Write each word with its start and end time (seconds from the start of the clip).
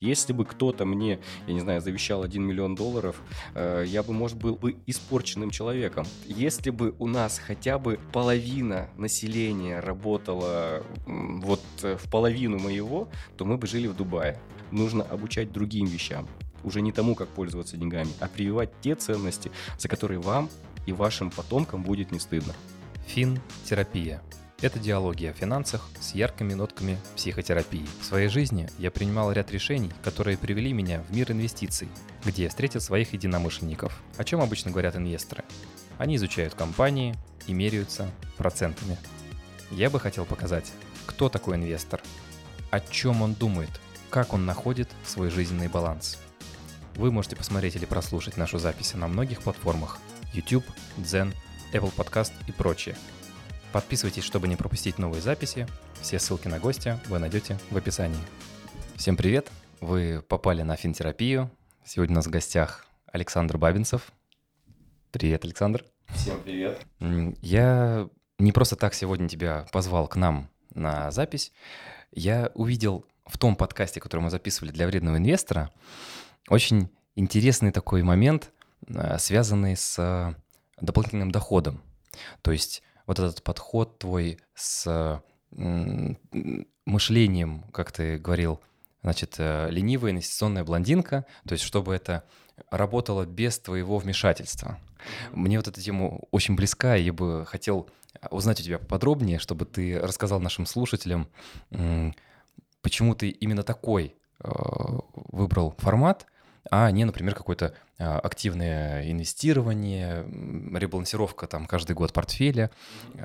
Если 0.00 0.32
бы 0.32 0.44
кто-то 0.44 0.84
мне, 0.84 1.18
я 1.48 1.54
не 1.54 1.58
знаю, 1.58 1.80
завещал 1.80 2.22
1 2.22 2.40
миллион 2.40 2.76
долларов, 2.76 3.20
э, 3.56 3.82
я 3.84 4.04
бы, 4.04 4.12
может, 4.12 4.38
был 4.38 4.54
бы 4.54 4.76
испорченным 4.86 5.50
человеком. 5.50 6.06
Если 6.24 6.70
бы 6.70 6.94
у 7.00 7.08
нас 7.08 7.40
хотя 7.40 7.80
бы 7.80 7.98
половина 8.12 8.88
населения 8.96 9.80
работала 9.80 10.84
вот 11.04 11.62
э, 11.82 11.96
в 11.96 12.08
половину 12.08 12.60
моего, 12.60 13.08
то 13.36 13.44
мы 13.44 13.58
бы 13.58 13.66
жили 13.66 13.88
в 13.88 13.96
Дубае. 13.96 14.40
Нужно 14.70 15.02
обучать 15.02 15.50
другим 15.50 15.86
вещам. 15.86 16.28
Уже 16.62 16.80
не 16.80 16.92
тому, 16.92 17.16
как 17.16 17.26
пользоваться 17.26 17.76
деньгами, 17.76 18.10
а 18.20 18.28
прививать 18.28 18.70
те 18.80 18.94
ценности, 18.94 19.50
за 19.78 19.88
которые 19.88 20.20
вам 20.20 20.48
и 20.86 20.92
вашим 20.92 21.32
потомкам 21.32 21.82
будет 21.82 22.12
не 22.12 22.20
стыдно. 22.20 22.54
Фин-терапия 23.08 24.22
это 24.60 24.80
диалоги 24.80 25.26
о 25.26 25.32
финансах 25.32 25.88
с 26.00 26.14
яркими 26.14 26.52
нотками 26.54 26.98
психотерапии. 27.14 27.86
В 28.00 28.04
своей 28.04 28.28
жизни 28.28 28.68
я 28.78 28.90
принимал 28.90 29.30
ряд 29.30 29.52
решений, 29.52 29.92
которые 30.02 30.36
привели 30.36 30.72
меня 30.72 31.02
в 31.08 31.14
мир 31.14 31.30
инвестиций, 31.30 31.88
где 32.24 32.44
я 32.44 32.48
встретил 32.48 32.80
своих 32.80 33.12
единомышленников. 33.12 34.02
О 34.16 34.24
чем 34.24 34.40
обычно 34.40 34.72
говорят 34.72 34.96
инвесторы? 34.96 35.44
Они 35.96 36.16
изучают 36.16 36.54
компании 36.54 37.14
и 37.46 37.52
меряются 37.52 38.10
процентами. 38.36 38.98
Я 39.70 39.90
бы 39.90 40.00
хотел 40.00 40.24
показать, 40.24 40.72
кто 41.06 41.28
такой 41.28 41.54
инвестор, 41.54 42.00
о 42.70 42.80
чем 42.80 43.22
он 43.22 43.34
думает, 43.34 43.70
как 44.10 44.32
он 44.32 44.44
находит 44.44 44.88
свой 45.04 45.30
жизненный 45.30 45.68
баланс. 45.68 46.18
Вы 46.96 47.12
можете 47.12 47.36
посмотреть 47.36 47.76
или 47.76 47.84
прослушать 47.84 48.36
нашу 48.36 48.58
запись 48.58 48.94
на 48.94 49.06
многих 49.06 49.40
платформах 49.40 49.98
YouTube, 50.32 50.64
Zen, 50.98 51.32
Apple 51.72 51.94
Podcast 51.94 52.32
и 52.48 52.52
прочее– 52.52 52.96
Подписывайтесь, 53.72 54.24
чтобы 54.24 54.48
не 54.48 54.56
пропустить 54.56 54.98
новые 54.98 55.20
записи. 55.20 55.66
Все 56.00 56.18
ссылки 56.18 56.48
на 56.48 56.58
гостя 56.58 56.98
вы 57.08 57.18
найдете 57.18 57.58
в 57.70 57.76
описании. 57.76 58.20
Всем 58.96 59.16
привет! 59.16 59.50
Вы 59.80 60.22
попали 60.26 60.62
на 60.62 60.74
финтерапию. 60.76 61.50
Сегодня 61.84 62.14
у 62.14 62.16
нас 62.16 62.26
в 62.26 62.30
гостях 62.30 62.86
Александр 63.12 63.58
Бабинцев. 63.58 64.10
Привет, 65.10 65.44
Александр. 65.44 65.84
Всем 66.14 66.40
привет. 66.42 66.80
Я 67.42 68.08
не 68.38 68.52
просто 68.52 68.76
так 68.76 68.94
сегодня 68.94 69.28
тебя 69.28 69.66
позвал 69.70 70.08
к 70.08 70.16
нам 70.16 70.48
на 70.74 71.10
запись. 71.10 71.52
Я 72.10 72.50
увидел 72.54 73.04
в 73.26 73.36
том 73.36 73.54
подкасте, 73.54 74.00
который 74.00 74.22
мы 74.22 74.30
записывали 74.30 74.70
для 74.70 74.86
вредного 74.86 75.18
инвестора, 75.18 75.70
очень 76.48 76.88
интересный 77.14 77.72
такой 77.72 78.02
момент, 78.02 78.50
э, 78.86 79.18
связанный 79.18 79.76
с 79.76 79.98
э, 79.98 80.34
дополнительным 80.80 81.30
доходом. 81.30 81.82
То 82.42 82.52
есть 82.52 82.82
вот 83.08 83.18
этот 83.18 83.42
подход 83.42 83.98
твой 83.98 84.38
с 84.54 85.20
мышлением, 86.84 87.64
как 87.72 87.90
ты 87.90 88.18
говорил, 88.18 88.60
значит, 89.02 89.36
э, 89.38 89.68
ленивая 89.70 90.10
инвестиционная 90.10 90.62
блондинка, 90.62 91.24
то 91.46 91.52
есть 91.52 91.64
чтобы 91.64 91.94
это 91.94 92.24
работало 92.70 93.24
без 93.24 93.58
твоего 93.58 93.96
вмешательства. 93.98 94.78
Мне 95.32 95.56
вот 95.56 95.68
эта 95.68 95.80
тема 95.80 96.18
очень 96.30 96.54
близка, 96.54 96.96
и 96.96 97.04
я 97.04 97.12
бы 97.14 97.44
хотел 97.46 97.88
узнать 98.30 98.60
у 98.60 98.62
тебя 98.62 98.78
подробнее, 98.78 99.38
чтобы 99.38 99.64
ты 99.64 99.98
рассказал 99.98 100.38
нашим 100.40 100.66
слушателям, 100.66 101.28
почему 102.82 103.14
ты 103.14 103.30
именно 103.30 103.62
такой 103.62 104.16
э, 104.40 104.50
выбрал 105.14 105.74
формат– 105.78 106.26
а 106.70 106.90
не, 106.90 107.04
например, 107.04 107.34
какое-то 107.34 107.74
а, 107.98 108.18
активное 108.18 109.10
инвестирование, 109.10 110.24
ребалансировка 110.74 111.46
там 111.46 111.66
каждый 111.66 111.94
год 111.94 112.12
портфеля. 112.12 112.70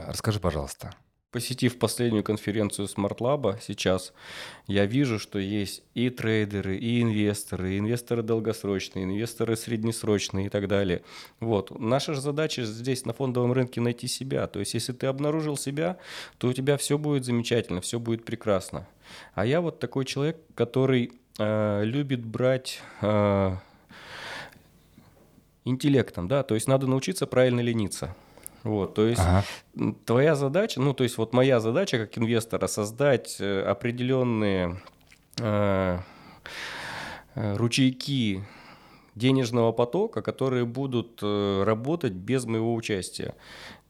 Расскажи, 0.08 0.40
пожалуйста. 0.40 0.94
Посетив 1.34 1.80
последнюю 1.80 2.24
конференцию 2.24 2.88
Smart 2.88 3.18
Lab 3.18 3.58
сейчас, 3.60 4.14
я 4.68 4.86
вижу, 4.86 5.18
что 5.18 5.40
есть 5.40 5.82
и 5.96 6.12
трейдеры, 6.12 6.78
и 6.78 7.02
инвесторы, 7.02 7.74
и 7.74 7.80
инвесторы 7.80 8.22
долгосрочные, 8.22 9.06
инвесторы 9.06 9.56
среднесрочные 9.56 10.46
и 10.46 10.50
так 10.50 10.68
далее. 10.68 11.02
Вот. 11.40 11.72
Наша 11.80 12.14
же 12.14 12.22
задача 12.22 12.64
здесь 12.66 13.06
на 13.06 13.14
фондовом 13.14 13.52
рынке 13.52 13.82
найти 13.82 14.08
себя. 14.08 14.46
То 14.46 14.60
есть, 14.60 14.76
если 14.76 14.94
ты 14.94 15.08
обнаружил 15.08 15.58
себя, 15.58 15.98
то 16.38 16.50
у 16.50 16.54
тебя 16.54 16.78
все 16.78 17.00
будет 17.00 17.26
замечательно, 17.26 17.82
все 17.82 18.00
будет 18.00 18.26
прекрасно. 18.26 18.88
А 19.34 19.44
я 19.44 19.60
вот 19.60 19.80
такой 19.80 20.06
человек, 20.06 20.38
который 20.54 21.14
э, 21.40 21.84
любит 21.84 22.26
брать 22.26 22.82
э, 23.02 23.56
интеллектом, 25.66 26.28
да, 26.28 26.44
то 26.44 26.56
есть 26.56 26.68
надо 26.68 26.88
научиться 26.88 27.28
правильно 27.28 27.62
лениться. 27.62 28.16
Вот, 28.64 28.94
то 28.94 29.06
есть 29.06 29.20
ага. 29.20 29.44
твоя 30.06 30.36
задача, 30.36 30.80
ну, 30.80 30.94
то 30.94 31.04
есть 31.04 31.18
вот 31.18 31.34
моя 31.34 31.60
задача 31.60 31.98
как 31.98 32.18
инвестора 32.18 32.68
создать 32.68 33.36
э, 33.40 33.62
определенные 33.62 34.82
э, 35.40 36.00
э, 37.36 37.56
ручейки 37.56 38.46
денежного 39.16 39.74
потока, 39.74 40.22
которые 40.22 40.66
будут 40.66 41.20
э, 41.22 41.64
работать 41.64 42.14
без 42.14 42.46
моего 42.46 42.74
участия. 42.74 43.36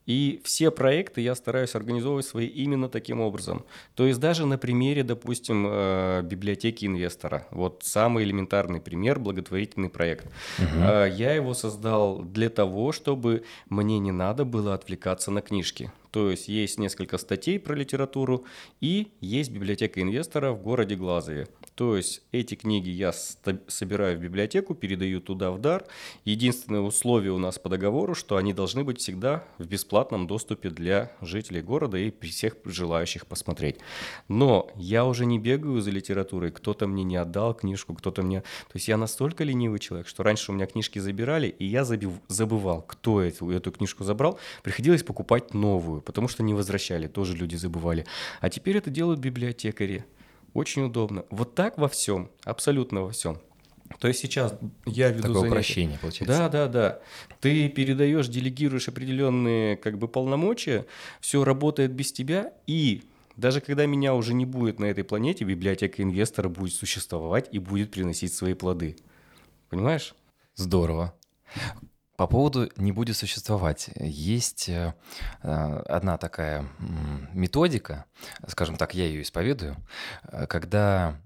И 0.05 0.41
все 0.43 0.71
проекты 0.71 1.21
я 1.21 1.35
стараюсь 1.35 1.75
организовывать 1.75 2.25
свои 2.25 2.47
именно 2.47 2.89
таким 2.89 3.21
образом. 3.21 3.63
То 3.95 4.05
есть 4.05 4.19
даже 4.19 4.45
на 4.45 4.57
примере, 4.57 5.03
допустим, 5.03 5.65
э, 5.69 6.21
библиотеки 6.23 6.85
инвестора. 6.85 7.47
Вот 7.51 7.81
самый 7.83 8.25
элементарный 8.25 8.81
пример– 8.81 9.19
благотворительный 9.19 9.89
проект. 9.89 10.25
Угу. 10.59 10.83
Я 10.83 11.33
его 11.33 11.53
создал 11.53 12.21
для 12.21 12.49
того, 12.49 12.91
чтобы 12.91 13.43
мне 13.69 13.99
не 13.99 14.11
надо 14.11 14.45
было 14.45 14.73
отвлекаться 14.73 15.31
на 15.31 15.41
книжки. 15.41 15.91
То 16.11 16.29
есть 16.29 16.47
есть 16.47 16.77
несколько 16.77 17.17
статей 17.17 17.59
про 17.59 17.73
литературу 17.73 18.45
и 18.81 19.11
есть 19.19 19.51
библиотека 19.51 19.99
инвестора 19.99 20.51
в 20.51 20.61
городе 20.61 20.95
Глазове. 20.95 21.47
То 21.75 21.97
есть 21.97 22.21
эти 22.31 22.55
книги 22.55 22.89
я 22.89 23.11
собираю 23.11 24.17
в 24.17 24.21
библиотеку, 24.21 24.75
передаю 24.75 25.19
туда 25.19 25.51
в 25.51 25.59
дар. 25.59 25.85
Единственное 26.23 26.81
условие 26.81 27.31
у 27.31 27.39
нас 27.39 27.57
по 27.57 27.69
договору, 27.69 28.13
что 28.13 28.37
они 28.37 28.53
должны 28.53 28.83
быть 28.83 28.99
всегда 28.99 29.43
в 29.57 29.65
бесплатном 29.65 30.27
доступе 30.27 30.69
для 30.69 31.11
жителей 31.21 31.61
города 31.61 31.97
и 31.97 32.13
всех 32.21 32.55
желающих 32.65 33.25
посмотреть. 33.25 33.77
Но 34.27 34.69
я 34.75 35.05
уже 35.05 35.25
не 35.25 35.39
бегаю 35.39 35.81
за 35.81 35.91
литературой, 35.91 36.51
кто-то 36.51 36.87
мне 36.87 37.03
не 37.03 37.15
отдал 37.15 37.53
книжку, 37.53 37.93
кто-то 37.95 38.21
мне... 38.21 38.41
То 38.41 38.75
есть 38.75 38.87
я 38.87 38.97
настолько 38.97 39.43
ленивый 39.43 39.79
человек, 39.79 40.07
что 40.07 40.23
раньше 40.23 40.51
у 40.51 40.55
меня 40.55 40.67
книжки 40.67 40.99
забирали, 40.99 41.47
и 41.47 41.65
я 41.65 41.83
забывал, 41.83 42.81
кто 42.83 43.21
эту, 43.21 43.49
эту 43.49 43.71
книжку 43.71 44.03
забрал. 44.03 44.39
Приходилось 44.61 45.03
покупать 45.03 45.53
новую 45.53 46.03
потому 46.13 46.27
что 46.27 46.43
не 46.43 46.53
возвращали, 46.53 47.07
тоже 47.07 47.35
люди 47.35 47.55
забывали. 47.55 48.05
А 48.39 48.49
теперь 48.49 48.77
это 48.77 48.91
делают 48.91 49.19
библиотекари. 49.19 50.05
Очень 50.53 50.83
удобно. 50.83 51.25
Вот 51.29 51.55
так 51.55 51.77
во 51.77 51.87
всем, 51.87 52.29
абсолютно 52.43 53.01
во 53.01 53.11
всем. 53.11 53.39
То 53.99 54.07
есть 54.07 54.19
сейчас 54.19 54.55
я 54.85 55.09
веду 55.09 55.21
Такое 55.21 55.33
занятия. 55.33 55.49
упрощение 55.49 55.99
получается. 55.99 56.37
Да, 56.37 56.49
да, 56.49 56.67
да. 56.67 56.99
Ты 57.39 57.69
передаешь, 57.69 58.27
делегируешь 58.27 58.87
определенные 58.87 59.77
как 59.77 59.97
бы 59.97 60.07
полномочия, 60.07 60.85
все 61.19 61.43
работает 61.43 61.91
без 61.91 62.11
тебя, 62.11 62.53
и 62.67 63.03
даже 63.35 63.61
когда 63.61 63.85
меня 63.85 64.13
уже 64.13 64.33
не 64.33 64.45
будет 64.45 64.79
на 64.79 64.85
этой 64.85 65.03
планете, 65.03 65.43
библиотека 65.43 66.01
инвестора 66.01 66.49
будет 66.49 66.73
существовать 66.73 67.49
и 67.51 67.59
будет 67.59 67.91
приносить 67.91 68.33
свои 68.33 68.53
плоды. 68.53 68.95
Понимаешь? 69.69 70.15
Здорово. 70.55 71.13
По 72.15 72.27
поводу 72.27 72.69
«не 72.77 72.91
будет 72.91 73.17
существовать». 73.17 73.89
Есть 73.95 74.69
э, 74.69 74.93
одна 75.41 76.17
такая 76.17 76.67
методика, 77.33 78.05
скажем 78.47 78.75
так, 78.75 78.93
я 78.93 79.05
ее 79.05 79.23
исповедую, 79.23 79.77
э, 80.23 80.45
когда 80.45 81.19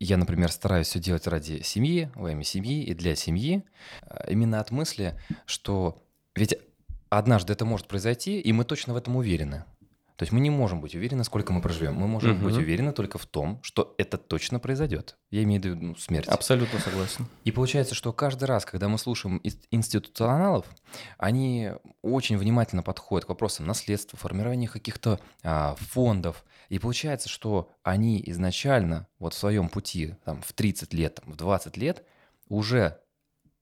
я, 0.00 0.16
например, 0.16 0.52
стараюсь 0.52 0.86
все 0.86 1.00
делать 1.00 1.26
ради 1.26 1.62
семьи, 1.62 2.10
во 2.14 2.30
имя 2.30 2.44
семьи 2.44 2.84
и 2.84 2.94
для 2.94 3.16
семьи, 3.16 3.64
э, 4.02 4.30
именно 4.30 4.60
от 4.60 4.70
мысли, 4.70 5.20
что 5.44 6.02
ведь 6.34 6.56
однажды 7.10 7.52
это 7.52 7.64
может 7.64 7.88
произойти, 7.88 8.40
и 8.40 8.52
мы 8.52 8.64
точно 8.64 8.94
в 8.94 8.96
этом 8.96 9.16
уверены. 9.16 9.64
То 10.18 10.24
есть 10.24 10.32
мы 10.32 10.40
не 10.40 10.50
можем 10.50 10.80
быть 10.80 10.96
уверены, 10.96 11.22
сколько 11.22 11.52
мы 11.52 11.62
проживем. 11.62 11.94
Мы 11.94 12.08
можем 12.08 12.32
угу. 12.32 12.46
быть 12.46 12.56
уверены 12.56 12.90
только 12.92 13.18
в 13.18 13.26
том, 13.26 13.60
что 13.62 13.94
это 13.98 14.18
точно 14.18 14.58
произойдет. 14.58 15.16
Я 15.30 15.44
имею 15.44 15.62
в 15.62 15.64
виду 15.64 15.76
ну, 15.76 15.94
смерть. 15.94 16.26
Абсолютно 16.26 16.80
согласен. 16.80 17.28
И 17.44 17.52
получается, 17.52 17.94
что 17.94 18.12
каждый 18.12 18.46
раз, 18.46 18.64
когда 18.64 18.88
мы 18.88 18.98
слушаем 18.98 19.40
институционалов, 19.70 20.66
они 21.18 21.70
очень 22.02 22.36
внимательно 22.36 22.82
подходят 22.82 23.26
к 23.26 23.28
вопросам 23.28 23.68
наследства, 23.68 24.18
формирования 24.18 24.66
каких-то 24.66 25.20
а, 25.44 25.76
фондов. 25.78 26.44
И 26.68 26.80
получается, 26.80 27.28
что 27.28 27.70
они 27.84 28.20
изначально 28.26 29.06
вот 29.20 29.34
в 29.34 29.38
своем 29.38 29.68
пути, 29.68 30.16
там, 30.24 30.42
в 30.42 30.52
30 30.52 30.94
лет, 30.94 31.14
там, 31.14 31.32
в 31.32 31.36
20 31.36 31.76
лет, 31.76 32.04
уже 32.48 32.98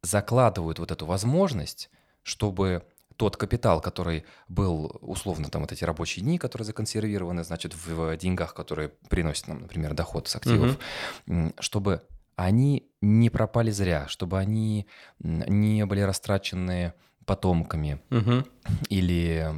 закладывают 0.01 0.79
вот 0.79 0.91
эту 0.91 1.05
возможность, 1.05 1.91
чтобы 2.23 2.87
тот 3.17 3.37
капитал, 3.37 3.81
который 3.81 4.25
был, 4.49 4.99
условно, 5.01 5.49
там 5.49 5.63
вот 5.63 5.73
эти 5.73 5.85
рабочие 5.85 6.23
дни, 6.25 6.39
которые 6.39 6.67
законсервированы, 6.67 7.45
значит, 7.45 7.75
в 7.75 8.17
деньгах, 8.17 8.55
которые 8.55 8.91
приносят 9.09 9.49
нам, 9.49 9.61
например, 9.61 9.95
доход 9.95 10.29
с 10.29 10.37
активов, 10.37 10.79
угу. 11.27 11.53
чтобы 11.59 12.03
они 12.37 12.91
не 13.01 13.31
пропали 13.31 13.71
зря, 13.71 14.07
чтобы 14.09 14.39
они 14.39 14.87
не 15.19 15.87
были 15.87 16.01
растрачены 16.01 16.93
потомками 17.25 18.01
угу. 18.11 18.45
или 18.89 19.51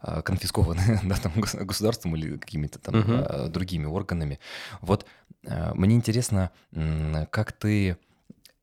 а, 0.00 0.22
конфискованы 0.22 1.00
да, 1.04 1.16
там, 1.16 1.32
государством 1.66 2.16
или 2.16 2.38
какими-то 2.38 2.78
там 2.78 3.00
угу. 3.00 3.48
другими 3.48 3.86
органами. 3.86 4.38
Вот 4.80 5.06
мне 5.42 5.94
интересно, 5.94 6.50
как 7.30 7.52
ты 7.52 7.98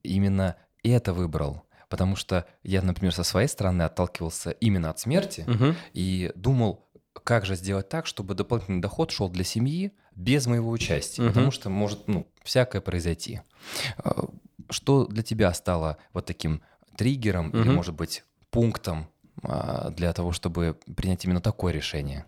именно 0.01 0.55
это 0.83 1.13
выбрал? 1.13 1.65
Потому 1.89 2.15
что 2.15 2.45
я, 2.63 2.81
например, 2.81 3.13
со 3.13 3.23
своей 3.23 3.47
стороны 3.47 3.83
отталкивался 3.83 4.51
именно 4.51 4.89
от 4.89 4.99
смерти 4.99 5.45
угу. 5.47 5.75
и 5.93 6.31
думал, 6.35 6.85
как 7.23 7.45
же 7.45 7.55
сделать 7.55 7.89
так, 7.89 8.05
чтобы 8.05 8.33
дополнительный 8.33 8.81
доход 8.81 9.11
шел 9.11 9.29
для 9.29 9.43
семьи 9.43 9.91
без 10.15 10.47
моего 10.47 10.69
участия, 10.69 11.21
угу. 11.21 11.29
потому 11.29 11.51
что 11.51 11.69
может 11.69 12.07
ну, 12.07 12.27
всякое 12.43 12.81
произойти. 12.81 13.41
Что 14.69 15.05
для 15.05 15.23
тебя 15.23 15.53
стало 15.53 15.97
вот 16.13 16.25
таким 16.25 16.61
триггером 16.97 17.49
угу. 17.49 17.57
или, 17.59 17.69
может 17.69 17.95
быть, 17.95 18.23
пунктом 18.49 19.07
а, 19.41 19.89
для 19.91 20.13
того, 20.13 20.31
чтобы 20.31 20.77
принять 20.95 21.25
именно 21.25 21.41
такое 21.41 21.73
решение? 21.73 22.25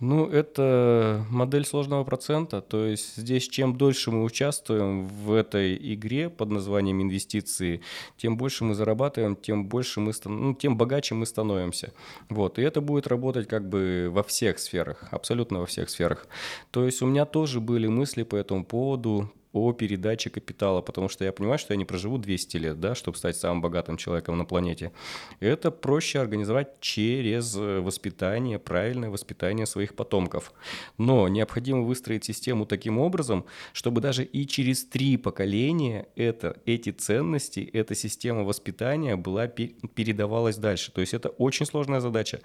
Ну, 0.00 0.26
это 0.28 1.24
модель 1.30 1.64
сложного 1.64 2.04
процента. 2.04 2.60
То 2.60 2.84
есть 2.84 3.16
здесь 3.16 3.48
чем 3.48 3.76
дольше 3.76 4.10
мы 4.10 4.24
участвуем 4.24 5.06
в 5.06 5.32
этой 5.32 5.76
игре 5.94 6.28
под 6.28 6.50
названием 6.50 7.00
инвестиции, 7.00 7.80
тем 8.16 8.36
больше 8.36 8.64
мы 8.64 8.74
зарабатываем, 8.74 9.34
тем 9.34 9.66
больше 9.66 10.00
мы 10.00 10.12
ну, 10.26 10.54
тем 10.54 10.76
богаче 10.76 11.14
мы 11.14 11.26
становимся. 11.26 11.92
Вот. 12.28 12.58
И 12.58 12.62
это 12.62 12.80
будет 12.80 13.06
работать 13.06 13.48
как 13.48 13.68
бы 13.68 14.08
во 14.10 14.22
всех 14.22 14.58
сферах, 14.58 15.08
абсолютно 15.10 15.60
во 15.60 15.66
всех 15.66 15.88
сферах. 15.88 16.26
То 16.70 16.84
есть 16.84 17.00
у 17.02 17.06
меня 17.06 17.24
тоже 17.24 17.60
были 17.60 17.86
мысли 17.86 18.24
по 18.24 18.36
этому 18.36 18.64
поводу, 18.64 19.32
о 19.54 19.72
передаче 19.72 20.30
капитала, 20.30 20.82
потому 20.82 21.08
что 21.08 21.24
я 21.24 21.32
понимаю, 21.32 21.58
что 21.58 21.72
я 21.72 21.78
не 21.78 21.84
проживу 21.84 22.18
200 22.18 22.56
лет, 22.58 22.80
да, 22.80 22.94
чтобы 22.94 23.16
стать 23.16 23.36
самым 23.36 23.62
богатым 23.62 23.96
человеком 23.96 24.36
на 24.36 24.44
планете. 24.44 24.92
Это 25.40 25.70
проще 25.70 26.18
организовать 26.20 26.80
через 26.80 27.56
э, 27.56 27.80
воспитание, 27.80 28.58
правильное 28.58 29.10
воспитание 29.10 29.64
своих 29.64 29.94
потомков. 29.94 30.52
Но 30.98 31.28
необходимо 31.28 31.82
выстроить 31.82 32.24
систему 32.24 32.66
таким 32.66 32.98
образом, 32.98 33.46
чтобы 33.72 34.00
даже 34.00 34.24
и 34.24 34.46
через 34.46 34.84
три 34.84 35.16
поколения 35.16 36.08
это, 36.16 36.56
эти 36.66 36.90
ценности, 36.90 37.60
эта 37.60 37.94
система 37.94 38.42
воспитания 38.42 39.16
была 39.16 39.46
передавалась 39.46 40.56
дальше. 40.56 40.90
То 40.92 41.00
есть 41.00 41.14
это 41.14 41.28
очень 41.28 41.64
сложная 41.64 42.00
задача. 42.00 42.40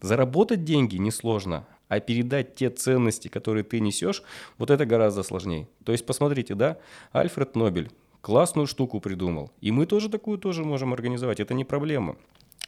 Заработать 0.00 0.64
деньги 0.64 0.96
несложно, 0.96 1.66
а 1.88 2.00
передать 2.00 2.54
те 2.54 2.70
ценности, 2.70 3.28
которые 3.28 3.64
ты 3.64 3.80
несешь, 3.80 4.22
вот 4.58 4.70
это 4.70 4.86
гораздо 4.86 5.22
сложнее. 5.22 5.68
То 5.84 5.92
есть 5.92 6.06
посмотрите, 6.06 6.54
да, 6.54 6.78
Альфред 7.12 7.56
Нобель 7.56 7.90
классную 8.20 8.66
штуку 8.66 9.00
придумал, 9.00 9.52
и 9.60 9.70
мы 9.70 9.86
тоже 9.86 10.08
такую 10.08 10.38
тоже 10.38 10.64
можем 10.64 10.92
организовать, 10.92 11.40
это 11.40 11.54
не 11.54 11.64
проблема. 11.64 12.16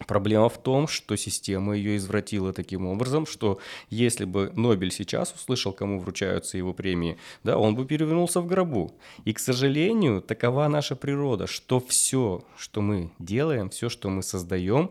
Проблема 0.07 0.51
в 0.51 0.59
том, 0.59 0.89
что 0.89 1.17
система 1.17 1.75
ее 1.75 1.97
извратила 1.97 2.53
таким 2.53 2.87
образом, 2.87 3.25
что 3.25 3.59
если 3.89 4.27
бы 4.27 4.53
Нобель 4.55 4.93
сейчас 4.93 5.33
услышал, 5.33 5.73
кому 5.73 5.99
вручаются 5.99 6.59
его 6.59 6.75
премии, 6.75 7.17
да, 7.45 7.57
он 7.57 7.75
бы 7.75 7.87
перевернулся 7.87 8.43
в 8.43 8.47
гробу. 8.47 8.93
И, 9.25 9.33
к 9.33 9.39
сожалению, 9.39 10.21
такова 10.21 10.69
наша 10.69 10.97
природа, 10.97 11.47
что 11.47 11.81
все, 11.81 12.45
что 12.59 12.83
мы 12.83 13.11
делаем, 13.19 13.71
все, 13.71 13.89
что 13.89 14.11
мы 14.11 14.23
создаем, 14.23 14.91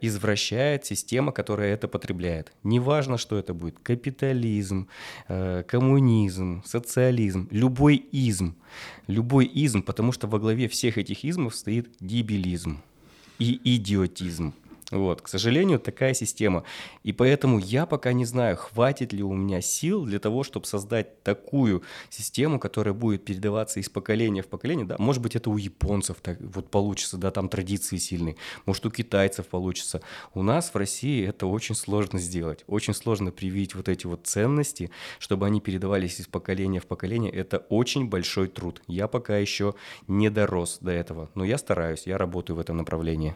извращает 0.00 0.84
система, 0.84 1.32
которая 1.32 1.74
это 1.74 1.88
потребляет. 1.88 2.52
Неважно, 2.64 3.18
что 3.18 3.38
это 3.38 3.54
будет. 3.54 3.78
Капитализм, 3.82 4.88
э, 5.28 5.62
коммунизм, 5.66 6.62
социализм, 6.64 7.48
любой 7.50 7.96
изм. 7.96 8.54
Любой 9.06 9.46
изм, 9.46 9.82
потому 9.82 10.12
что 10.12 10.26
во 10.26 10.38
главе 10.38 10.68
всех 10.68 10.98
этих 10.98 11.24
измов 11.24 11.54
стоит 11.54 11.88
дебилизм 12.00 12.82
и 13.38 13.60
идиотизм. 13.64 14.52
Вот, 14.92 15.22
к 15.22 15.28
сожалению, 15.28 15.80
такая 15.80 16.12
система. 16.12 16.64
И 17.02 17.12
поэтому 17.12 17.58
я 17.58 17.86
пока 17.86 18.12
не 18.12 18.26
знаю, 18.26 18.58
хватит 18.58 19.14
ли 19.14 19.22
у 19.22 19.32
меня 19.32 19.62
сил 19.62 20.04
для 20.04 20.18
того, 20.18 20.44
чтобы 20.44 20.66
создать 20.66 21.22
такую 21.22 21.82
систему, 22.10 22.60
которая 22.60 22.92
будет 22.92 23.24
передаваться 23.24 23.80
из 23.80 23.88
поколения 23.88 24.42
в 24.42 24.48
поколение. 24.48 24.84
Да, 24.84 24.96
может 24.98 25.22
быть, 25.22 25.34
это 25.34 25.48
у 25.48 25.56
японцев 25.56 26.18
так 26.20 26.38
вот 26.42 26.70
получится, 26.70 27.16
да, 27.16 27.30
там 27.30 27.48
традиции 27.48 27.96
сильные. 27.96 28.36
Может, 28.66 28.84
у 28.84 28.90
китайцев 28.90 29.46
получится. 29.46 30.02
У 30.34 30.42
нас 30.42 30.74
в 30.74 30.76
России 30.76 31.26
это 31.26 31.46
очень 31.46 31.74
сложно 31.74 32.18
сделать. 32.18 32.62
Очень 32.66 32.92
сложно 32.92 33.32
привить 33.32 33.74
вот 33.74 33.88
эти 33.88 34.06
вот 34.06 34.26
ценности, 34.26 34.90
чтобы 35.18 35.46
они 35.46 35.62
передавались 35.62 36.20
из 36.20 36.26
поколения 36.26 36.80
в 36.80 36.86
поколение. 36.86 37.32
Это 37.32 37.58
очень 37.70 38.10
большой 38.10 38.48
труд. 38.48 38.82
Я 38.86 39.08
пока 39.08 39.38
еще 39.38 39.74
не 40.06 40.28
дорос 40.28 40.78
до 40.82 40.90
этого, 40.90 41.30
но 41.34 41.46
я 41.46 41.56
стараюсь, 41.56 42.06
я 42.06 42.18
работаю 42.18 42.58
в 42.58 42.60
этом 42.60 42.76
направлении. 42.76 43.34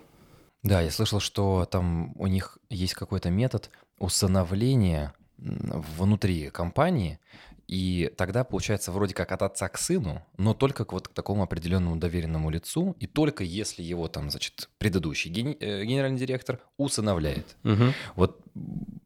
Да, 0.66 0.80
я 0.80 0.90
слышал, 0.90 1.20
что 1.20 1.64
там 1.64 2.12
у 2.16 2.26
них 2.26 2.58
есть 2.70 2.94
какой-то 2.94 3.30
метод 3.30 3.70
усыновления 3.98 5.14
внутри 5.38 6.50
компании, 6.50 7.20
и 7.68 8.12
тогда 8.16 8.44
получается 8.44 8.92
вроде 8.92 9.14
как 9.14 9.32
от 9.32 9.42
отца 9.42 9.68
к 9.68 9.78
сыну, 9.78 10.24
но 10.36 10.54
только 10.54 10.84
к 10.84 10.92
вот 10.92 11.08
к 11.08 11.12
такому 11.12 11.42
определенному 11.42 11.96
доверенному 11.96 12.50
лицу, 12.50 12.96
и 13.00 13.06
только 13.06 13.44
если 13.44 13.82
его 13.82 14.08
там, 14.08 14.30
значит, 14.30 14.68
предыдущий 14.78 15.30
гени- 15.30 15.56
э, 15.60 15.84
генеральный 15.84 16.18
директор 16.18 16.60
усыновляет. 16.76 17.56
Угу. 17.64 17.84
Вот 18.14 18.40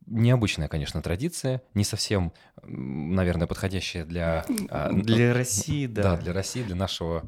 необычная, 0.06 0.68
конечно, 0.68 1.00
традиция, 1.02 1.62
не 1.74 1.84
совсем, 1.84 2.32
наверное, 2.62 3.46
подходящая 3.46 4.04
для... 4.04 4.44
А, 4.68 4.92
для 4.92 5.32
России, 5.32 5.86
да. 5.86 6.02
Да, 6.02 6.16
для 6.16 6.32
России, 6.32 6.62
для 6.62 6.76
нашего 6.76 7.24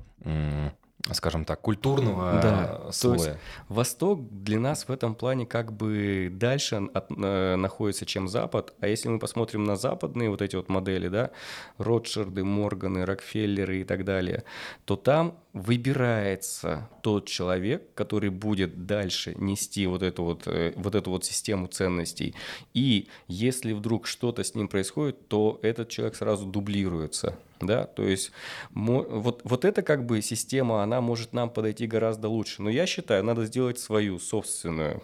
скажем 1.11 1.45
так, 1.45 1.61
культурного 1.61 2.41
да, 2.41 2.93
слоя. 2.93 3.19
То 3.19 3.25
есть 3.25 3.39
Восток 3.69 4.21
для 4.31 4.61
нас 4.61 4.87
в 4.87 4.93
этом 4.93 5.15
плане 5.15 5.47
как 5.47 5.73
бы 5.73 6.31
дальше 6.33 6.89
от, 6.95 7.07
э, 7.11 7.57
находится, 7.57 8.07
чем 8.07 8.29
Запад. 8.29 8.75
А 8.81 8.87
если 8.87 9.09
мы 9.09 9.19
посмотрим 9.19 9.65
на 9.65 9.77
западные 9.77 10.31
вот 10.31 10.43
эти 10.43 10.55
вот 10.55 10.69
модели, 10.69 11.09
да, 11.09 11.31
Ротшильды, 11.79 12.45
Морганы, 12.45 13.05
Рокфеллеры 13.05 13.81
и 13.81 13.85
так 13.85 14.05
далее, 14.05 14.45
то 14.85 14.97
там 14.97 15.39
выбирается 15.53 16.89
тот 17.03 17.27
человек, 17.27 17.93
который 17.95 18.31
будет 18.31 18.87
дальше 18.87 19.35
нести 19.37 19.87
вот 19.87 20.03
эту 20.03 20.23
вот, 20.23 20.47
э, 20.47 20.73
вот 20.77 20.95
эту 20.95 21.11
вот 21.11 21.25
систему 21.25 21.67
ценностей. 21.67 22.35
И 22.75 23.09
если 23.27 23.73
вдруг 23.73 24.07
что-то 24.07 24.45
с 24.45 24.55
ним 24.55 24.69
происходит, 24.69 25.29
то 25.29 25.59
этот 25.63 25.89
человек 25.89 26.15
сразу 26.15 26.47
дублируется 26.47 27.37
да, 27.67 27.87
то 27.87 28.03
есть 28.03 28.33
вот, 28.71 29.41
вот 29.45 29.65
эта 29.65 29.83
как 29.83 30.07
бы 30.07 30.23
система, 30.23 30.83
она 30.83 31.01
может 31.01 31.33
нам 31.33 31.51
подойти 31.51 31.87
гораздо 31.87 32.29
лучше, 32.29 32.63
но 32.63 32.71
я 32.71 32.87
считаю, 32.87 33.25
надо 33.25 33.45
сделать 33.47 33.79
свою 33.79 34.19
собственную, 34.19 35.03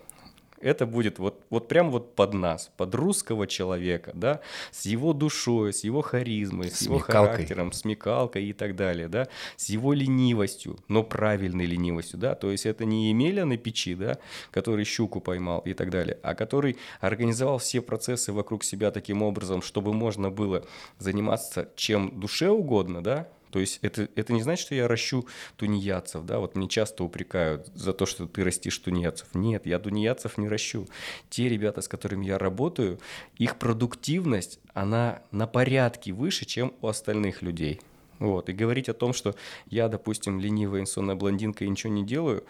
это 0.61 0.87
будет 0.87 1.19
вот, 1.19 1.45
вот 1.51 1.69
прям 1.69 1.91
вот 1.91 2.15
под 2.15 2.35
нас, 2.35 2.71
под 2.77 2.95
русского 2.95 3.47
человека, 3.47 4.13
да, 4.15 4.41
с 4.71 4.87
его 4.87 5.13
душой, 5.13 5.73
с 5.73 5.85
его 5.85 6.03
харизмой, 6.03 6.71
с, 6.71 6.79
с 6.79 6.83
его 6.83 6.99
характером, 6.99 7.73
с 7.73 7.81
смекалкой 7.81 8.45
и 8.47 8.53
так 8.53 8.77
далее, 8.77 9.09
да, 9.09 9.29
с 9.57 9.69
его 9.69 9.93
ленивостью, 9.93 10.79
но 10.89 11.03
правильной 11.03 11.67
ленивостью, 11.67 12.19
да, 12.19 12.35
то 12.35 12.51
есть 12.51 12.67
это 12.67 12.85
не 12.85 13.09
Емеля 13.09 13.45
на 13.45 13.57
печи, 13.57 13.95
да, 13.95 14.19
который 14.51 14.85
щуку 14.85 15.21
поймал 15.21 15.61
и 15.61 15.75
так 15.75 15.91
далее, 15.91 16.19
а 16.23 16.35
который 16.35 16.77
организовал 17.01 17.59
все 17.59 17.81
процессы 17.81 18.33
вокруг 18.33 18.65
себя 18.65 18.91
таким 18.91 19.23
образом, 19.23 19.63
чтобы 19.63 19.93
можно 19.93 20.31
было 20.31 20.65
заниматься 20.99 21.71
чем 21.77 22.19
душе 22.21 22.51
угодно, 22.51 23.03
да, 23.03 23.29
то 23.51 23.59
есть 23.59 23.79
это, 23.83 24.09
это 24.15 24.33
не 24.33 24.43
значит, 24.43 24.67
что 24.67 24.75
я 24.75 24.89
ращу 24.89 25.27
тунеядцев, 25.57 26.25
да, 26.25 26.39
вот 26.39 26.57
мне 26.57 26.69
часто 26.69 27.05
упрекают 27.05 27.69
за 27.75 27.93
то, 27.93 28.07
что 28.07 28.27
ты 28.27 28.45
растишь 28.45 28.79
тунеядцев. 28.79 29.29
Нет, 29.35 29.67
я 29.67 29.79
тунеядцев 29.79 30.39
не 30.39 30.49
ращу. 30.49 30.87
Те 31.31 31.49
ребята, 31.49 31.81
с 31.81 31.89
которыми 31.89 32.27
я 32.27 32.39
работаю, 32.39 32.99
их 33.37 33.57
продуктивность, 33.57 34.61
она 34.75 35.23
на 35.31 35.47
порядке 35.47 36.13
выше, 36.13 36.45
чем 36.45 36.75
у 36.81 36.89
остальных 36.89 37.43
людей. 37.43 37.81
Вот. 38.19 38.49
И 38.49 38.53
говорить 38.53 38.89
о 38.89 38.95
том, 38.95 39.13
что 39.13 39.35
я, 39.71 39.89
допустим, 39.89 40.41
ленивая 40.41 40.81
инсонная 40.81 41.15
блондинка 41.15 41.65
и 41.65 41.69
ничего 41.69 41.93
не 41.93 42.05
делаю, 42.05 42.45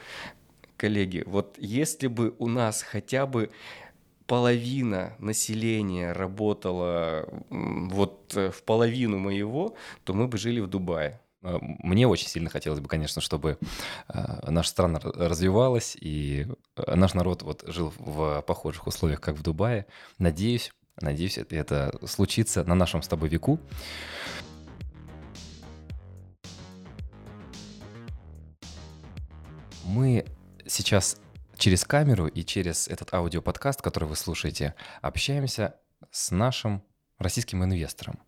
коллеги, 0.77 1.25
вот 1.27 1.57
если 1.59 2.07
бы 2.07 2.35
у 2.39 2.49
нас 2.49 2.83
хотя 2.83 3.27
бы 3.27 3.51
половина 4.29 5.15
населения 5.19 6.13
работала 6.13 7.27
вот 7.49 8.33
э, 8.37 8.51
в 8.51 8.63
половину 8.63 9.19
моего, 9.19 9.75
то 10.05 10.13
мы 10.13 10.29
бы 10.29 10.37
жили 10.37 10.61
в 10.61 10.67
Дубае. 10.69 11.19
А, 11.43 11.59
мне 11.61 12.07
очень 12.07 12.29
сильно 12.29 12.51
хотелось 12.51 12.81
бы, 12.81 12.89
конечно, 12.89 13.23
чтобы 13.23 13.59
а, 14.07 14.51
наша 14.51 14.69
страна 14.69 15.01
развивалась 15.03 15.97
и 15.99 16.47
а, 16.77 16.95
наш 16.95 17.15
народ 17.15 17.43
вот 17.43 17.65
жил 17.67 17.93
в 17.97 18.43
похожих 18.43 18.87
условиях, 18.87 19.23
как 19.23 19.35
в 19.35 19.43
Дубае. 19.43 19.87
Надеюсь, 20.19 20.73
надеюсь, 21.01 21.39
это 21.39 21.99
случится 22.07 22.65
на 22.65 22.75
нашем 22.75 23.01
с 23.01 23.09
тобой 23.09 23.31
веку. 23.31 23.59
Мы 29.87 30.27
сейчас 30.67 31.19
через 31.59 31.85
камеру 31.85 32.27
и 32.27 32.45
через 32.45 32.89
этот 32.89 33.13
аудиоподкаст, 33.13 33.83
который 33.83 34.09
вы 34.09 34.17
слушаете, 34.17 34.75
общаемся 35.03 35.75
с 36.11 36.31
нашим 36.31 36.83
российским 37.19 37.63
инвестором. 37.65 38.19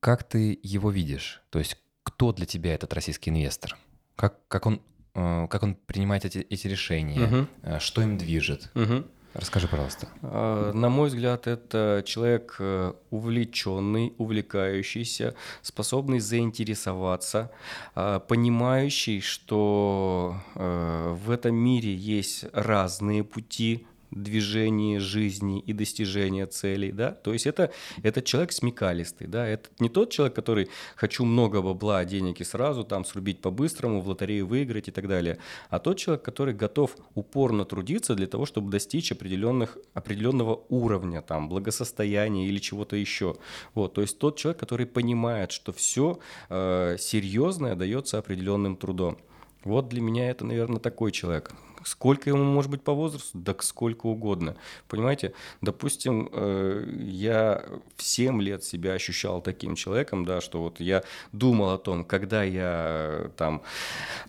Как 0.00 0.22
ты 0.22 0.58
его 0.62 0.90
видишь? 0.90 1.42
То 1.50 1.58
есть 1.58 1.76
кто 2.02 2.32
для 2.32 2.46
тебя 2.46 2.74
этот 2.74 2.92
российский 2.94 3.30
инвестор? 3.30 3.76
Как, 4.14 4.46
как, 4.48 4.66
он, 4.66 4.80
э, 5.14 5.46
как 5.50 5.62
он 5.62 5.74
принимает 5.74 6.24
эти, 6.24 6.38
эти 6.38 6.68
решения? 6.68 7.48
Угу. 7.64 7.80
Что 7.80 8.02
им 8.02 8.16
движет? 8.16 8.70
Угу. 8.74 9.04
Расскажи, 9.36 9.68
пожалуйста. 9.68 10.08
А, 10.22 10.72
на 10.72 10.88
мой 10.88 11.08
взгляд, 11.08 11.46
это 11.46 12.02
человек 12.06 12.56
э, 12.58 12.94
увлеченный, 13.10 14.14
увлекающийся, 14.16 15.34
способный 15.60 16.20
заинтересоваться, 16.20 17.50
а, 17.94 18.20
понимающий, 18.20 19.20
что 19.20 20.36
э, 20.54 21.16
в 21.22 21.30
этом 21.30 21.54
мире 21.54 21.94
есть 21.94 22.46
разные 22.52 23.24
пути 23.24 23.86
движении 24.10 24.98
жизни 24.98 25.60
и 25.60 25.72
достижения 25.72 26.46
целей, 26.46 26.92
да, 26.92 27.12
то 27.12 27.32
есть 27.32 27.46
это, 27.46 27.72
это 28.02 28.22
человек 28.22 28.52
смекалистый, 28.52 29.26
да, 29.26 29.46
это 29.46 29.68
не 29.78 29.88
тот 29.88 30.10
человек, 30.10 30.34
который 30.34 30.68
хочу 30.94 31.24
много 31.24 31.62
бабла, 31.62 32.04
денег 32.04 32.40
и 32.40 32.44
сразу 32.44 32.84
там 32.84 33.04
срубить 33.04 33.40
по-быстрому, 33.40 34.00
в 34.00 34.08
лотерею 34.08 34.46
выиграть 34.46 34.88
и 34.88 34.90
так 34.90 35.08
далее, 35.08 35.38
а 35.70 35.78
тот 35.78 35.98
человек, 35.98 36.24
который 36.24 36.54
готов 36.54 36.96
упорно 37.14 37.64
трудиться 37.64 38.14
для 38.14 38.26
того, 38.26 38.46
чтобы 38.46 38.70
достичь 38.70 39.12
определенных, 39.12 39.78
определенного 39.94 40.62
уровня, 40.68 41.22
там, 41.22 41.48
благосостояния 41.48 42.46
или 42.46 42.58
чего-то 42.58 42.96
еще, 42.96 43.36
вот, 43.74 43.94
то 43.94 44.02
есть 44.02 44.18
тот 44.18 44.36
человек, 44.38 44.60
который 44.60 44.86
понимает, 44.86 45.52
что 45.52 45.72
все 45.72 46.18
э, 46.48 46.96
серьезное 46.98 47.74
дается 47.74 48.18
определенным 48.18 48.76
трудом. 48.76 49.18
Вот 49.64 49.88
для 49.88 50.00
меня 50.00 50.30
это, 50.30 50.44
наверное, 50.44 50.78
такой 50.78 51.10
человек. 51.10 51.52
Сколько 51.86 52.30
ему 52.30 52.42
может 52.42 52.70
быть 52.70 52.82
по 52.82 52.92
возрасту? 52.92 53.38
Да 53.38 53.54
сколько 53.60 54.06
угодно. 54.06 54.56
Понимаете, 54.88 55.34
допустим, 55.60 56.28
э, 56.32 56.84
я 57.00 57.64
в 57.96 58.02
7 58.02 58.42
лет 58.42 58.64
себя 58.64 58.94
ощущал 58.94 59.40
таким 59.40 59.76
человеком, 59.76 60.24
да, 60.24 60.40
что 60.40 60.62
вот 60.62 60.80
я 60.80 61.04
думал 61.30 61.70
о 61.70 61.78
том, 61.78 62.04
когда 62.04 62.42
я 62.42 63.30
там 63.36 63.62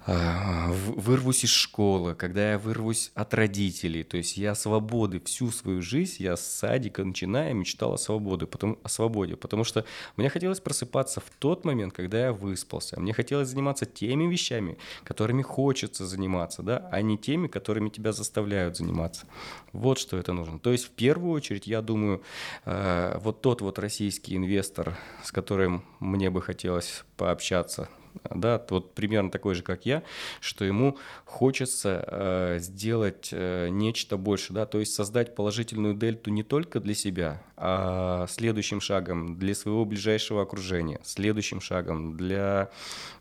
э, 0.06 0.72
вырвусь 0.72 1.46
из 1.46 1.50
школы, 1.50 2.14
когда 2.14 2.52
я 2.52 2.60
вырвусь 2.60 3.12
от 3.16 3.34
родителей, 3.34 4.04
то 4.04 4.18
есть 4.18 4.38
я 4.38 4.54
свободы 4.54 5.20
всю 5.22 5.50
свою 5.50 5.82
жизнь, 5.82 6.22
я 6.22 6.38
с 6.38 6.46
садика 6.46 7.04
начиная 7.04 7.54
мечтал 7.54 7.94
о 7.94 7.98
свободе, 7.98 8.46
потому, 8.46 8.78
о 8.84 8.90
свободе, 8.90 9.36
потому 9.36 9.64
что 9.64 9.84
мне 10.16 10.30
хотелось 10.30 10.60
просыпаться 10.60 11.22
в 11.22 11.32
тот 11.40 11.66
момент, 11.66 11.94
когда 11.94 12.26
я 12.26 12.34
выспался, 12.34 13.00
мне 13.00 13.14
хотелось 13.14 13.50
заниматься 13.50 13.88
теми 13.88 14.26
вещами, 14.26 14.78
которыми 15.04 15.42
хочется 15.42 16.06
заниматься, 16.06 16.62
да, 16.62 16.88
а 16.92 17.02
не 17.02 17.18
теми, 17.18 17.47
которыми 17.48 17.90
тебя 17.90 18.12
заставляют 18.12 18.78
заниматься. 18.78 19.28
Вот 19.74 20.00
что 20.00 20.18
это 20.18 20.34
нужно. 20.34 20.60
То 20.60 20.72
есть 20.72 20.86
в 20.86 20.92
первую 20.92 21.32
очередь, 21.32 21.68
я 21.68 21.82
думаю, 21.82 22.22
э, 22.66 23.20
вот 23.22 23.42
тот 23.42 23.62
вот 23.62 23.80
российский 23.80 24.36
инвестор, 24.36 24.98
с 25.24 25.32
которым 25.32 25.84
мне 26.00 26.30
бы 26.30 26.42
хотелось 26.42 27.04
пообщаться, 27.18 27.90
да, 28.24 28.64
вот 28.70 28.94
примерно 28.94 29.32
такой 29.32 29.56
же, 29.56 29.64
как 29.64 29.86
я, 29.86 30.04
что 30.40 30.66
ему 30.66 30.98
хочется 31.26 32.04
э, 32.08 32.60
сделать 32.60 33.30
э, 33.32 33.70
нечто 33.70 34.18
больше, 34.18 34.54
да, 34.54 34.66
то 34.66 34.80
есть 34.80 34.94
создать 34.94 35.36
положительную 35.36 35.94
дельту 35.96 36.32
не 36.32 36.44
только 36.44 36.80
для 36.80 36.94
себя, 36.94 37.42
а 37.56 38.28
следующим 38.28 38.82
шагом 38.82 39.38
для 39.38 39.56
своего 39.56 39.86
ближайшего 39.86 40.42
окружения, 40.42 41.00
следующим 41.04 41.62
шагом 41.62 42.18
для 42.18 42.70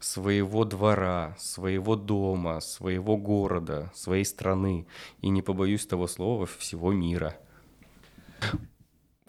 своего 0.01 0.65
двора, 0.65 1.37
своего 1.39 1.97
дома, 1.97 2.61
своего 2.61 3.17
города, 3.17 3.91
своей 3.95 4.25
страны 4.25 4.87
и, 5.21 5.29
не 5.29 5.43
побоюсь 5.43 5.87
того 5.87 6.07
слова, 6.07 6.47
всего 6.47 6.93
мира. 6.93 7.37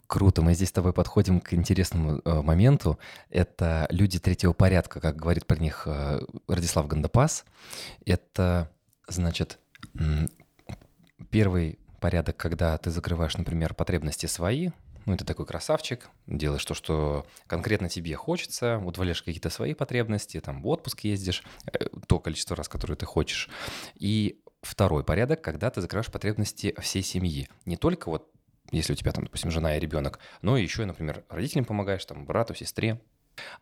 Круто, 0.07 0.41
мы 0.41 0.53
здесь 0.53 0.69
с 0.69 0.71
тобой 0.71 0.93
подходим 0.93 1.41
к 1.41 1.53
интересному 1.53 2.21
э, 2.23 2.41
моменту. 2.41 2.97
Это 3.29 3.87
люди 3.89 4.19
третьего 4.19 4.53
порядка, 4.53 5.01
как 5.01 5.17
говорит 5.17 5.45
про 5.45 5.57
них 5.57 5.83
э, 5.85 6.21
Радислав 6.47 6.87
Гандапас. 6.87 7.43
Это, 8.05 8.71
значит, 9.09 9.59
первый 11.29 11.77
порядок, 11.99 12.37
когда 12.37 12.77
ты 12.77 12.89
закрываешь, 12.89 13.35
например, 13.35 13.73
потребности 13.73 14.27
свои, 14.27 14.69
ну, 15.05 15.17
ты 15.17 15.25
такой 15.25 15.45
красавчик, 15.45 16.09
делаешь 16.25 16.65
то, 16.65 16.73
что 16.73 17.25
конкретно 17.47 17.89
тебе 17.89 18.15
хочется, 18.15 18.77
удовлетворяешь 18.77 19.23
какие-то 19.23 19.49
свои 19.49 19.73
потребности, 19.73 20.39
там, 20.39 20.61
в 20.61 20.67
отпуск 20.67 21.01
ездишь, 21.01 21.43
э, 21.65 21.87
то 22.07 22.19
количество 22.19 22.55
раз, 22.55 22.69
которое 22.69 22.95
ты 22.95 23.05
хочешь. 23.05 23.49
И 23.95 24.41
второй 24.61 25.03
порядок, 25.03 25.41
когда 25.41 25.69
ты 25.69 25.81
закрываешь 25.81 26.11
потребности 26.11 26.73
всей 26.79 27.03
семьи. 27.03 27.49
Не 27.65 27.75
только 27.75 28.09
вот 28.09 28.31
если 28.71 28.93
у 28.93 28.95
тебя 28.95 29.11
там, 29.11 29.23
допустим, 29.23 29.51
жена 29.51 29.77
и 29.77 29.79
ребенок, 29.79 30.19
но 30.41 30.57
еще, 30.57 30.85
например, 30.85 31.23
родителям 31.29 31.65
помогаешь, 31.65 32.05
там, 32.05 32.25
брату, 32.25 32.53
сестре. 32.55 33.01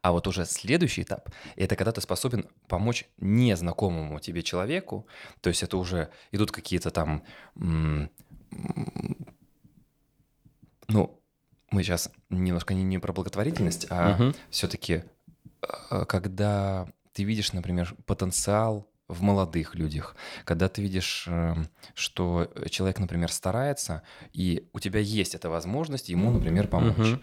А 0.02 0.12
вот 0.12 0.28
уже 0.28 0.46
следующий 0.46 1.02
этап– 1.02 1.30
это 1.58 1.76
когда 1.76 1.92
ты 1.92 2.00
способен 2.02 2.48
помочь 2.68 3.06
незнакомому 3.18 4.20
тебе 4.20 4.42
человеку, 4.42 5.06
то 5.42 5.50
есть 5.50 5.64
это 5.64 5.78
уже 5.78 6.10
идут 6.32 6.52
какие-то 6.52 6.92
там, 6.92 7.24
ну, 7.56 8.10
мы 11.72 11.84
сейчас 11.84 12.10
немножко 12.30 12.74
не, 12.74 12.84
не 12.84 13.00
про 13.00 13.12
благотворительность, 13.12 13.88
а 13.90 14.18
uh-huh. 14.18 14.36
все-таки, 14.50 15.04
э, 15.90 16.06
когда 16.06 16.88
ты 17.12 17.24
видишь, 17.24 17.54
например, 17.54 17.96
потенциал 18.06 18.88
в 19.08 19.22
молодых 19.22 19.76
людях, 19.76 20.16
когда 20.46 20.68
ты 20.68 20.82
видишь, 20.82 21.26
эм, 21.28 21.70
что 21.94 22.52
человек, 22.70 23.00
например, 23.00 23.32
старается, 23.32 24.02
и 24.34 24.68
у 24.74 24.80
тебя 24.80 25.00
есть 25.00 25.36
эта 25.36 25.50
возможность 25.50 26.10
ему, 26.10 26.32
например, 26.32 26.68
помочь. 26.68 27.14
Угу. 27.14 27.22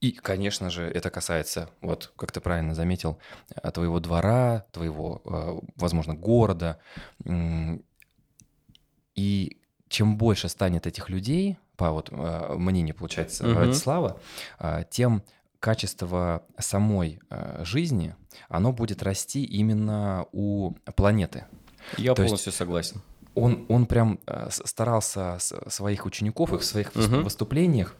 И, 0.00 0.12
конечно 0.12 0.68
же, 0.68 0.84
это 0.84 1.10
касается, 1.10 1.70
вот 1.80 2.12
как 2.16 2.32
ты 2.32 2.40
правильно 2.40 2.74
заметил, 2.74 3.18
э, 3.54 3.70
твоего 3.70 3.98
двора, 4.00 4.66
твоего, 4.72 5.22
э, 5.24 5.66
возможно, 5.76 6.14
города. 6.14 6.78
И 9.14 9.58
чем 9.88 10.16
больше 10.18 10.48
станет 10.48 10.86
этих 10.86 11.08
людей, 11.08 11.58
по 11.76 11.92
вот 11.92 12.10
э, 12.12 12.54
мнению, 12.54 12.94
получается, 12.94 13.48
угу. 13.48 13.58
Радислава, 13.58 14.20
тем 14.90 15.22
качество 15.60 16.44
самой 16.58 17.20
жизни, 17.60 18.16
оно 18.48 18.72
будет 18.72 19.02
расти 19.02 19.44
именно 19.44 20.26
у 20.32 20.72
планеты. 20.96 21.46
Я 21.96 22.14
То 22.14 22.22
полностью 22.22 22.52
согласен. 22.52 23.02
Он, 23.34 23.64
он 23.68 23.86
прям 23.86 24.18
э, 24.26 24.48
старался 24.50 25.38
своих 25.40 26.04
учеников, 26.04 26.52
их 26.52 26.60
в 26.60 26.64
своих 26.64 26.94
угу. 26.94 27.22
выступлениях 27.22 27.96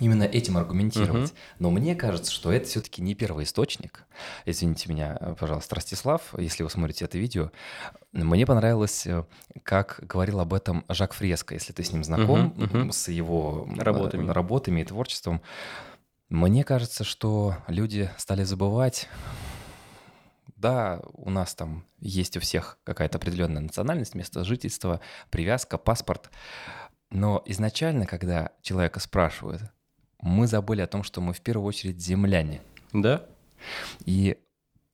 именно 0.00 0.24
этим 0.24 0.56
аргументировать. 0.56 1.30
Угу. 1.30 1.38
Но 1.60 1.70
мне 1.70 1.94
кажется, 1.94 2.30
что 2.30 2.52
это 2.52 2.66
все-таки 2.66 3.00
не 3.00 3.14
первый 3.14 3.44
источник. 3.44 4.04
Извините 4.44 4.88
меня, 4.88 5.16
э, 5.20 5.34
пожалуйста, 5.38 5.76
Ростислав, 5.76 6.34
если 6.36 6.62
вы 6.62 6.70
смотрите 6.70 7.04
это 7.04 7.18
видео. 7.18 7.50
Мне 8.12 8.46
понравилось, 8.46 9.06
как 9.62 10.00
говорил 10.02 10.40
об 10.40 10.52
этом 10.54 10.84
Жак 10.88 11.12
Фреско, 11.14 11.54
если 11.54 11.72
ты 11.72 11.82
с 11.82 11.92
ним 11.92 12.04
знаком, 12.04 12.54
угу, 12.58 12.78
угу. 12.78 12.92
с 12.92 13.08
его 13.08 13.68
работами. 13.76 14.30
работами 14.30 14.80
и 14.80 14.84
творчеством. 14.84 15.42
Мне 16.28 16.64
кажется, 16.64 17.04
что 17.04 17.56
люди 17.68 18.10
стали 18.18 18.42
забывать 18.42 19.08
да, 20.66 21.00
у 21.12 21.30
нас 21.30 21.54
там 21.54 21.86
есть 22.00 22.36
у 22.36 22.40
всех 22.40 22.78
какая-то 22.82 23.18
определенная 23.18 23.62
национальность, 23.62 24.16
место 24.16 24.42
жительства, 24.42 25.00
привязка, 25.30 25.78
паспорт. 25.78 26.28
Но 27.10 27.40
изначально, 27.46 28.04
когда 28.04 28.50
человека 28.62 28.98
спрашивают, 28.98 29.62
мы 30.20 30.48
забыли 30.48 30.80
о 30.80 30.88
том, 30.88 31.04
что 31.04 31.20
мы 31.20 31.34
в 31.34 31.40
первую 31.40 31.68
очередь 31.68 32.00
земляне. 32.00 32.62
Да. 32.92 33.26
И 34.04 34.38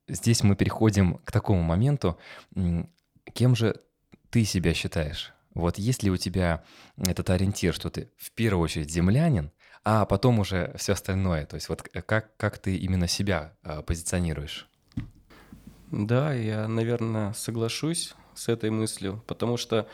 здесь 0.08 0.42
мы 0.42 0.56
переходим 0.56 1.14
к 1.24 1.32
такому 1.32 1.62
моменту, 1.62 2.18
кем 3.32 3.56
же 3.56 3.80
ты 4.28 4.44
себя 4.44 4.74
считаешь? 4.74 5.32
Вот 5.54 5.78
есть 5.78 6.02
ли 6.02 6.10
у 6.10 6.18
тебя 6.18 6.64
этот 6.98 7.30
ориентир, 7.30 7.72
что 7.72 7.88
ты 7.88 8.10
в 8.18 8.30
первую 8.32 8.64
очередь 8.64 8.90
землянин, 8.90 9.52
а 9.84 10.04
потом 10.04 10.38
уже 10.38 10.74
все 10.76 10.92
остальное. 10.92 11.46
То 11.46 11.54
есть 11.54 11.70
вот 11.70 11.82
как, 11.82 12.36
как 12.36 12.58
ты 12.58 12.76
именно 12.76 13.08
себя 13.08 13.54
э, 13.62 13.80
позиционируешь? 13.80 14.68
Да, 15.92 16.32
я, 16.32 16.66
наверное, 16.68 17.34
соглашусь 17.34 18.14
с 18.34 18.48
этой 18.48 18.70
мыслью, 18.70 19.22
потому 19.26 19.58
что 19.58 19.86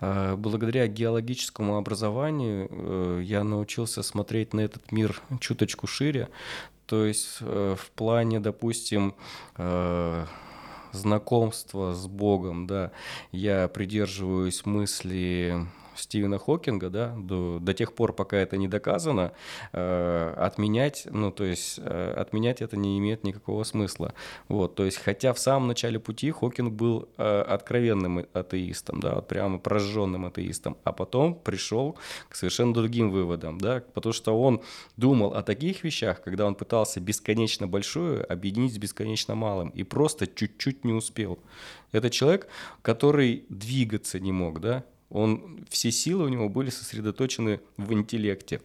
э, 0.00 0.36
благодаря 0.36 0.86
геологическому 0.86 1.78
образованию 1.78 2.68
э, 2.70 3.20
я 3.24 3.42
научился 3.42 4.02
смотреть 4.02 4.52
на 4.52 4.60
этот 4.60 4.92
мир 4.92 5.18
чуточку 5.40 5.86
шире. 5.86 6.28
То 6.84 7.06
есть 7.06 7.38
э, 7.40 7.74
в 7.78 7.90
плане, 7.92 8.38
допустим, 8.38 9.14
э, 9.56 10.26
знакомства 10.92 11.94
с 11.94 12.06
Богом, 12.06 12.66
да, 12.66 12.92
я 13.32 13.66
придерживаюсь 13.68 14.66
мысли 14.66 15.66
Стивена 15.98 16.38
Хокинга, 16.38 16.90
да, 16.90 17.14
до, 17.16 17.58
до 17.60 17.74
тех 17.74 17.94
пор, 17.94 18.12
пока 18.12 18.36
это 18.36 18.56
не 18.56 18.68
доказано, 18.68 19.32
э, 19.72 20.34
отменять, 20.36 21.06
ну, 21.10 21.30
то 21.30 21.44
есть 21.44 21.78
э, 21.82 22.14
отменять 22.16 22.62
это 22.62 22.76
не 22.76 22.98
имеет 22.98 23.24
никакого 23.24 23.64
смысла. 23.64 24.14
Вот, 24.48 24.74
то 24.74 24.84
есть, 24.84 24.98
хотя 24.98 25.32
в 25.32 25.38
самом 25.38 25.68
начале 25.68 25.98
пути 25.98 26.30
Хокинг 26.30 26.72
был 26.72 27.08
э, 27.16 27.40
откровенным 27.40 28.26
атеистом, 28.32 29.00
да, 29.00 29.16
вот 29.16 29.28
прямо 29.28 29.58
прожженным 29.58 30.26
атеистом, 30.26 30.76
а 30.84 30.92
потом 30.92 31.34
пришел 31.34 31.96
к 32.28 32.36
совершенно 32.36 32.74
другим 32.74 33.10
выводам, 33.10 33.58
да, 33.58 33.82
потому 33.94 34.12
что 34.12 34.40
он 34.40 34.62
думал 34.96 35.34
о 35.34 35.42
таких 35.42 35.84
вещах, 35.84 36.22
когда 36.22 36.46
он 36.46 36.54
пытался 36.54 37.00
бесконечно 37.00 37.66
большое 37.66 38.22
объединить 38.22 38.74
с 38.74 38.78
бесконечно 38.78 39.34
малым 39.34 39.70
и 39.70 39.82
просто 39.82 40.26
чуть-чуть 40.26 40.84
не 40.84 40.92
успел. 40.92 41.38
Это 41.92 42.10
человек, 42.10 42.48
который 42.82 43.44
двигаться 43.48 44.20
не 44.20 44.32
мог, 44.32 44.60
да, 44.60 44.84
Он, 45.10 45.64
все 45.70 45.90
силы 45.90 46.24
у 46.24 46.28
него 46.28 46.48
были 46.48 46.70
сосредоточены 46.70 47.60
в 47.76 47.92
интеллекте. 47.92 48.60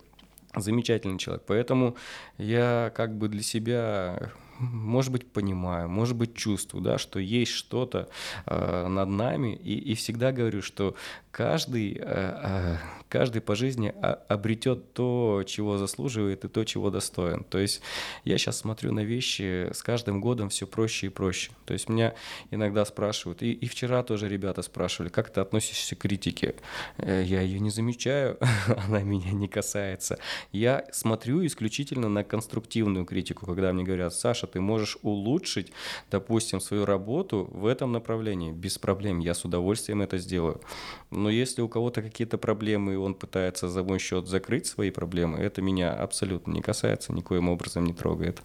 Замечательный 0.55 1.17
человек. 1.17 1.43
Поэтому 1.47 1.95
я 2.37 2.91
как 2.95 3.17
бы 3.17 3.29
для 3.29 3.41
себя 3.41 4.31
может 4.61 5.11
быть, 5.11 5.31
понимаю, 5.31 5.89
может 5.89 6.15
быть, 6.15 6.35
чувствую, 6.35 6.83
да, 6.83 6.97
что 6.97 7.19
есть 7.19 7.51
что-то 7.51 8.09
э, 8.45 8.87
над 8.87 9.09
нами, 9.09 9.55
и, 9.55 9.73
и 9.91 9.95
всегда 9.95 10.31
говорю, 10.31 10.61
что 10.61 10.95
каждый, 11.31 11.93
э, 11.93 12.01
э, 12.03 12.77
каждый 13.09 13.41
по 13.41 13.55
жизни 13.55 13.93
обретет 14.27 14.93
то, 14.93 15.43
чего 15.45 15.77
заслуживает, 15.77 16.45
и 16.45 16.47
то, 16.47 16.63
чего 16.63 16.89
достоин. 16.91 17.43
То 17.43 17.57
есть 17.57 17.81
я 18.25 18.37
сейчас 18.37 18.59
смотрю 18.59 18.91
на 18.91 19.03
вещи 19.03 19.71
с 19.73 19.81
каждым 19.81 20.21
годом 20.21 20.49
все 20.49 20.67
проще 20.67 21.07
и 21.07 21.09
проще. 21.09 21.51
То 21.65 21.73
есть 21.73 21.89
меня 21.89 22.13
иногда 22.51 22.85
спрашивают, 22.85 23.41
и, 23.41 23.51
и 23.51 23.67
вчера 23.67 24.03
тоже 24.03 24.27
ребята 24.27 24.61
спрашивали, 24.61 25.09
как 25.09 25.31
ты 25.31 25.41
относишься 25.41 25.95
к 25.95 25.99
критике? 25.99 26.55
Э, 26.97 27.23
я 27.25 27.41
ее 27.41 27.59
не 27.59 27.69
замечаю, 27.69 28.37
она 28.87 29.01
меня 29.01 29.31
не 29.31 29.47
касается. 29.47 30.19
Я 30.51 30.85
смотрю 30.91 31.45
исключительно 31.45 32.09
на 32.09 32.23
конструктивную 32.23 33.05
критику, 33.05 33.45
когда 33.45 33.71
мне 33.73 33.83
говорят, 33.83 34.13
Саша, 34.13 34.47
ты 34.51 34.61
можешь 34.61 34.97
улучшить, 35.01 35.71
допустим, 36.09 36.59
свою 36.59 36.85
работу 36.85 37.49
в 37.51 37.65
этом 37.65 37.91
направлении, 37.91 38.51
без 38.51 38.77
проблем, 38.77 39.19
я 39.19 39.33
с 39.33 39.45
удовольствием 39.45 40.01
это 40.01 40.17
сделаю. 40.17 40.61
Но 41.09 41.29
если 41.29 41.61
у 41.61 41.69
кого-то 41.69 42.01
какие-то 42.01 42.37
проблемы, 42.37 42.93
и 42.93 42.97
он 42.97 43.15
пытается 43.15 43.67
за 43.67 43.83
мой 43.83 43.99
счет 43.99 44.27
закрыть 44.27 44.67
свои 44.67 44.91
проблемы, 44.91 45.39
это 45.39 45.61
меня 45.61 45.93
абсолютно 45.93 46.51
не 46.51 46.61
касается, 46.61 47.13
никоим 47.13 47.49
образом 47.49 47.85
не 47.85 47.93
трогает. 47.93 48.41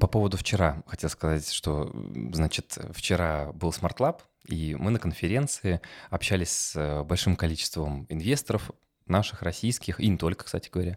По 0.00 0.06
поводу 0.06 0.36
вчера 0.36 0.82
хотел 0.86 1.10
сказать, 1.10 1.50
что, 1.50 1.90
значит, 2.32 2.78
вчера 2.92 3.52
был 3.52 3.70
Smart 3.70 3.98
Lab, 3.98 4.20
и 4.46 4.74
мы 4.74 4.90
на 4.90 4.98
конференции 4.98 5.80
общались 6.10 6.50
с 6.50 6.76
э, 6.76 7.02
большим 7.04 7.36
количеством 7.36 8.06
инвесторов, 8.08 8.70
наших, 9.06 9.42
российских, 9.42 10.00
и 10.00 10.08
не 10.08 10.16
только, 10.16 10.44
кстати 10.44 10.70
говоря, 10.70 10.96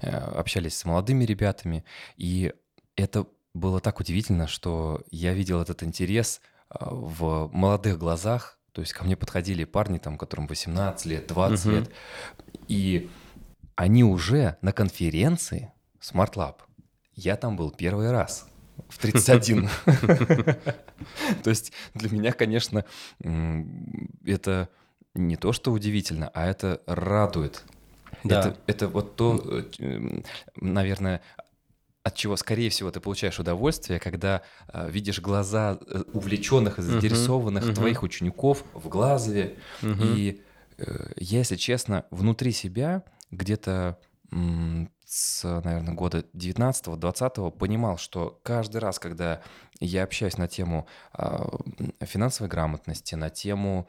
э, 0.00 0.10
общались 0.10 0.76
с 0.76 0.84
молодыми 0.84 1.24
ребятами, 1.24 1.84
и 2.16 2.52
это 2.96 3.26
было 3.54 3.80
так 3.80 4.00
удивительно, 4.00 4.46
что 4.46 5.02
я 5.10 5.32
видел 5.32 5.60
этот 5.60 5.82
интерес 5.82 6.40
а, 6.68 6.88
в 6.92 7.50
молодых 7.52 7.98
глазах. 7.98 8.58
То 8.72 8.80
есть 8.80 8.92
ко 8.92 9.04
мне 9.04 9.16
подходили 9.16 9.64
парни, 9.64 9.98
там, 9.98 10.18
которым 10.18 10.46
18 10.48 11.06
лет, 11.06 11.26
20 11.28 11.66
uh-huh. 11.66 11.70
лет, 11.72 11.90
и 12.66 13.08
они 13.76 14.02
уже 14.02 14.56
на 14.62 14.72
конференции 14.72 15.72
Smart 16.00 16.34
Lab. 16.34 16.56
Я 17.14 17.36
там 17.36 17.56
был 17.56 17.70
первый 17.70 18.10
раз 18.10 18.48
в 18.88 18.98
31. 18.98 19.68
То 21.44 21.50
есть 21.50 21.72
для 21.94 22.10
меня, 22.10 22.32
конечно, 22.32 22.84
это 24.24 24.68
не 25.14 25.36
то, 25.36 25.52
что 25.52 25.70
удивительно, 25.70 26.28
а 26.34 26.46
это 26.46 26.82
радует. 26.86 27.64
Да. 28.24 28.40
Это, 28.40 28.58
это 28.66 28.88
вот 28.88 29.16
то, 29.16 29.62
э, 29.78 30.22
наверное, 30.56 31.20
от 32.04 32.14
чего, 32.14 32.36
скорее 32.36 32.68
всего, 32.68 32.90
ты 32.90 33.00
получаешь 33.00 33.40
удовольствие, 33.40 33.98
когда 33.98 34.42
э, 34.68 34.90
видишь 34.90 35.20
глаза 35.20 35.78
э, 35.80 36.02
увлеченных 36.12 36.78
и 36.78 36.82
заинтересованных 36.82 37.64
uh-huh, 37.64 37.74
твоих 37.74 38.02
учеников 38.02 38.62
в 38.74 38.88
глазове. 38.88 39.56
Uh-huh. 39.80 40.14
И 40.14 40.42
э, 40.76 41.12
я, 41.16 41.38
если 41.38 41.56
честно, 41.56 42.04
внутри 42.10 42.52
себя 42.52 43.04
где-то 43.30 43.98
с, 45.06 45.44
наверное, 45.44 45.94
года 45.94 46.24
19-20 46.34 47.52
понимал, 47.52 47.98
что 47.98 48.40
каждый 48.42 48.78
раз, 48.78 48.98
когда 48.98 49.42
я 49.80 50.02
общаюсь 50.02 50.36
на 50.36 50.48
тему 50.48 50.86
э, 51.16 51.38
финансовой 52.00 52.50
грамотности, 52.50 53.14
на 53.14 53.30
тему 53.30 53.88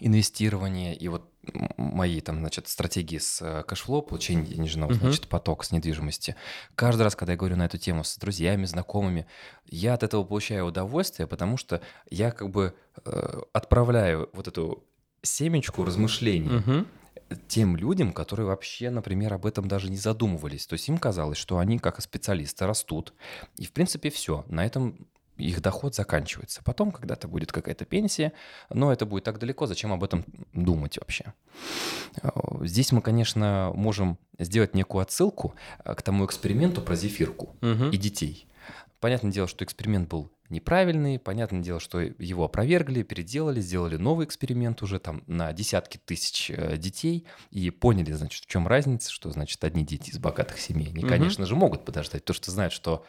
инвестирования 0.00 0.92
и 0.94 1.08
вот 1.08 1.30
моей 1.76 2.20
там, 2.20 2.38
значит, 2.40 2.68
стратегии 2.68 3.18
с 3.18 3.40
э, 3.40 3.62
cash 3.64 3.81
flow, 3.81 4.02
получения 4.02 4.44
денежного, 4.44 4.90
uh-huh. 4.90 4.98
значит, 4.98 5.28
поток 5.28 5.64
с 5.64 5.72
недвижимости. 5.72 6.36
Каждый 6.74 7.02
раз, 7.02 7.16
когда 7.16 7.32
я 7.32 7.38
говорю 7.38 7.56
на 7.56 7.64
эту 7.64 7.78
тему 7.78 8.04
с 8.04 8.16
друзьями, 8.18 8.66
знакомыми, 8.66 9.26
я 9.66 9.94
от 9.94 10.02
этого 10.02 10.24
получаю 10.24 10.66
удовольствие, 10.66 11.26
потому 11.26 11.56
что 11.56 11.80
я 12.10 12.30
как 12.30 12.50
бы 12.50 12.74
э, 13.04 13.40
отправляю 13.52 14.28
вот 14.32 14.48
эту 14.48 14.84
семечку 15.22 15.84
размышлений 15.84 16.48
uh-huh 16.48 16.86
тем 17.46 17.76
людям, 17.76 18.12
которые 18.12 18.46
вообще, 18.46 18.90
например, 18.90 19.34
об 19.34 19.46
этом 19.46 19.68
даже 19.68 19.90
не 19.90 19.96
задумывались. 19.96 20.66
То 20.66 20.74
есть 20.74 20.88
им 20.88 20.98
казалось, 20.98 21.38
что 21.38 21.58
они 21.58 21.78
как 21.78 22.00
специалисты 22.00 22.66
растут. 22.66 23.12
И, 23.56 23.66
в 23.66 23.72
принципе, 23.72 24.10
все. 24.10 24.44
На 24.48 24.64
этом 24.64 25.06
их 25.38 25.62
доход 25.62 25.94
заканчивается. 25.94 26.62
Потом 26.64 26.90
когда-то 26.90 27.28
будет 27.28 27.52
какая-то 27.52 27.84
пенсия, 27.84 28.32
но 28.70 28.92
это 28.92 29.06
будет 29.06 29.24
так 29.24 29.38
далеко, 29.38 29.66
зачем 29.66 29.92
об 29.92 30.04
этом 30.04 30.24
думать 30.52 30.98
вообще? 30.98 31.32
Э, 32.22 32.30
здесь 32.62 32.92
мы, 32.92 33.00
конечно, 33.00 33.72
можем 33.74 34.18
сделать 34.38 34.74
некую 34.74 35.02
отсылку 35.02 35.54
э, 35.84 35.94
к 35.94 36.02
тому 36.02 36.26
эксперименту 36.26 36.82
про 36.82 36.96
зефирку 36.96 37.56
угу. 37.60 37.90
и 37.90 37.96
детей. 37.96 38.46
Понятное 39.00 39.30
дело, 39.30 39.46
что 39.46 39.64
эксперимент 39.64 40.08
был 40.08 40.32
неправильный, 40.48 41.18
понятное 41.18 41.60
дело, 41.60 41.78
что 41.78 42.00
его 42.00 42.44
опровергли, 42.44 43.02
переделали, 43.02 43.60
сделали 43.60 43.96
новый 43.96 44.26
эксперимент 44.26 44.82
уже 44.82 44.98
там 44.98 45.22
на 45.26 45.52
десятки 45.52 45.98
тысяч 45.98 46.50
э, 46.50 46.76
детей 46.76 47.26
и 47.50 47.70
поняли, 47.70 48.12
значит, 48.12 48.44
в 48.44 48.46
чем 48.46 48.66
разница, 48.66 49.10
что, 49.10 49.30
значит, 49.30 49.62
одни 49.62 49.84
дети 49.84 50.10
из 50.10 50.18
богатых 50.18 50.58
семей, 50.58 50.88
они, 50.88 51.04
угу. 51.04 51.08
конечно 51.08 51.46
же, 51.46 51.54
могут 51.54 51.84
подождать, 51.84 52.24
то, 52.24 52.32
что 52.32 52.50
знают, 52.50 52.72
что 52.72 53.04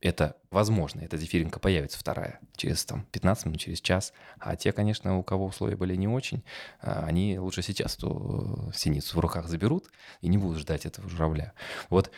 это 0.00 0.36
возможно, 0.50 1.00
эта 1.00 1.16
зефиринка 1.16 1.60
появится 1.60 1.98
вторая 1.98 2.40
через 2.56 2.84
там, 2.84 3.06
15 3.12 3.46
минут, 3.46 3.60
через 3.60 3.80
час. 3.80 4.12
А 4.38 4.56
те, 4.56 4.72
конечно, 4.72 5.18
у 5.18 5.22
кого 5.22 5.46
условия 5.46 5.76
были 5.76 5.94
не 5.94 6.08
очень, 6.08 6.42
а, 6.80 7.04
они 7.06 7.38
лучше 7.38 7.62
сейчас 7.62 7.96
эту 7.96 8.72
синицу 8.74 9.16
в 9.16 9.20
руках 9.20 9.48
заберут 9.48 9.90
и 10.20 10.28
не 10.28 10.38
будут 10.38 10.58
ждать 10.58 10.86
этого 10.86 11.08
журавля. 11.08 11.52
Вот 11.90 12.10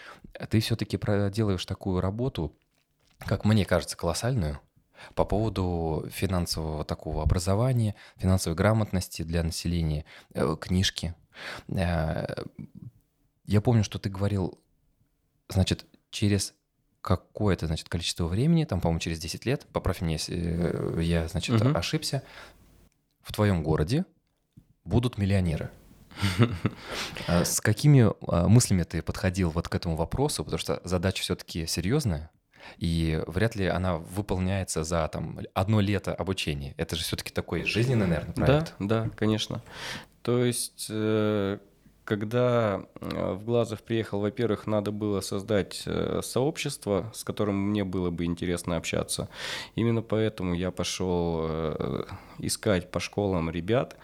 ты 0.49 0.61
все-таки 0.61 0.97
проделаешь 0.97 1.67
такую 1.67 2.01
работу, 2.01 2.57
как 3.19 3.45
мне 3.45 3.65
кажется, 3.65 3.97
колоссальную, 3.97 4.61
по 5.15 5.25
поводу 5.25 6.07
финансового 6.13 6.85
такого 6.85 7.23
образования, 7.23 7.97
финансовой 8.17 8.57
грамотности 8.57 9.23
для 9.23 9.43
населения, 9.43 10.05
э, 10.35 10.57
книжки. 10.61 11.15
Э, 11.69 12.27
я 13.45 13.61
помню, 13.61 13.83
что 13.83 13.99
ты 13.99 14.09
говорил, 14.09 14.61
значит, 15.49 15.87
через 16.11 16.55
какое-то, 17.03 17.67
значит, 17.67 17.89
количество 17.89 18.27
времени, 18.27 18.65
там, 18.65 18.81
по-моему, 18.81 19.01
через 19.01 19.19
10 19.19 19.45
лет, 19.45 19.67
поправь 19.73 20.01
меня, 20.01 20.15
если 20.15 20.37
э, 20.39 21.03
я, 21.03 21.29
значит, 21.29 21.61
угу. 21.61 21.77
ошибся, 21.77 22.23
в 23.23 23.33
твоем 23.33 23.63
городе 23.63 24.05
будут 24.85 25.19
миллионеры. 25.19 25.71
А 27.27 27.45
с 27.45 27.61
какими 27.61 28.11
а, 28.29 28.47
мыслями 28.49 28.83
ты 28.83 29.03
подходил 29.03 29.51
вот 29.51 29.69
к 29.69 29.75
этому 29.75 29.97
вопросу? 29.97 30.45
Потому 30.45 30.59
что 30.59 30.81
задача 30.85 31.23
все-таки 31.23 31.67
серьезная, 31.67 32.31
и 32.77 33.23
вряд 33.27 33.57
ли 33.57 33.67
она 33.67 33.97
выполняется 33.97 34.85
за 34.85 35.09
там 35.09 35.41
одно 35.55 35.81
лето 35.81 36.15
обучения. 36.15 36.75
Это 36.77 36.97
же 36.97 37.03
все-таки 37.03 37.33
такой 37.33 37.65
жизненный, 37.65 38.07
наверное, 38.07 38.35
проект. 38.35 38.75
Да, 38.79 39.05
да, 39.05 39.11
конечно. 39.17 39.63
То 40.23 40.45
есть 40.45 40.87
э, 40.91 41.59
когда 42.05 42.85
э, 43.01 43.33
в 43.35 43.45
Глазов 43.45 43.83
приехал, 43.83 44.21
во-первых, 44.21 44.67
надо 44.67 44.91
было 44.91 45.21
создать 45.21 45.83
э, 45.87 46.21
сообщество, 46.23 47.11
с 47.15 47.23
которым 47.23 47.71
мне 47.71 47.85
было 47.85 48.11
бы 48.11 48.25
интересно 48.25 48.77
общаться. 48.77 49.29
Именно 49.77 50.03
поэтому 50.03 50.55
я 50.55 50.71
пошел 50.71 51.41
э, 51.43 52.05
искать 52.39 52.91
по 52.91 52.99
школам 52.99 53.51
ребят, 53.51 53.97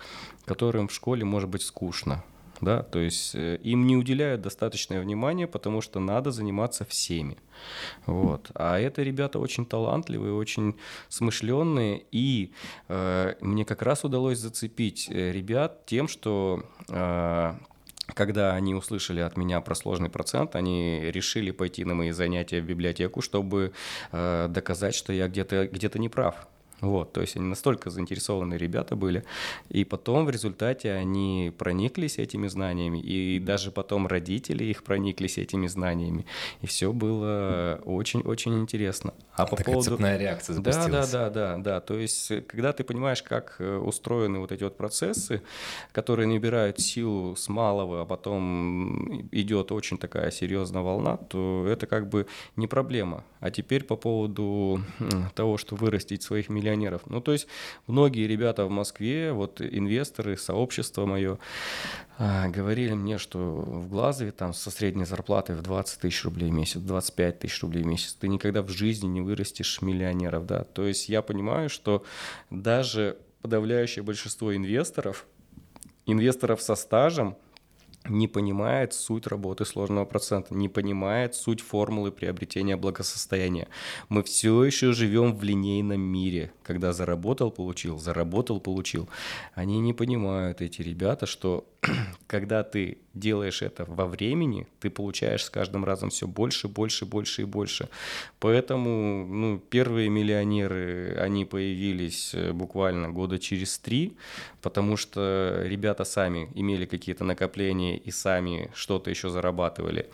которым 0.44 0.88
в 0.88 0.92
школе 0.92 1.24
может 1.24 1.50
быть 1.50 1.62
скучно. 1.62 2.24
Да, 2.60 2.82
то 2.82 2.98
есть 2.98 3.36
им 3.36 3.86
не 3.86 3.96
уделяют 3.96 4.40
достаточное 4.40 5.00
внимание, 5.00 5.46
потому 5.46 5.80
что 5.80 6.00
надо 6.00 6.32
заниматься 6.32 6.84
всеми. 6.84 7.38
Вот. 8.04 8.50
А 8.54 8.80
это 8.80 9.04
ребята 9.04 9.38
очень 9.38 9.64
талантливые, 9.64 10.34
очень 10.34 10.74
смышленные, 11.08 12.02
и 12.10 12.52
э, 12.88 13.34
мне 13.40 13.64
как 13.64 13.82
раз 13.82 14.02
удалось 14.02 14.38
зацепить 14.38 15.08
ребят 15.08 15.86
тем, 15.86 16.08
что 16.08 16.64
э, 16.88 17.54
когда 18.14 18.54
они 18.54 18.74
услышали 18.74 19.20
от 19.20 19.36
меня 19.36 19.60
про 19.60 19.74
сложный 19.74 20.08
процент, 20.08 20.56
они 20.56 21.00
решили 21.10 21.50
пойти 21.50 21.84
на 21.84 21.94
мои 21.94 22.10
занятия 22.10 22.60
в 22.60 22.64
библиотеку, 22.64 23.20
чтобы 23.20 23.72
э, 24.12 24.46
доказать, 24.48 24.94
что 24.94 25.12
я 25.12 25.28
где-то 25.28 25.68
где 25.68 25.90
не 25.94 26.08
прав. 26.08 26.48
Вот, 26.80 27.12
то 27.12 27.20
есть 27.20 27.36
они 27.36 27.46
настолько 27.46 27.90
заинтересованные 27.90 28.58
ребята 28.58 28.94
были. 28.94 29.24
И 29.68 29.84
потом 29.84 30.26
в 30.26 30.30
результате 30.30 30.92
они 30.92 31.52
прониклись 31.58 32.18
этими 32.18 32.46
знаниями, 32.46 32.98
и 32.98 33.40
даже 33.40 33.70
потом 33.70 34.06
родители 34.06 34.64
их 34.64 34.84
прониклись 34.84 35.38
этими 35.38 35.66
знаниями. 35.66 36.24
И 36.62 36.66
все 36.66 36.92
было 36.92 37.80
очень-очень 37.84 38.58
интересно. 38.60 39.12
А 39.34 39.46
по 39.46 39.56
Такая 39.56 39.74
поводу... 39.74 39.90
цепная 39.90 40.18
реакция 40.18 40.54
запустилась. 40.54 41.10
Да, 41.10 41.30
да, 41.30 41.30
да, 41.30 41.56
да, 41.56 41.62
да. 41.62 41.80
То 41.80 41.94
есть 41.94 42.32
когда 42.46 42.72
ты 42.72 42.84
понимаешь, 42.84 43.22
как 43.22 43.56
э, 43.58 43.76
устроены 43.76 44.38
вот 44.38 44.52
эти 44.52 44.64
вот 44.64 44.76
процессы, 44.76 45.42
которые 45.92 46.26
набирают 46.26 46.80
силу 46.80 47.36
с 47.36 47.48
малого, 47.48 48.02
а 48.02 48.04
потом 48.04 49.28
идет 49.32 49.72
очень 49.72 49.98
такая 49.98 50.30
серьезная 50.30 50.82
волна, 50.82 51.16
то 51.16 51.66
это 51.68 51.86
как 51.86 52.08
бы 52.08 52.26
не 52.56 52.66
проблема. 52.66 53.24
А 53.40 53.50
теперь 53.50 53.84
по 53.84 53.96
поводу 53.96 54.80
того, 55.34 55.56
что 55.56 55.76
вырастить 55.76 56.22
своих 56.22 56.48
миллионеров, 56.48 56.67
миллионеров. 56.68 57.02
Ну, 57.06 57.20
то 57.20 57.32
есть 57.32 57.46
многие 57.86 58.26
ребята 58.26 58.64
в 58.64 58.70
Москве, 58.70 59.32
вот 59.32 59.60
инвесторы, 59.60 60.36
сообщество 60.36 61.06
мое, 61.06 61.38
а, 62.18 62.48
говорили 62.48 62.92
мне, 62.92 63.18
что 63.18 63.38
в 63.38 63.88
Глазове 63.88 64.32
там 64.32 64.52
со 64.52 64.70
средней 64.70 65.04
зарплатой 65.04 65.56
в 65.56 65.62
20 65.62 66.00
тысяч 66.00 66.24
рублей 66.24 66.50
в 66.50 66.54
месяц, 66.54 66.80
25 66.80 67.38
тысяч 67.40 67.62
рублей 67.62 67.82
в 67.82 67.86
месяц, 67.86 68.14
ты 68.14 68.28
никогда 68.28 68.62
в 68.62 68.68
жизни 68.68 69.06
не 69.06 69.20
вырастешь 69.20 69.82
миллионеров, 69.82 70.46
да. 70.46 70.64
То 70.64 70.86
есть 70.86 71.08
я 71.08 71.22
понимаю, 71.22 71.68
что 71.68 72.04
даже 72.50 73.16
подавляющее 73.42 74.02
большинство 74.02 74.54
инвесторов, 74.54 75.26
инвесторов 76.06 76.60
со 76.60 76.74
стажем, 76.74 77.36
не 78.08 78.28
понимает 78.28 78.92
суть 78.92 79.26
работы 79.26 79.64
сложного 79.64 80.04
процента, 80.04 80.54
не 80.54 80.68
понимает 80.68 81.34
суть 81.34 81.60
формулы 81.60 82.10
приобретения 82.10 82.76
благосостояния. 82.76 83.68
Мы 84.08 84.22
все 84.22 84.64
еще 84.64 84.92
живем 84.92 85.34
в 85.34 85.42
линейном 85.42 86.00
мире, 86.00 86.52
когда 86.62 86.92
заработал, 86.92 87.50
получил, 87.50 87.98
заработал, 87.98 88.60
получил. 88.60 89.08
Они 89.54 89.80
не 89.80 89.92
понимают, 89.92 90.60
эти 90.60 90.82
ребята, 90.82 91.26
что 91.26 91.66
когда 92.26 92.62
ты 92.62 92.98
делаешь 93.14 93.62
это 93.62 93.84
во 93.86 94.06
времени, 94.06 94.66
ты 94.80 94.90
получаешь 94.90 95.44
с 95.44 95.50
каждым 95.50 95.84
разом 95.84 96.10
все 96.10 96.26
больше, 96.26 96.68
больше, 96.68 97.04
больше 97.04 97.42
и 97.42 97.44
больше. 97.44 97.88
Поэтому 98.38 99.26
ну, 99.26 99.58
первые 99.58 100.08
миллионеры, 100.08 101.16
они 101.18 101.44
появились 101.44 102.34
э, 102.34 102.52
буквально 102.52 103.10
года 103.10 103.38
через 103.38 103.78
три, 103.78 104.16
потому 104.62 104.96
что 104.96 105.62
ребята 105.64 106.04
сами 106.04 106.50
имели 106.54 106.86
какие-то 106.86 107.24
накопления 107.24 107.96
и 107.96 108.10
сами 108.10 108.70
что-то 108.74 109.10
еще 109.10 109.30
зарабатывали. 109.30 110.08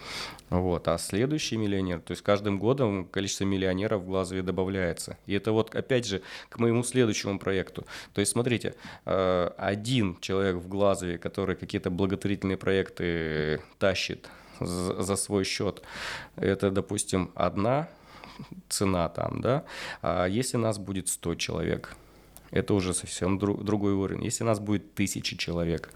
Вот. 0.51 0.89
А 0.89 0.99
следующий 0.99 1.57
миллионер, 1.57 2.01
то 2.01 2.13
есть 2.13 2.23
каждым 2.23 2.59
годом 2.59 3.07
количество 3.07 3.45
миллионеров 3.45 4.03
в 4.03 4.07
Глазове 4.07 4.43
добавляется. 4.43 5.19
И 5.27 5.35
это 5.35 5.53
вот 5.53 5.75
опять 5.75 6.07
же 6.07 6.23
к 6.49 6.59
моему 6.59 6.83
следующему 6.85 7.39
проекту. 7.39 7.87
То 8.15 8.21
есть 8.21 8.33
смотрите, 8.33 8.75
э, 9.05 9.51
один 9.59 10.19
человек 10.21 10.57
в 10.57 10.69
Глазове, 10.69 11.19
который 11.19 11.54
какие-то 11.55 11.91
благотворительные 11.91 12.57
проекты 12.57 13.61
тащит 13.79 14.29
за 14.61 15.17
свой 15.17 15.45
счет, 15.45 15.83
это, 16.37 16.71
допустим, 16.71 17.31
одна 17.35 17.89
цена 18.69 19.09
там, 19.09 19.41
да, 19.41 19.65
а 20.03 20.27
если 20.27 20.57
нас 20.57 20.79
будет 20.79 21.09
100 21.09 21.35
человек, 21.37 21.97
это 22.51 22.75
уже 22.75 22.95
совсем 22.95 23.39
друг, 23.39 23.65
другой 23.65 23.95
уровень. 23.95 24.25
Если 24.25 24.45
нас 24.45 24.61
будет 24.61 24.95
тысячи 24.95 25.37
человек, 25.37 25.93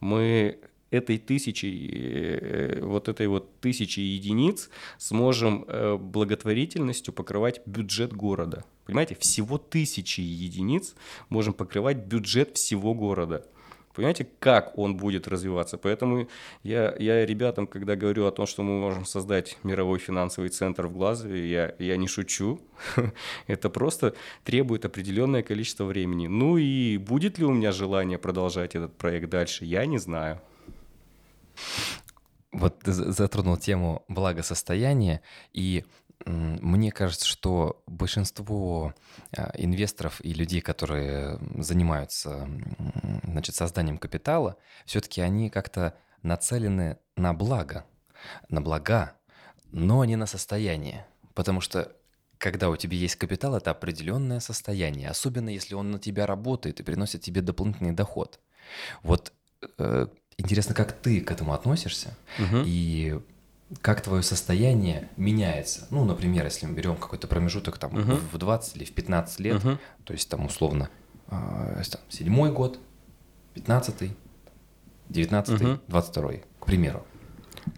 мы 0.00 0.58
этой 0.90 1.16
тысячи, 1.16 1.66
э, 1.66 2.80
вот 2.82 3.08
этой 3.08 3.26
вот 3.26 3.58
тысячи 3.60 4.00
единиц 4.00 4.68
сможем 4.98 5.64
э, 5.66 5.96
благотворительностью 5.96 7.14
покрывать 7.14 7.62
бюджет 7.66 8.12
города. 8.12 8.64
Понимаете, 8.84 9.14
всего 9.14 9.56
тысячи 9.56 10.20
единиц 10.20 10.94
можем 11.30 11.54
покрывать 11.54 11.96
бюджет 11.96 12.56
всего 12.56 12.94
города. 12.94 13.46
Понимаете, 13.94 14.26
как 14.38 14.78
он 14.78 14.96
будет 14.96 15.28
развиваться? 15.28 15.76
Поэтому 15.76 16.28
я, 16.62 16.94
я 16.98 17.26
ребятам, 17.26 17.66
когда 17.66 17.94
говорю 17.94 18.26
о 18.26 18.32
том, 18.32 18.46
что 18.46 18.62
мы 18.62 18.78
можем 18.80 19.04
создать 19.04 19.58
мировой 19.62 19.98
финансовый 19.98 20.48
центр 20.48 20.86
в 20.86 20.92
Глазове, 20.92 21.50
я, 21.50 21.74
я 21.78 21.96
не 21.96 22.08
шучу. 22.08 22.60
Это 23.46 23.68
просто 23.68 24.14
требует 24.44 24.84
определенное 24.84 25.42
количество 25.42 25.84
времени. 25.84 26.26
Ну 26.26 26.56
и 26.56 26.96
будет 26.96 27.38
ли 27.38 27.44
у 27.44 27.52
меня 27.52 27.72
желание 27.72 28.18
продолжать 28.18 28.74
этот 28.74 28.96
проект 28.96 29.28
дальше, 29.28 29.64
я 29.64 29.84
не 29.86 29.98
знаю. 29.98 30.40
Вот 32.52 32.76
затронул 32.84 33.56
тему 33.56 34.04
благосостояния, 34.08 35.22
и 35.54 35.84
мне 36.26 36.90
кажется, 36.92 37.26
что 37.26 37.82
большинство 37.86 38.94
а, 39.36 39.52
инвесторов 39.54 40.20
и 40.24 40.32
людей, 40.34 40.60
которые 40.60 41.38
занимаются 41.56 42.48
значит, 43.24 43.54
созданием 43.54 43.98
капитала, 43.98 44.56
все-таки 44.86 45.20
они 45.20 45.50
как-то 45.50 45.94
нацелены 46.22 46.98
на 47.16 47.34
благо, 47.34 47.84
на 48.48 48.60
блага, 48.60 49.14
но 49.70 50.04
не 50.04 50.16
на 50.16 50.26
состояние. 50.26 51.06
Потому 51.34 51.60
что 51.60 51.92
когда 52.38 52.70
у 52.70 52.76
тебя 52.76 52.96
есть 52.96 53.16
капитал, 53.16 53.56
это 53.56 53.70
определенное 53.70 54.40
состояние, 54.40 55.08
особенно 55.08 55.48
если 55.48 55.74
он 55.74 55.92
на 55.92 55.98
тебя 55.98 56.26
работает 56.26 56.80
и 56.80 56.82
приносит 56.82 57.22
тебе 57.22 57.40
дополнительный 57.40 57.92
доход. 57.92 58.40
Вот 59.02 59.32
э, 59.78 60.06
Интересно, 60.38 60.74
как 60.74 60.92
ты 60.92 61.20
к 61.20 61.30
этому 61.30 61.52
относишься 61.52 62.16
угу. 62.38 62.62
и 62.64 63.20
как 63.80 64.00
твое 64.02 64.22
состояние 64.22 65.08
меняется. 65.16 65.86
Ну, 65.90 66.04
например, 66.04 66.44
если 66.44 66.66
мы 66.66 66.74
берем 66.74 66.96
какой-то 66.96 67.26
промежуток 67.26 67.78
там 67.78 67.96
угу. 67.96 68.18
в 68.32 68.38
20 68.38 68.76
или 68.76 68.84
в 68.84 68.92
15 68.92 69.40
лет, 69.40 69.64
угу. 69.64 69.78
то 70.04 70.12
есть 70.12 70.28
там 70.28 70.44
условно 70.44 70.90
э, 71.28 71.82
там, 71.90 72.00
седьмой 72.08 72.52
год, 72.52 72.78
пятнадцатый, 73.54 74.16
девятнадцатый, 75.08 75.78
двадцать 75.88 76.10
второй, 76.10 76.44
к 76.60 76.66
примеру. 76.66 77.06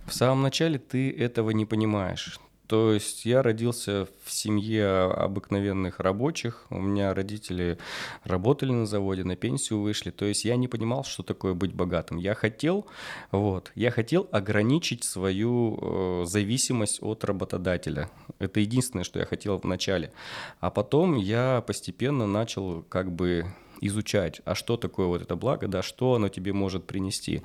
В 0.07 0.15
самом 0.15 0.43
начале 0.43 0.79
ты 0.79 1.11
этого 1.11 1.51
не 1.51 1.67
понимаешь. 1.67 2.39
То 2.67 2.93
есть 2.93 3.27
я 3.27 3.43
родился 3.43 4.09
в 4.25 4.33
семье 4.33 4.87
обыкновенных 5.13 6.01
рабочих. 6.01 6.67
У 6.71 6.81
меня 6.81 7.13
родители 7.13 7.79
работали 8.25 8.73
на 8.73 8.87
заводе, 8.87 9.23
на 9.25 9.37
пенсию 9.37 9.81
вышли. 9.81 10.11
То 10.11 10.25
есть 10.25 10.45
я 10.45 10.57
не 10.57 10.67
понимал, 10.67 11.05
что 11.05 11.23
такое 11.23 11.53
быть 11.53 11.75
богатым. 11.75 12.17
Я 12.17 12.35
хотел, 12.35 12.87
вот, 13.31 13.71
я 13.75 13.91
хотел 13.91 14.29
ограничить 14.33 15.05
свою 15.05 15.79
э, 15.81 16.25
зависимость 16.27 17.03
от 17.03 17.25
работодателя. 17.25 18.11
Это 18.39 18.61
единственное, 18.61 19.05
что 19.05 19.19
я 19.19 19.27
хотел 19.27 19.59
в 19.59 19.65
начале. 19.65 20.13
А 20.61 20.71
потом 20.71 21.17
я 21.17 21.63
постепенно 21.67 22.27
начал 22.27 22.83
как 22.89 23.13
бы 23.13 23.47
изучать, 23.81 24.41
а 24.45 24.55
что 24.55 24.77
такое 24.77 25.07
вот 25.07 25.23
это 25.23 25.37
благо, 25.37 25.69
да, 25.69 25.83
что 25.83 26.15
оно 26.15 26.29
тебе 26.29 26.53
может 26.53 26.87
принести. 26.87 27.43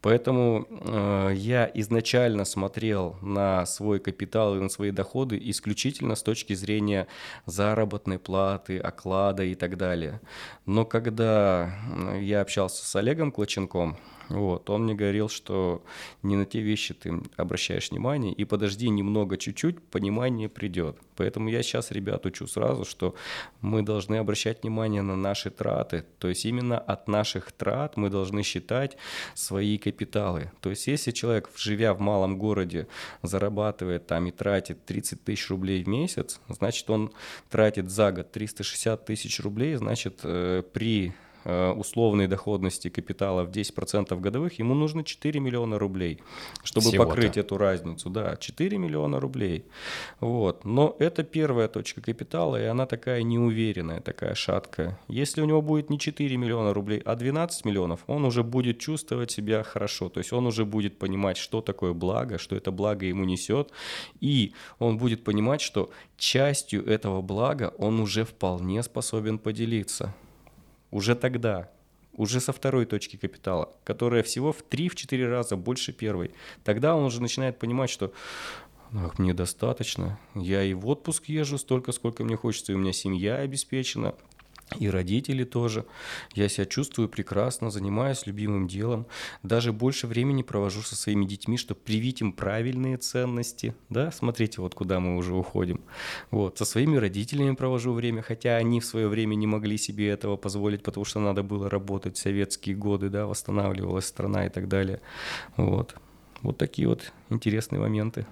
Поэтому 0.00 0.66
э, 0.70 1.32
я 1.34 1.70
изначально 1.74 2.44
смотрел 2.44 3.16
на 3.22 3.66
свой 3.66 3.98
капитал 3.98 4.56
и 4.56 4.60
на 4.60 4.68
свои 4.68 4.90
доходы 4.90 5.40
исключительно 5.42 6.14
с 6.14 6.22
точки 6.22 6.54
зрения 6.54 7.06
заработной 7.46 8.18
платы, 8.18 8.78
оклада 8.78 9.44
и 9.44 9.54
так 9.54 9.76
далее. 9.76 10.20
Но 10.66 10.84
когда 10.84 11.74
я 12.20 12.40
общался 12.40 12.84
с 12.84 12.96
Олегом 12.96 13.32
Клоченком, 13.32 13.96
вот, 14.28 14.70
он 14.70 14.84
мне 14.84 14.94
говорил, 14.94 15.28
что 15.28 15.82
не 16.22 16.36
на 16.36 16.44
те 16.44 16.60
вещи 16.60 16.94
ты 16.94 17.20
обращаешь 17.36 17.90
внимание, 17.90 18.32
и 18.32 18.44
подожди 18.44 18.88
немного, 18.88 19.36
чуть-чуть, 19.36 19.82
понимание 19.82 20.48
придет. 20.48 20.96
Поэтому 21.16 21.48
я 21.48 21.62
сейчас 21.62 21.90
ребят 21.90 22.24
учу 22.26 22.46
сразу, 22.46 22.84
что 22.84 23.14
мы 23.60 23.82
должны 23.82 24.16
обращать 24.16 24.62
внимание 24.62 25.02
на 25.02 25.16
наши 25.16 25.50
траты. 25.50 26.04
То 26.18 26.28
есть 26.28 26.44
именно 26.44 26.78
от 26.78 27.08
наших 27.08 27.52
трат 27.52 27.96
мы 27.96 28.10
должны 28.10 28.42
считать 28.42 28.96
свои 29.34 29.78
капиталы. 29.78 30.50
То 30.60 30.70
есть 30.70 30.86
если 30.86 31.10
человек, 31.10 31.50
живя 31.56 31.94
в 31.94 32.00
малом 32.00 32.38
городе, 32.38 32.88
зарабатывает 33.22 34.06
там 34.06 34.26
и 34.26 34.30
тратит 34.30 34.84
30 34.86 35.24
тысяч 35.24 35.50
рублей 35.50 35.84
в 35.84 35.88
месяц, 35.88 36.40
значит 36.48 36.88
он 36.90 37.12
тратит 37.50 37.90
за 37.90 38.12
год 38.12 38.32
360 38.32 39.04
тысяч 39.04 39.40
рублей, 39.40 39.74
значит 39.74 40.20
э, 40.22 40.62
при 40.72 41.12
условной 41.44 42.28
доходности 42.28 42.88
капитала 42.88 43.44
в 43.44 43.50
10% 43.50 44.18
годовых, 44.20 44.58
ему 44.58 44.74
нужно 44.74 45.04
4 45.04 45.40
миллиона 45.40 45.78
рублей, 45.78 46.20
чтобы 46.62 46.88
Всего-то. 46.88 47.08
покрыть 47.08 47.36
эту 47.36 47.58
разницу. 47.58 48.10
Да, 48.10 48.36
4 48.36 48.78
миллиона 48.78 49.20
рублей. 49.20 49.64
Вот. 50.20 50.64
Но 50.64 50.96
это 50.98 51.22
первая 51.24 51.68
точка 51.68 52.00
капитала, 52.00 52.60
и 52.62 52.64
она 52.64 52.86
такая 52.86 53.22
неуверенная, 53.22 54.00
такая 54.00 54.34
шаткая. 54.34 54.98
Если 55.08 55.40
у 55.40 55.44
него 55.44 55.62
будет 55.62 55.90
не 55.90 55.98
4 55.98 56.36
миллиона 56.36 56.72
рублей, 56.74 57.02
а 57.04 57.16
12 57.16 57.64
миллионов, 57.64 58.00
он 58.06 58.24
уже 58.24 58.42
будет 58.42 58.78
чувствовать 58.78 59.30
себя 59.30 59.62
хорошо. 59.62 60.08
То 60.08 60.18
есть 60.18 60.32
он 60.32 60.46
уже 60.46 60.64
будет 60.64 60.98
понимать, 60.98 61.36
что 61.36 61.60
такое 61.60 61.92
благо, 61.92 62.38
что 62.38 62.56
это 62.56 62.70
благо 62.70 63.06
ему 63.06 63.24
несет, 63.24 63.70
и 64.20 64.52
он 64.78 64.98
будет 64.98 65.24
понимать, 65.24 65.60
что 65.60 65.90
частью 66.16 66.86
этого 66.86 67.22
блага 67.22 67.72
он 67.78 68.00
уже 68.00 68.24
вполне 68.24 68.82
способен 68.82 69.38
поделиться 69.38 70.14
уже 70.92 71.16
тогда, 71.16 71.68
уже 72.12 72.38
со 72.40 72.52
второй 72.52 72.86
точки 72.86 73.16
капитала, 73.16 73.74
которая 73.82 74.22
всего 74.22 74.52
в 74.52 74.62
3-4 74.70 75.28
раза 75.28 75.56
больше 75.56 75.92
первой, 75.92 76.30
тогда 76.62 76.94
он 76.94 77.02
уже 77.02 77.20
начинает 77.20 77.58
понимать, 77.58 77.90
что 77.90 78.12
Ах, 78.94 79.18
мне 79.18 79.32
достаточно. 79.32 80.18
Я 80.34 80.62
и 80.62 80.74
в 80.74 80.86
отпуск 80.86 81.24
езжу 81.24 81.56
столько, 81.56 81.92
сколько 81.92 82.24
мне 82.24 82.36
хочется, 82.36 82.72
и 82.72 82.74
у 82.74 82.78
меня 82.78 82.92
семья 82.92 83.36
обеспечена, 83.36 84.14
и 84.78 84.88
родители 84.88 85.44
тоже. 85.44 85.84
Я 86.34 86.48
себя 86.48 86.66
чувствую 86.66 87.08
прекрасно, 87.08 87.70
занимаюсь 87.70 88.26
любимым 88.26 88.68
делом. 88.68 89.06
Даже 89.42 89.72
больше 89.72 90.06
времени 90.06 90.42
провожу 90.42 90.82
со 90.82 90.96
своими 90.96 91.24
детьми, 91.24 91.56
чтобы 91.56 91.80
привить 91.80 92.20
им 92.20 92.32
правильные 92.32 92.96
ценности. 92.96 93.74
Да, 93.88 94.10
смотрите, 94.10 94.60
вот 94.60 94.74
куда 94.74 95.00
мы 95.00 95.16
уже 95.16 95.34
уходим. 95.34 95.80
Вот, 96.30 96.58
со 96.58 96.64
своими 96.64 96.96
родителями 96.96 97.54
провожу 97.54 97.92
время, 97.92 98.22
хотя 98.22 98.56
они 98.56 98.80
в 98.80 98.84
свое 98.84 99.08
время 99.08 99.34
не 99.34 99.46
могли 99.46 99.76
себе 99.78 100.08
этого 100.08 100.36
позволить, 100.36 100.82
потому 100.82 101.04
что 101.04 101.20
надо 101.20 101.42
было 101.42 101.68
работать 101.70 102.16
в 102.16 102.20
советские 102.20 102.76
годы, 102.76 103.08
да, 103.08 103.26
восстанавливалась 103.26 104.06
страна 104.06 104.46
и 104.46 104.48
так 104.48 104.68
далее. 104.68 105.00
Вот. 105.56 105.94
Вот 106.42 106.58
такие 106.58 106.88
вот 106.88 107.12
интересные 107.30 107.80
моменты. 107.80 108.26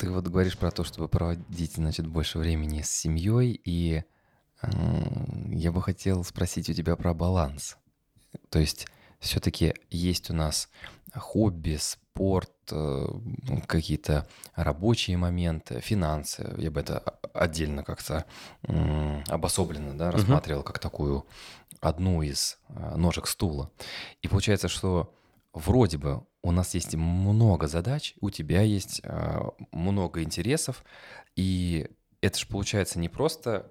Ты 0.00 0.10
вот 0.10 0.26
говоришь 0.28 0.56
про 0.56 0.70
то, 0.70 0.82
чтобы 0.82 1.08
проводить, 1.08 1.74
значит, 1.74 2.06
больше 2.06 2.38
времени 2.38 2.80
с 2.80 2.90
семьей, 2.90 3.60
и 3.62 4.02
я 5.50 5.72
бы 5.72 5.82
хотел 5.82 6.24
спросить 6.24 6.70
у 6.70 6.72
тебя 6.72 6.96
про 6.96 7.12
баланс. 7.12 7.76
То 8.48 8.58
есть 8.58 8.86
все-таки 9.18 9.74
есть 9.90 10.30
у 10.30 10.32
нас 10.32 10.70
хобби, 11.14 11.76
спорт, 11.76 12.50
э, 12.70 13.06
какие-то 13.66 14.26
рабочие 14.54 15.18
моменты, 15.18 15.80
финансы. 15.80 16.50
Я 16.56 16.70
бы 16.70 16.80
это 16.80 17.00
отдельно 17.34 17.84
как-то 17.84 18.24
обособленно 19.28 19.98
да, 19.98 20.12
рассматривал 20.12 20.62
как 20.62 20.78
такую 20.78 21.26
одну 21.80 22.22
из 22.22 22.58
э, 22.68 22.96
ножек 22.96 23.26
стула. 23.26 23.70
И 24.22 24.28
получается, 24.28 24.68
что 24.68 25.12
вроде 25.52 25.98
бы 25.98 26.24
у 26.42 26.52
нас 26.52 26.74
есть 26.74 26.94
много 26.94 27.66
задач, 27.68 28.14
у 28.20 28.30
тебя 28.30 28.62
есть 28.62 29.00
э, 29.04 29.40
много 29.72 30.22
интересов, 30.22 30.84
и 31.36 31.88
это 32.20 32.38
же 32.38 32.46
получается 32.46 32.98
не 32.98 33.08
просто 33.08 33.70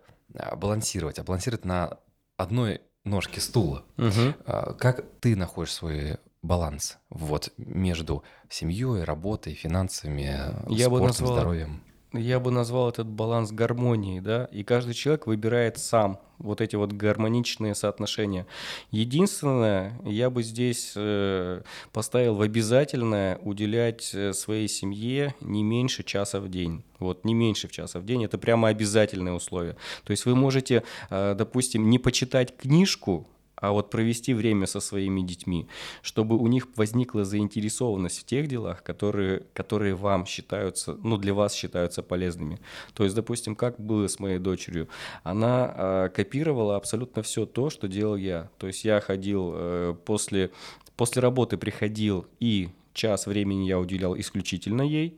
балансировать, 0.56 1.20
а 1.20 1.24
балансировать 1.24 1.66
на 1.66 1.98
одной 2.38 2.82
ножке 3.04 3.42
стула. 3.42 3.84
Угу. 3.98 4.76
Как 4.78 5.04
ты 5.20 5.36
находишь 5.36 5.74
свой 5.74 6.18
баланс 6.42 7.00
вот 7.10 7.52
между 7.58 8.24
семьей, 8.50 9.04
работой, 9.04 9.54
финансами, 9.54 10.54
Я 10.70 10.86
спортом, 10.86 10.90
бы 10.90 11.08
назвал, 11.08 11.34
здоровьем? 11.34 11.84
Я 12.14 12.40
бы 12.40 12.50
назвал 12.50 12.90
этот 12.90 13.08
баланс 13.08 13.52
гармонией, 13.52 14.20
да, 14.20 14.46
и 14.46 14.64
каждый 14.64 14.96
человек 14.96 15.28
выбирает 15.28 15.78
сам 15.78 16.20
вот 16.40 16.60
эти 16.60 16.76
вот 16.76 16.92
гармоничные 16.92 17.76
соотношения. 17.76 18.48
Единственное, 18.90 19.94
я 20.06 20.32
бы 20.32 20.42
здесь 20.42 20.94
э, 20.96 21.62
поставил 21.94 22.36
в 22.36 22.42
обязательное 22.42 23.38
уделять 23.44 24.10
э, 24.16 24.34
своей 24.34 24.68
семье 24.68 25.36
не 25.40 25.62
меньше 25.62 26.04
часа 26.04 26.40
в 26.40 26.50
день. 26.50 26.84
Вот, 26.98 27.26
не 27.26 27.36
меньше 27.36 27.68
в 27.68 27.72
часа 27.72 28.00
в 28.00 28.06
день, 28.06 28.24
это 28.24 28.40
прямо 28.40 28.70
обязательное 28.70 29.34
условие. 29.34 29.76
То 30.04 30.12
есть 30.12 30.26
вы 30.26 30.36
можете, 30.36 30.84
э, 31.12 31.36
допустим, 31.38 31.92
не 31.92 32.00
почитать 32.00 32.58
книжку, 32.58 33.28
а 33.62 33.72
вот 33.72 33.90
провести 33.90 34.34
время 34.34 34.66
со 34.68 34.80
своими 34.80 35.22
детьми, 35.22 35.68
чтобы 36.02 36.38
у 36.38 36.48
них 36.48 36.68
возникла 36.76 37.26
заинтересованность 37.26 38.20
в 38.20 38.26
тех 38.26 38.48
делах, 38.48 38.84
которые, 38.84 39.44
которые 39.54 39.96
вам 39.96 40.26
считаются, 40.26 40.98
ну, 41.04 41.18
для 41.18 41.34
вас 41.34 41.54
считаются 41.54 42.02
полезными. 42.02 42.60
То 42.94 43.04
есть, 43.04 43.16
допустим, 43.16 43.56
как 43.56 43.80
было 43.80 44.08
с 44.08 44.20
моей 44.20 44.40
дочерью, 44.40 44.88
она 45.24 45.74
э, 45.76 46.10
копировала 46.16 46.76
абсолютно 46.76 47.22
все 47.22 47.46
то, 47.46 47.70
что 47.70 47.88
делал 47.88 48.16
я. 48.16 48.50
То 48.58 48.68
есть 48.68 48.86
я 48.86 49.02
ходил 49.02 49.52
э, 49.54 49.96
после, 50.06 50.52
после 50.96 51.22
работы 51.22 51.58
приходил 51.58 52.26
и 52.40 52.70
час 52.94 53.28
времени 53.28 53.66
я 53.66 53.80
уделял 53.80 54.18
исключительно 54.18 54.82
ей. 54.82 55.18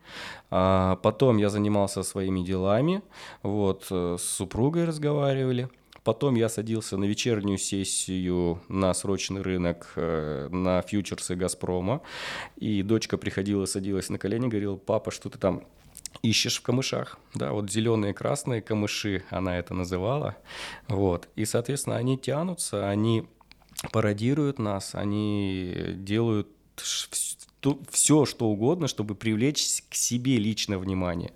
А 0.50 0.98
потом 0.98 1.38
я 1.38 1.50
занимался 1.50 2.04
своими 2.04 2.44
делами, 2.44 3.02
вот, 3.44 3.88
э, 3.92 4.18
с 4.20 4.24
супругой 4.24 4.86
разговаривали. 4.86 5.70
Потом 6.04 6.36
я 6.36 6.50
садился 6.50 6.98
на 6.98 7.06
вечернюю 7.06 7.58
сессию 7.58 8.62
на 8.68 8.94
срочный 8.94 9.42
рынок 9.42 9.94
э, 9.96 10.50
на 10.52 10.82
фьючерсы 10.82 11.36
«Газпрома». 11.36 12.02
И 12.58 12.82
дочка 12.82 13.18
приходила, 13.18 13.66
садилась 13.66 14.10
на 14.10 14.18
колени, 14.18 14.48
говорила, 14.48 14.78
папа, 14.78 15.12
что 15.12 15.30
ты 15.30 15.38
там 15.38 15.64
ищешь 16.24 16.58
в 16.60 16.62
камышах, 16.62 17.20
да, 17.34 17.52
вот 17.52 17.72
зеленые, 17.72 18.14
красные 18.14 18.62
камыши, 18.62 19.24
она 19.30 19.58
это 19.58 19.74
называла, 19.74 20.38
вот, 20.88 21.30
и, 21.36 21.46
соответственно, 21.46 21.96
они 21.96 22.18
тянутся, 22.18 22.90
они 22.90 23.28
пародируют 23.92 24.60
нас, 24.60 24.94
они 24.94 25.94
делают 25.96 26.50
то, 27.62 27.80
все, 27.90 28.26
что 28.26 28.48
угодно, 28.48 28.88
чтобы 28.88 29.16
привлечь 29.16 29.84
к 29.90 29.96
себе 29.96 30.38
личное 30.38 30.78
внимание. 30.78 31.32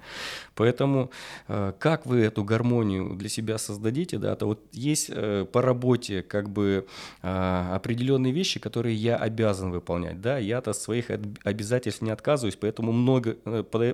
Поэтому 0.55 1.11
э, 1.47 1.73
как 1.79 2.05
вы 2.05 2.21
эту 2.21 2.43
гармонию 2.43 3.15
для 3.15 3.29
себя 3.29 3.57
создадите, 3.57 4.17
да, 4.17 4.35
то 4.35 4.47
вот 4.47 4.59
есть 4.71 5.09
э, 5.13 5.45
по 5.51 5.61
работе 5.61 6.23
как 6.23 6.49
бы 6.49 6.87
э, 7.21 7.69
определенные 7.73 8.33
вещи, 8.33 8.59
которые 8.59 8.95
я 8.95 9.17
обязан 9.17 9.71
выполнять, 9.71 10.19
да, 10.19 10.39
я-то 10.39 10.73
своих 10.73 11.11
обязательств 11.43 12.01
не 12.01 12.09
отказываюсь, 12.09 12.55
поэтому 12.55 12.91
много, 12.91 13.35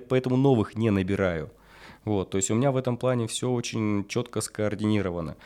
поэтому 0.08 0.36
новых 0.36 0.74
не 0.74 0.90
набираю. 0.90 1.50
Вот, 2.04 2.30
то 2.30 2.36
есть 2.36 2.50
у 2.50 2.54
меня 2.54 2.72
в 2.72 2.76
этом 2.76 2.96
плане 2.96 3.26
все 3.26 3.50
очень 3.50 4.06
четко 4.08 4.40
скоординировано. 4.40 5.36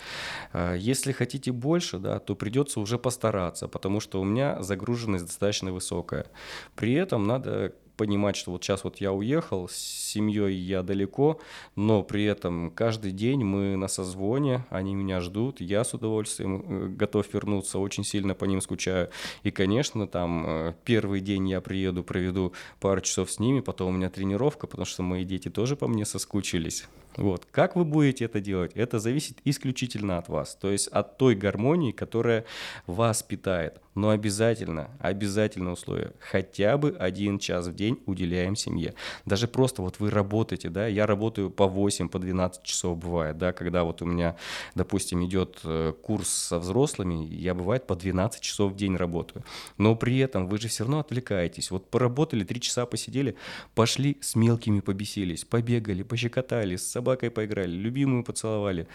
А, 0.53 0.75
если 0.75 1.13
хотите 1.13 1.53
больше, 1.53 1.99
да, 1.99 2.19
то 2.19 2.35
придется 2.35 2.81
уже 2.81 2.99
постараться, 2.99 3.69
потому 3.69 4.01
что 4.01 4.21
у 4.21 4.25
меня 4.25 4.63
загруженность 4.63 5.27
достаточно 5.27 5.73
высокая. 5.73 6.27
При 6.75 6.95
этом 6.95 7.27
надо 7.27 7.75
понимать, 7.97 8.37
что 8.37 8.53
вот 8.53 8.63
сейчас 8.63 8.85
вот 8.85 8.99
я 8.99 9.13
уехал, 9.13 9.69
семьей 10.17 10.55
я 10.55 10.83
далеко, 10.83 11.41
но 11.77 12.03
при 12.03 12.25
этом 12.25 12.71
каждый 12.71 13.13
день 13.13 13.45
мы 13.45 13.77
на 13.77 13.89
созвоне, 13.89 14.65
они 14.71 14.95
меня 14.95 15.21
ждут, 15.21 15.61
я 15.61 15.85
с 15.85 15.95
удовольствием 15.95 16.65
э, 16.67 16.89
готов 16.89 17.33
вернуться, 17.35 17.79
очень 17.79 18.05
сильно 18.05 18.35
по 18.35 18.47
ним 18.47 18.61
скучаю. 18.61 19.11
И, 19.45 19.51
конечно, 19.51 20.07
там 20.07 20.45
э, 20.47 20.75
первый 20.85 21.21
день 21.21 21.49
я 21.49 21.61
приеду, 21.61 22.03
проведу 22.03 22.53
пару 22.81 23.01
часов 23.01 23.31
с 23.31 23.39
ними, 23.39 23.61
потом 23.61 23.89
у 23.89 23.97
меня 23.97 24.11
тренировка, 24.11 24.67
потому 24.67 24.87
что 24.87 25.03
мои 25.03 25.25
дети 25.25 25.51
тоже 25.51 25.77
по 25.77 25.87
мне 25.87 26.05
соскучились. 26.05 26.87
Вот. 27.17 27.47
Как 27.51 27.77
вы 27.77 27.85
будете 27.85 28.27
это 28.27 28.41
делать? 28.41 28.73
Это 28.75 28.99
зависит 28.99 29.39
исключительно 29.45 30.19
от 30.19 30.29
вас, 30.29 30.55
то 30.55 30.71
есть 30.71 30.89
от 30.89 31.17
той 31.17 31.35
гармонии, 31.35 31.93
которая 31.93 32.45
вас 32.87 33.23
питает. 33.23 33.81
Но 33.95 34.11
обязательно, 34.11 34.91
обязательно 35.01 35.73
условие, 35.73 36.13
хотя 36.21 36.77
бы 36.77 36.95
один 36.99 37.39
час 37.39 37.67
в 37.69 37.75
день 37.75 37.99
уделяем 38.05 38.55
семье. 38.55 38.95
Даже 39.25 39.49
просто 39.49 39.81
вот 39.81 39.99
вы 39.99 40.06
работаете, 40.11 40.71
да, 40.71 40.87
я 40.87 41.07
работаю 41.07 41.51
по 41.51 41.67
8, 41.67 42.09
по 42.09 42.19
12 42.19 42.63
часов 42.63 42.99
бывает, 42.99 43.39
да, 43.39 43.53
когда 43.53 43.85
вот 43.85 44.03
у 44.03 44.05
меня, 44.05 44.37
допустим, 44.75 45.25
идет 45.25 45.61
э, 45.65 45.93
курс 46.03 46.29
со 46.29 46.59
взрослыми, 46.59 47.25
я 47.25 47.55
бывает 47.55 47.87
по 47.87 47.95
12 47.95 48.41
часов 48.41 48.73
в 48.73 48.77
день 48.77 48.97
работаю. 48.97 49.45
Но 49.79 49.97
при 49.97 50.19
этом 50.19 50.47
вы 50.47 50.59
же 50.59 50.69
все 50.69 50.85
равно 50.85 51.01
отвлекаетесь. 51.01 51.71
Вот 51.71 51.91
поработали, 51.91 52.45
3 52.45 52.61
часа 52.61 52.87
посидели, 52.87 53.37
пошли 53.75 54.19
с 54.21 54.35
мелкими 54.37 54.81
побесились, 54.81 55.45
побегали, 55.45 56.03
пощекотали, 56.03 56.77
с 56.77 56.87
собакой 56.87 57.31
поиграли, 57.31 57.71
любимую 57.71 58.25
поцеловали. 58.25 58.89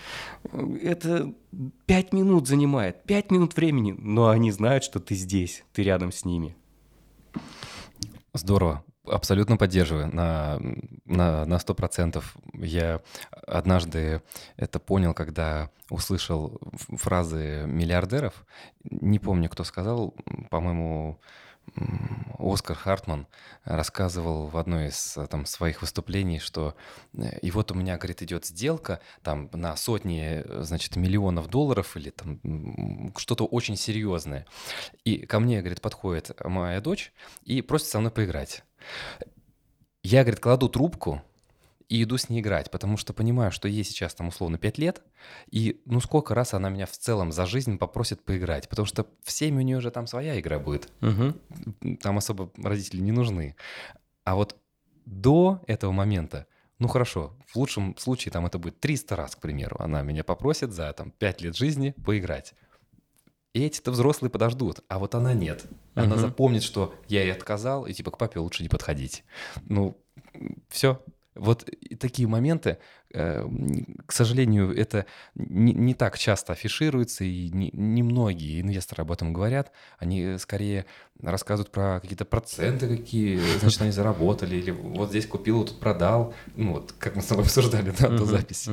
Это 0.81 1.33
пять 1.85 2.13
минут 2.13 2.47
занимает, 2.47 3.03
пять 3.03 3.31
минут 3.31 3.55
времени, 3.55 3.95
но 3.97 4.29
они 4.29 4.51
знают, 4.51 4.83
что 4.83 4.99
ты 4.99 5.15
здесь, 5.15 5.63
ты 5.73 5.83
рядом 5.83 6.11
с 6.11 6.25
ними. 6.25 6.55
Здорово. 8.33 8.83
Абсолютно 9.07 9.57
поддерживаю 9.57 10.13
на, 10.13 10.59
на, 11.05 11.45
на 11.45 11.55
100%. 11.55 12.23
Я 12.53 13.01
однажды 13.47 14.21
это 14.57 14.79
понял, 14.79 15.13
когда 15.13 15.71
услышал 15.89 16.59
фразы 16.77 17.63
миллиардеров. 17.65 18.45
Не 18.83 19.19
помню, 19.19 19.49
кто 19.49 19.63
сказал, 19.63 20.13
по-моему, 20.49 21.19
Оскар 22.37 22.75
Хартман 22.75 23.27
рассказывал 23.63 24.47
в 24.47 24.57
одной 24.57 24.87
из 24.89 25.15
э, 25.15 25.27
там, 25.27 25.45
своих 25.45 25.81
выступлений, 25.81 26.39
что 26.39 26.75
э, 27.13 27.39
и 27.39 27.51
вот 27.51 27.71
у 27.71 27.75
меня, 27.75 27.97
говорит, 27.97 28.21
идет 28.23 28.45
сделка 28.45 28.99
там 29.21 29.49
на 29.53 29.75
сотни, 29.77 30.41
э, 30.43 30.63
значит, 30.63 30.95
миллионов 30.95 31.47
долларов 31.47 31.95
или 31.95 32.09
там 32.09 33.13
что-то 33.15 33.45
очень 33.45 33.77
серьезное. 33.77 34.45
И 35.05 35.25
ко 35.25 35.39
мне, 35.39 35.59
говорит, 35.59 35.81
подходит 35.81 36.31
моя 36.43 36.81
дочь 36.81 37.13
и 37.43 37.61
просит 37.61 37.87
со 37.87 37.99
мной 37.99 38.11
поиграть. 38.11 38.63
Я, 40.03 40.23
говорит, 40.23 40.39
кладу 40.39 40.69
трубку, 40.69 41.21
и 41.91 42.03
иду 42.03 42.17
с 42.17 42.29
ней 42.29 42.39
играть, 42.39 42.71
потому 42.71 42.95
что 42.95 43.11
понимаю, 43.11 43.51
что 43.51 43.67
ей 43.67 43.83
сейчас 43.83 44.13
там 44.13 44.29
условно 44.29 44.57
5 44.57 44.77
лет, 44.77 45.01
и 45.47 45.81
ну 45.83 45.99
сколько 45.99 46.33
раз 46.33 46.53
она 46.53 46.69
меня 46.69 46.85
в 46.85 46.91
целом 46.91 47.33
за 47.33 47.45
жизнь 47.45 47.77
попросит 47.77 48.23
поиграть, 48.23 48.69
потому 48.69 48.85
что 48.85 49.07
в 49.21 49.29
7 49.29 49.57
у 49.57 49.59
нее 49.59 49.77
уже 49.77 49.91
там 49.91 50.07
своя 50.07 50.39
игра 50.39 50.57
будет, 50.57 50.89
угу. 51.01 51.33
там 51.97 52.17
особо 52.17 52.49
родители 52.55 53.01
не 53.01 53.11
нужны. 53.11 53.57
А 54.23 54.35
вот 54.35 54.55
до 55.05 55.61
этого 55.67 55.91
момента, 55.91 56.47
ну 56.79 56.87
хорошо, 56.87 57.35
в 57.45 57.57
лучшем 57.57 57.97
случае 57.97 58.31
там 58.31 58.45
это 58.45 58.57
будет 58.57 58.79
300 58.79 59.15
раз, 59.17 59.35
к 59.35 59.41
примеру, 59.41 59.75
она 59.79 60.01
меня 60.01 60.23
попросит 60.23 60.71
за 60.71 60.93
там 60.93 61.11
5 61.11 61.41
лет 61.41 61.57
жизни 61.57 61.93
поиграть. 62.05 62.53
И 63.53 63.65
эти-то 63.65 63.91
взрослые 63.91 64.29
подождут, 64.29 64.79
а 64.87 64.97
вот 64.97 65.13
она 65.13 65.33
нет. 65.33 65.65
Она 65.93 66.15
угу. 66.15 66.21
запомнит, 66.21 66.63
что 66.63 66.95
я 67.07 67.21
ей 67.21 67.33
отказал, 67.33 67.85
и 67.85 67.93
типа 67.93 68.11
к 68.11 68.17
папе 68.17 68.39
лучше 68.39 68.63
не 68.63 68.69
подходить. 68.69 69.23
Ну, 69.65 69.97
все, 70.69 71.03
вот 71.35 71.69
такие 71.99 72.27
моменты, 72.27 72.77
э, 73.13 73.45
к 74.05 74.11
сожалению, 74.11 74.75
это 74.75 75.05
не, 75.35 75.93
так 75.93 76.17
часто 76.17 76.53
афишируется, 76.53 77.23
и 77.23 77.49
немногие 77.49 78.55
не 78.55 78.61
инвесторы 78.61 79.03
об 79.03 79.11
этом 79.11 79.31
говорят. 79.31 79.71
Они 79.97 80.37
скорее 80.37 80.85
рассказывают 81.21 81.71
про 81.71 81.99
какие-то 82.01 82.25
проценты, 82.25 82.97
какие, 82.97 83.37
значит, 83.59 83.81
они 83.81 83.91
заработали, 83.91 84.57
или 84.57 84.71
вот 84.71 85.09
здесь 85.09 85.25
купил, 85.25 85.59
вот 85.59 85.69
тут 85.69 85.79
продал. 85.79 86.33
Ну, 86.55 86.73
вот, 86.73 86.93
как 86.99 87.15
мы 87.15 87.21
с 87.21 87.27
тобой 87.27 87.43
обсуждали, 87.45 87.93
да, 87.97 88.09
до 88.09 88.25
записи. 88.25 88.71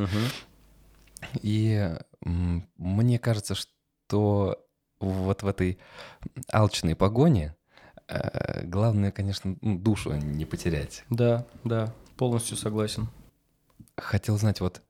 И 1.42 1.94
мне 2.20 3.18
кажется, 3.18 3.54
что 3.54 4.67
вот 5.00 5.42
в 5.42 5.46
этой 5.46 5.78
алчной 6.52 6.94
погоне 6.94 7.54
Э, 8.08 8.64
главное, 8.64 9.12
конечно, 9.12 9.56
ну, 9.60 9.78
душу 9.78 10.12
не 10.12 10.46
потерять. 10.46 11.04
Да, 11.10 11.46
да, 11.64 11.94
полностью 12.16 12.56
согласен. 12.56 13.08
Хотел 13.96 14.38
знать, 14.38 14.60
вот 14.60 14.82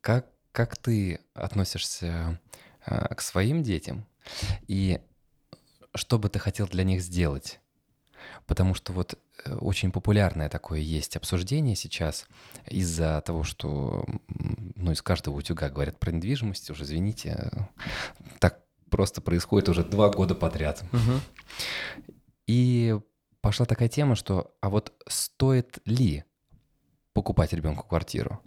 как, 0.00 0.26
как 0.52 0.76
ты 0.76 1.20
относишься 1.32 2.40
э, 2.84 3.14
к 3.14 3.20
своим 3.22 3.62
детям 3.62 4.06
и 4.68 5.00
что 5.94 6.18
бы 6.18 6.28
ты 6.28 6.38
хотел 6.38 6.66
для 6.66 6.84
них 6.84 7.00
сделать? 7.00 7.60
Потому 8.46 8.74
что 8.74 8.92
вот 8.92 9.18
э, 9.44 9.54
очень 9.54 9.90
популярное 9.90 10.50
такое 10.50 10.80
есть 10.80 11.16
обсуждение 11.16 11.76
сейчас 11.76 12.26
из-за 12.66 13.22
того, 13.24 13.42
что 13.42 14.04
ну, 14.28 14.92
из 14.92 15.00
каждого 15.00 15.36
утюга 15.36 15.70
говорят 15.70 15.98
про 15.98 16.10
недвижимость, 16.10 16.68
уже 16.68 16.84
извините, 16.84 17.50
так 18.38 18.63
просто 18.90 19.20
происходит 19.20 19.68
уже 19.68 19.84
два 19.84 20.08
года 20.10 20.34
подряд. 20.34 20.84
Угу. 20.92 22.04
И 22.46 22.98
пошла 23.40 23.66
такая 23.66 23.88
тема, 23.88 24.14
что 24.14 24.54
а 24.60 24.70
вот 24.70 24.92
стоит 25.08 25.78
ли 25.84 26.24
покупать 27.12 27.52
ребенку 27.52 27.86
квартиру? 27.86 28.40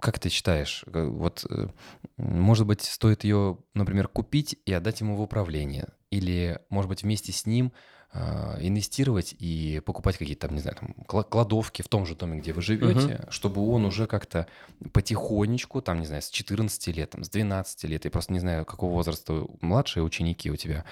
Как 0.00 0.18
ты 0.18 0.28
считаешь? 0.28 0.84
Э, 0.86 1.06
вот, 1.06 1.44
э, 1.50 1.68
может 2.16 2.66
быть, 2.66 2.82
стоит 2.82 3.24
ее, 3.24 3.58
например, 3.74 4.08
купить 4.08 4.56
и 4.64 4.72
отдать 4.72 5.00
ему 5.00 5.16
в 5.16 5.20
управление? 5.20 5.88
Или, 6.10 6.60
может 6.70 6.88
быть, 6.88 7.02
вместе 7.02 7.32
с 7.32 7.44
ним 7.44 7.72
инвестировать 8.14 9.34
и 9.38 9.80
покупать 9.86 10.18
какие-то 10.18 10.46
там, 10.46 10.54
не 10.54 10.60
знаю, 10.60 10.76
там, 10.76 11.24
кладовки 11.24 11.80
в 11.80 11.88
том 11.88 12.04
же 12.04 12.14
доме, 12.14 12.40
где 12.40 12.52
вы 12.52 12.60
живете, 12.60 13.14
угу. 13.14 13.30
чтобы 13.30 13.66
он 13.66 13.86
уже 13.86 14.06
как-то 14.06 14.46
потихонечку, 14.92 15.80
там, 15.80 16.00
не 16.00 16.06
знаю, 16.06 16.20
с 16.20 16.28
14 16.28 16.88
лет, 16.88 17.10
там, 17.10 17.24
с 17.24 17.30
12 17.30 17.84
лет, 17.84 18.04
я 18.04 18.10
просто 18.10 18.34
не 18.34 18.38
знаю, 18.38 18.66
какого 18.66 18.92
возраста 18.92 19.46
младшие 19.62 20.02
ученики 20.02 20.50
у 20.50 20.56
тебя, 20.56 20.84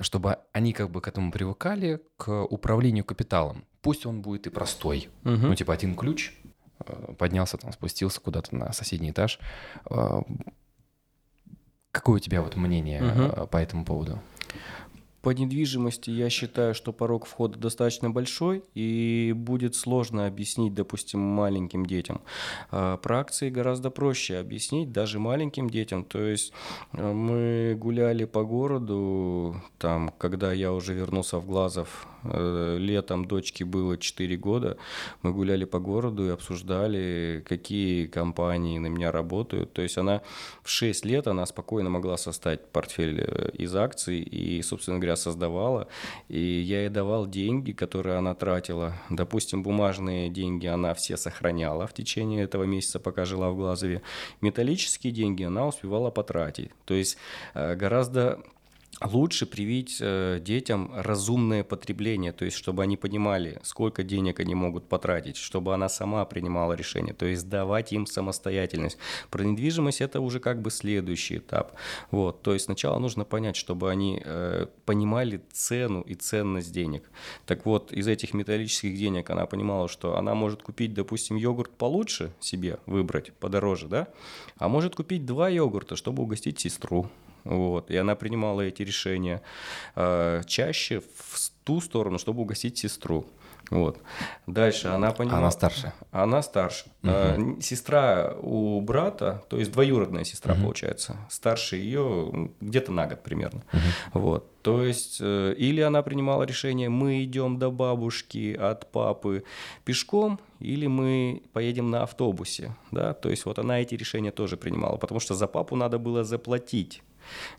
чтобы 0.00 0.38
они 0.52 0.72
как 0.72 0.90
бы 0.90 1.00
к 1.00 1.06
этому 1.06 1.30
привыкали, 1.30 2.00
к 2.16 2.42
управлению 2.44 3.04
капиталом. 3.04 3.64
Пусть 3.80 4.04
он 4.04 4.20
будет 4.20 4.46
и 4.48 4.50
простой, 4.50 5.08
угу. 5.24 5.36
ну, 5.36 5.54
типа 5.54 5.74
один 5.74 5.94
ключ, 5.94 6.32
э, 6.86 7.14
поднялся 7.18 7.56
там, 7.56 7.72
спустился 7.72 8.20
куда-то 8.20 8.54
на 8.54 8.72
соседний 8.72 9.10
этаж. 9.10 9.38
А, 9.86 10.22
какое 11.90 12.16
у 12.16 12.20
тебя 12.20 12.42
вот 12.42 12.56
мнение 12.56 13.02
угу. 13.02 13.46
по 13.46 13.56
этому 13.56 13.84
поводу? 13.84 14.20
По 15.22 15.30
недвижимости 15.30 16.10
я 16.10 16.28
считаю, 16.30 16.74
что 16.74 16.92
порог 16.92 17.26
входа 17.26 17.56
достаточно 17.56 18.10
большой 18.10 18.64
и 18.74 19.32
будет 19.36 19.76
сложно 19.76 20.26
объяснить, 20.26 20.74
допустим, 20.74 21.20
маленьким 21.20 21.86
детям. 21.86 22.22
А 22.72 22.96
про 22.96 23.20
акции 23.20 23.48
гораздо 23.48 23.90
проще 23.90 24.38
объяснить 24.38 24.90
даже 24.90 25.20
маленьким 25.20 25.70
детям. 25.70 26.04
То 26.04 26.18
есть 26.18 26.52
э, 26.92 27.12
мы 27.12 27.76
гуляли 27.78 28.24
по 28.24 28.42
городу, 28.42 29.62
там, 29.78 30.12
когда 30.18 30.52
я 30.52 30.72
уже 30.72 30.92
вернулся 30.92 31.38
в 31.38 31.46
Глазов, 31.46 32.08
э, 32.24 32.76
летом 32.80 33.24
дочке 33.24 33.64
было 33.64 33.96
4 33.96 34.36
года, 34.36 34.76
мы 35.22 35.32
гуляли 35.32 35.64
по 35.64 35.78
городу 35.78 36.26
и 36.26 36.30
обсуждали, 36.30 37.44
какие 37.48 38.06
компании 38.06 38.78
на 38.78 38.88
меня 38.88 39.12
работают. 39.12 39.72
То 39.72 39.82
есть 39.82 39.98
она 39.98 40.22
в 40.64 40.68
6 40.68 41.04
лет, 41.04 41.28
она 41.28 41.46
спокойно 41.46 41.90
могла 41.90 42.16
составить 42.16 42.66
портфель 42.66 43.20
э, 43.20 43.50
из 43.52 43.76
акций 43.76 44.18
и, 44.18 44.60
собственно 44.62 44.98
говоря, 44.98 45.11
себя 45.12 45.16
создавала, 45.16 45.88
и 46.28 46.40
я 46.40 46.80
ей 46.80 46.88
давал 46.88 47.26
деньги, 47.26 47.72
которые 47.72 48.16
она 48.16 48.34
тратила. 48.34 48.94
Допустим, 49.10 49.62
бумажные 49.62 50.30
деньги 50.30 50.66
она 50.66 50.94
все 50.94 51.16
сохраняла 51.16 51.86
в 51.86 51.92
течение 51.92 52.44
этого 52.44 52.64
месяца, 52.64 52.98
пока 52.98 53.24
жила 53.24 53.50
в 53.50 53.56
Глазове. 53.56 54.02
Металлические 54.40 55.12
деньги 55.12 55.44
она 55.44 55.66
успевала 55.66 56.10
потратить. 56.10 56.70
То 56.84 56.94
есть 56.94 57.18
э, 57.54 57.76
гораздо 57.76 58.38
лучше 59.04 59.46
привить 59.46 59.98
э, 60.00 60.40
детям 60.40 60.90
разумное 60.94 61.64
потребление, 61.64 62.32
то 62.32 62.44
есть 62.44 62.56
чтобы 62.56 62.82
они 62.82 62.96
понимали, 62.96 63.60
сколько 63.62 64.02
денег 64.02 64.40
они 64.40 64.54
могут 64.54 64.88
потратить, 64.88 65.36
чтобы 65.36 65.74
она 65.74 65.88
сама 65.88 66.24
принимала 66.24 66.74
решение, 66.74 67.14
то 67.14 67.26
есть 67.26 67.48
давать 67.48 67.92
им 67.92 68.06
самостоятельность. 68.06 68.98
Про 69.30 69.44
недвижимость 69.44 70.00
это 70.00 70.20
уже 70.20 70.40
как 70.40 70.60
бы 70.62 70.70
следующий 70.70 71.38
этап. 71.38 71.72
Вот, 72.10 72.42
то 72.42 72.52
есть 72.52 72.66
сначала 72.66 72.98
нужно 72.98 73.24
понять, 73.24 73.56
чтобы 73.56 73.90
они 73.90 74.20
э, 74.24 74.66
понимали 74.84 75.42
цену 75.52 76.02
и 76.02 76.14
ценность 76.14 76.72
денег. 76.72 77.10
Так 77.46 77.66
вот, 77.66 77.92
из 77.92 78.06
этих 78.06 78.34
металлических 78.34 78.96
денег 78.96 79.30
она 79.30 79.46
понимала, 79.46 79.88
что 79.88 80.16
она 80.16 80.34
может 80.34 80.62
купить, 80.62 80.94
допустим, 80.94 81.36
йогурт 81.36 81.70
получше 81.70 82.32
себе 82.40 82.78
выбрать, 82.86 83.32
подороже, 83.34 83.88
да, 83.88 84.08
а 84.58 84.68
может 84.68 84.94
купить 84.94 85.26
два 85.26 85.48
йогурта, 85.48 85.96
чтобы 85.96 86.22
угостить 86.22 86.60
сестру. 86.60 87.10
Вот, 87.44 87.90
и 87.90 87.96
она 87.96 88.14
принимала 88.14 88.62
эти 88.62 88.82
решения 88.82 89.42
э, 89.96 90.42
чаще 90.46 91.00
в 91.00 91.50
ту 91.64 91.80
сторону, 91.80 92.18
чтобы 92.18 92.42
угостить 92.42 92.78
сестру. 92.78 93.26
Вот. 93.72 94.02
Дальше 94.46 94.88
она 94.88 95.12
поняла... 95.12 95.38
Она 95.38 95.50
старше? 95.50 95.92
Она 96.10 96.42
старше. 96.42 96.90
Угу. 97.02 97.60
Сестра 97.62 98.34
у 98.42 98.80
брата, 98.82 99.42
то 99.48 99.58
есть 99.58 99.72
двоюродная 99.72 100.24
сестра 100.24 100.52
угу. 100.52 100.64
получается, 100.64 101.16
старше 101.30 101.76
ее 101.76 102.50
где-то 102.60 102.92
на 102.92 103.06
год 103.06 103.22
примерно. 103.22 103.62
Угу. 103.72 104.20
Вот. 104.20 104.62
То 104.62 104.84
есть, 104.84 105.18
э, 105.20 105.54
или 105.56 105.80
она 105.80 106.02
принимала 106.02 106.42
решение, 106.42 106.90
мы 106.90 107.24
идем 107.24 107.58
до 107.58 107.70
бабушки 107.70 108.54
от 108.54 108.92
папы 108.92 109.42
пешком, 109.84 110.38
или 110.60 110.86
мы 110.86 111.42
поедем 111.54 111.90
на 111.90 112.02
автобусе, 112.02 112.76
да, 112.92 113.14
то 113.14 113.28
есть 113.30 113.44
вот 113.46 113.58
она 113.58 113.80
эти 113.80 113.96
решения 113.96 114.30
тоже 114.30 114.56
принимала, 114.56 114.98
потому 114.98 115.18
что 115.18 115.34
за 115.34 115.48
папу 115.48 115.74
надо 115.74 115.98
было 115.98 116.22
заплатить. 116.22 117.02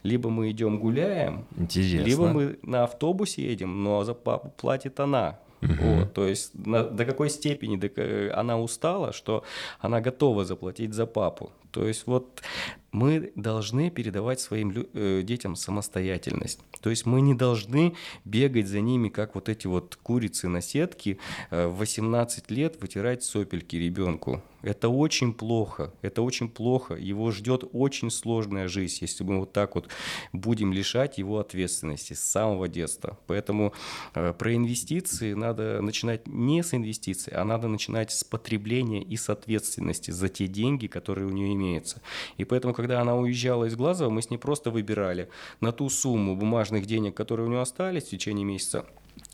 Либо 0.04 0.30
мы 0.30 0.52
идем 0.52 0.80
гуляем, 0.80 1.46
Интересно. 1.58 2.06
либо 2.06 2.28
мы 2.28 2.60
на 2.64 2.84
автобусе 2.84 3.44
едем, 3.44 3.84
но 3.84 4.04
за 4.04 4.14
папу 4.14 4.54
платит 4.58 5.00
она. 5.00 5.40
Угу. 5.62 5.74
Вот, 5.82 6.14
то 6.14 6.28
есть 6.28 6.52
на, 6.54 6.84
до 6.84 7.06
какой 7.06 7.30
степени 7.30 7.78
до, 7.78 7.90
она 8.38 8.60
устала, 8.60 9.14
что 9.14 9.44
она 9.80 10.02
готова 10.02 10.44
заплатить 10.46 10.94
за 10.94 11.06
папу. 11.06 11.52
То 11.74 11.88
есть 11.88 12.06
вот 12.06 12.44
мы 12.94 13.32
должны 13.36 13.90
передавать 13.90 14.40
своим 14.40 14.72
э, 14.94 15.22
детям 15.24 15.56
самостоятельность. 15.56 16.60
То 16.80 16.92
есть 16.92 17.06
мы 17.06 17.22
не 17.22 17.34
должны 17.34 17.96
бегать 18.24 18.68
за 18.68 18.80
ними, 18.80 19.10
как 19.10 19.36
вот 19.36 19.50
эти 19.50 19.68
вот 19.68 19.98
курицы 20.02 20.48
на 20.48 20.62
сетке, 20.62 21.18
э, 21.50 21.68
в 21.68 21.78
18 21.78 22.52
лет 22.52 22.80
вытирать 22.80 23.24
сопельки 23.24 23.76
ребенку. 23.76 24.42
Это 24.62 24.88
очень 24.88 25.34
плохо, 25.34 25.92
это 26.02 26.22
очень 26.22 26.48
плохо. 26.48 26.94
Его 26.94 27.32
ждет 27.32 27.66
очень 27.74 28.10
сложная 28.10 28.70
жизнь, 28.70 29.00
если 29.02 29.24
мы 29.26 29.40
вот 29.40 29.52
так 29.52 29.76
вот 29.76 29.90
будем 30.32 30.72
лишать 30.72 31.18
его 31.18 31.40
ответственности 31.40 32.14
с 32.14 32.22
самого 32.22 32.70
детства. 32.70 33.18
Поэтому 33.28 33.74
э, 34.14 34.34
про 34.34 34.56
инвестиции 34.56 35.34
надо 35.34 35.82
начинать 35.82 36.28
не 36.28 36.64
с 36.64 36.74
инвестиций, 36.74 37.34
а 37.34 37.44
надо 37.44 37.68
начинать 37.68 38.12
с 38.12 38.24
потребления 38.24 39.02
и 39.02 39.18
с 39.18 39.30
ответственности 39.30 40.12
за 40.12 40.30
те 40.30 40.48
деньги, 40.48 40.88
которые 40.88 41.28
у 41.28 41.32
нее 41.32 41.54
имеются. 41.64 42.02
И 42.38 42.44
поэтому, 42.46 42.74
когда 42.74 43.02
она 43.02 43.16
уезжала 43.16 43.66
из 43.66 43.76
Глазова, 43.76 44.10
мы 44.10 44.22
с 44.22 44.30
ней 44.30 44.38
просто 44.38 44.72
выбирали 44.72 45.30
на 45.62 45.72
ту 45.72 45.90
сумму 45.90 46.36
бумажных 46.36 46.86
денег, 46.86 47.16
которые 47.16 47.48
у 47.48 47.50
нее 47.50 47.62
остались 47.62 48.04
в 48.04 48.10
течение 48.10 48.46
месяца, 48.46 48.86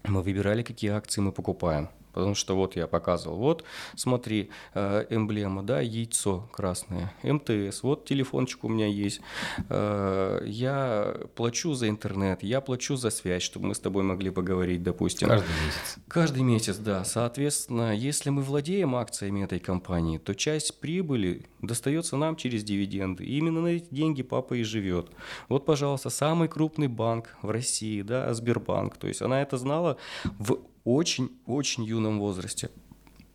мы 0.04 0.22
выбирали, 0.22 0.64
какие 0.64 0.92
акции 0.92 1.22
мы 1.22 1.32
покупаем. 1.32 1.90
Потому 2.14 2.36
что 2.36 2.56
вот 2.56 2.76
я 2.76 2.88
показывал, 2.88 3.38
вот 3.38 3.64
смотри, 3.96 4.50
э, 4.74 5.06
эмблема, 5.10 5.64
да, 5.64 5.82
яйцо 5.82 6.50
красное, 6.52 7.14
МТС, 7.24 7.84
вот 7.84 8.06
телефончик 8.06 8.64
у 8.64 8.70
меня 8.70 8.88
есть, 8.88 9.22
э, 9.70 10.44
я 10.46 11.16
плачу 11.36 11.74
за 11.74 11.90
интернет, 11.90 12.44
я 12.44 12.62
плачу 12.62 12.96
за 12.96 13.10
связь, 13.10 13.44
чтобы 13.44 13.68
мы 13.68 13.76
с 13.76 13.80
тобой 13.80 14.04
могли 14.04 14.30
поговорить, 14.30 14.84
допустим. 14.84 15.28
Каждый 15.28 15.50
месяц. 15.66 15.98
Каждый 16.08 16.44
месяц, 16.44 16.78
да. 16.78 17.04
Соответственно, 17.04 17.96
если 17.96 18.30
мы 18.30 18.42
владеем 18.42 18.96
акциями 18.96 19.44
этой 19.44 19.60
компании, 19.60 20.18
то 20.18 20.34
часть 20.34 20.80
прибыли 20.80 21.46
достается 21.62 22.18
нам 22.18 22.36
через 22.36 22.64
дивиденды. 22.64 23.26
И 23.26 23.38
именно 23.38 23.62
на 23.62 23.68
эти 23.68 23.88
деньги 23.92 24.24
папа 24.24 24.54
и 24.56 24.64
живет. 24.64 25.10
Вот, 25.50 25.66
пожалуйста, 25.66 26.10
самый 26.10 26.48
крупный 26.48 26.88
банк 26.88 27.36
в 27.42 27.50
России, 27.50 28.02
да, 28.02 28.34
Сбербанк. 28.34 28.98
То 28.98 29.08
есть 29.08 29.22
она 29.22 29.42
это 29.42 29.58
знала 29.58 29.98
в 30.24 30.60
очень-очень 30.96 31.84
юном 31.84 32.20
возрасте. 32.20 32.70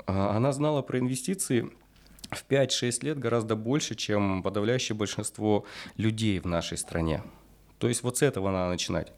А, 0.06 0.36
она 0.36 0.52
знала 0.52 0.82
про 0.82 0.98
инвестиции 0.98 1.70
в 2.30 2.44
5-6 2.48 3.04
лет 3.04 3.18
гораздо 3.18 3.54
больше, 3.56 3.94
чем 3.94 4.42
подавляющее 4.42 4.96
большинство 4.96 5.64
людей 5.96 6.38
в 6.40 6.46
нашей 6.46 6.78
стране. 6.78 7.22
То 7.84 7.88
есть 7.88 8.02
вот 8.02 8.16
с 8.16 8.22
этого 8.22 8.50
надо 8.50 8.70
начинать. 8.70 9.12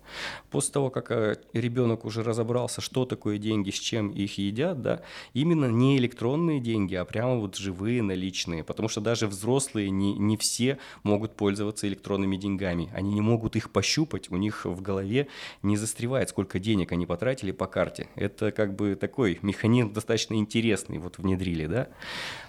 После 0.50 0.72
того, 0.72 0.90
как 0.90 1.12
э, 1.12 1.36
ребенок 1.52 2.04
уже 2.04 2.24
разобрался, 2.24 2.80
что 2.80 3.04
такое 3.04 3.38
деньги, 3.38 3.70
с 3.70 3.78
чем 3.78 4.10
их 4.10 4.38
едят, 4.38 4.82
да, 4.82 5.02
именно 5.34 5.66
не 5.66 5.96
электронные 5.98 6.58
деньги, 6.58 6.96
а 6.96 7.04
прямо 7.04 7.36
вот 7.36 7.54
живые 7.54 8.02
наличные. 8.02 8.64
Потому 8.64 8.88
что 8.88 9.00
даже 9.00 9.28
взрослые 9.28 9.90
не, 9.90 10.14
не 10.14 10.36
все 10.36 10.78
могут 11.04 11.36
пользоваться 11.36 11.86
электронными 11.86 12.36
деньгами. 12.36 12.90
Они 12.92 13.14
не 13.14 13.20
могут 13.20 13.54
их 13.54 13.70
пощупать, 13.70 14.32
у 14.32 14.36
них 14.36 14.64
в 14.64 14.82
голове 14.82 15.28
не 15.62 15.76
застревает, 15.76 16.30
сколько 16.30 16.58
денег 16.58 16.90
они 16.90 17.06
потратили 17.06 17.52
по 17.52 17.68
карте. 17.68 18.08
Это 18.16 18.50
как 18.50 18.74
бы 18.74 18.96
такой 18.96 19.38
механизм 19.42 19.92
достаточно 19.92 20.34
интересный, 20.34 20.98
вот 20.98 21.18
внедрили, 21.18 21.66
да. 21.66 21.86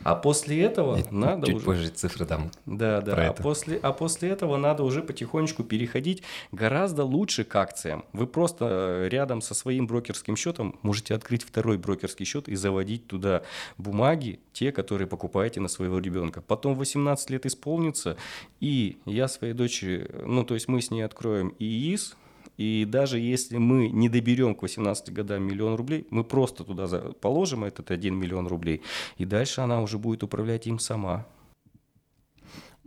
А 0.01 0.15
после 0.15 0.63
этого 0.63 0.97
Я 0.97 1.05
надо 1.11 1.45
чуть 1.45 1.57
уже... 1.57 1.65
позже 1.65 1.89
цифры 1.89 2.25
дам. 2.25 2.49
Да, 2.65 3.01
да. 3.01 3.29
А 3.29 3.33
после, 3.33 3.77
а 3.83 3.93
после 3.93 4.29
этого 4.29 4.57
надо 4.57 4.81
уже 4.81 5.03
потихонечку 5.03 5.63
переходить 5.63 6.06
подходить 6.07 6.23
гораздо 6.51 7.03
лучше 7.03 7.43
к 7.43 7.55
акциям. 7.55 8.03
Вы 8.13 8.27
просто 8.27 8.65
э, 8.65 9.09
рядом 9.09 9.41
со 9.41 9.53
своим 9.53 9.87
брокерским 9.87 10.35
счетом 10.35 10.79
можете 10.81 11.15
открыть 11.15 11.43
второй 11.43 11.77
брокерский 11.77 12.25
счет 12.25 12.47
и 12.47 12.55
заводить 12.55 13.07
туда 13.07 13.41
бумаги, 13.77 14.39
те, 14.53 14.71
которые 14.71 15.07
покупаете 15.07 15.59
на 15.59 15.67
своего 15.67 15.99
ребенка. 15.99 16.41
Потом 16.41 16.75
18 16.75 17.29
лет 17.29 17.45
исполнится, 17.45 18.15
и 18.61 18.97
я 19.05 19.27
своей 19.27 19.53
дочери, 19.53 20.09
ну 20.25 20.43
то 20.43 20.53
есть 20.53 20.67
мы 20.67 20.81
с 20.81 20.91
ней 20.91 21.05
откроем 21.05 21.53
ИИС, 21.59 22.15
и 22.57 22.85
даже 22.85 23.19
если 23.19 23.57
мы 23.57 23.89
не 23.89 24.09
доберем 24.09 24.55
к 24.55 24.63
18 24.63 25.13
годам 25.13 25.43
миллион 25.43 25.75
рублей, 25.75 26.07
мы 26.09 26.23
просто 26.23 26.63
туда 26.63 26.87
положим 27.21 27.63
этот 27.63 27.91
1 27.91 28.15
миллион 28.15 28.47
рублей, 28.47 28.81
и 29.19 29.25
дальше 29.25 29.61
она 29.61 29.81
уже 29.81 29.97
будет 29.97 30.23
управлять 30.23 30.67
им 30.67 30.79
сама. 30.79 31.25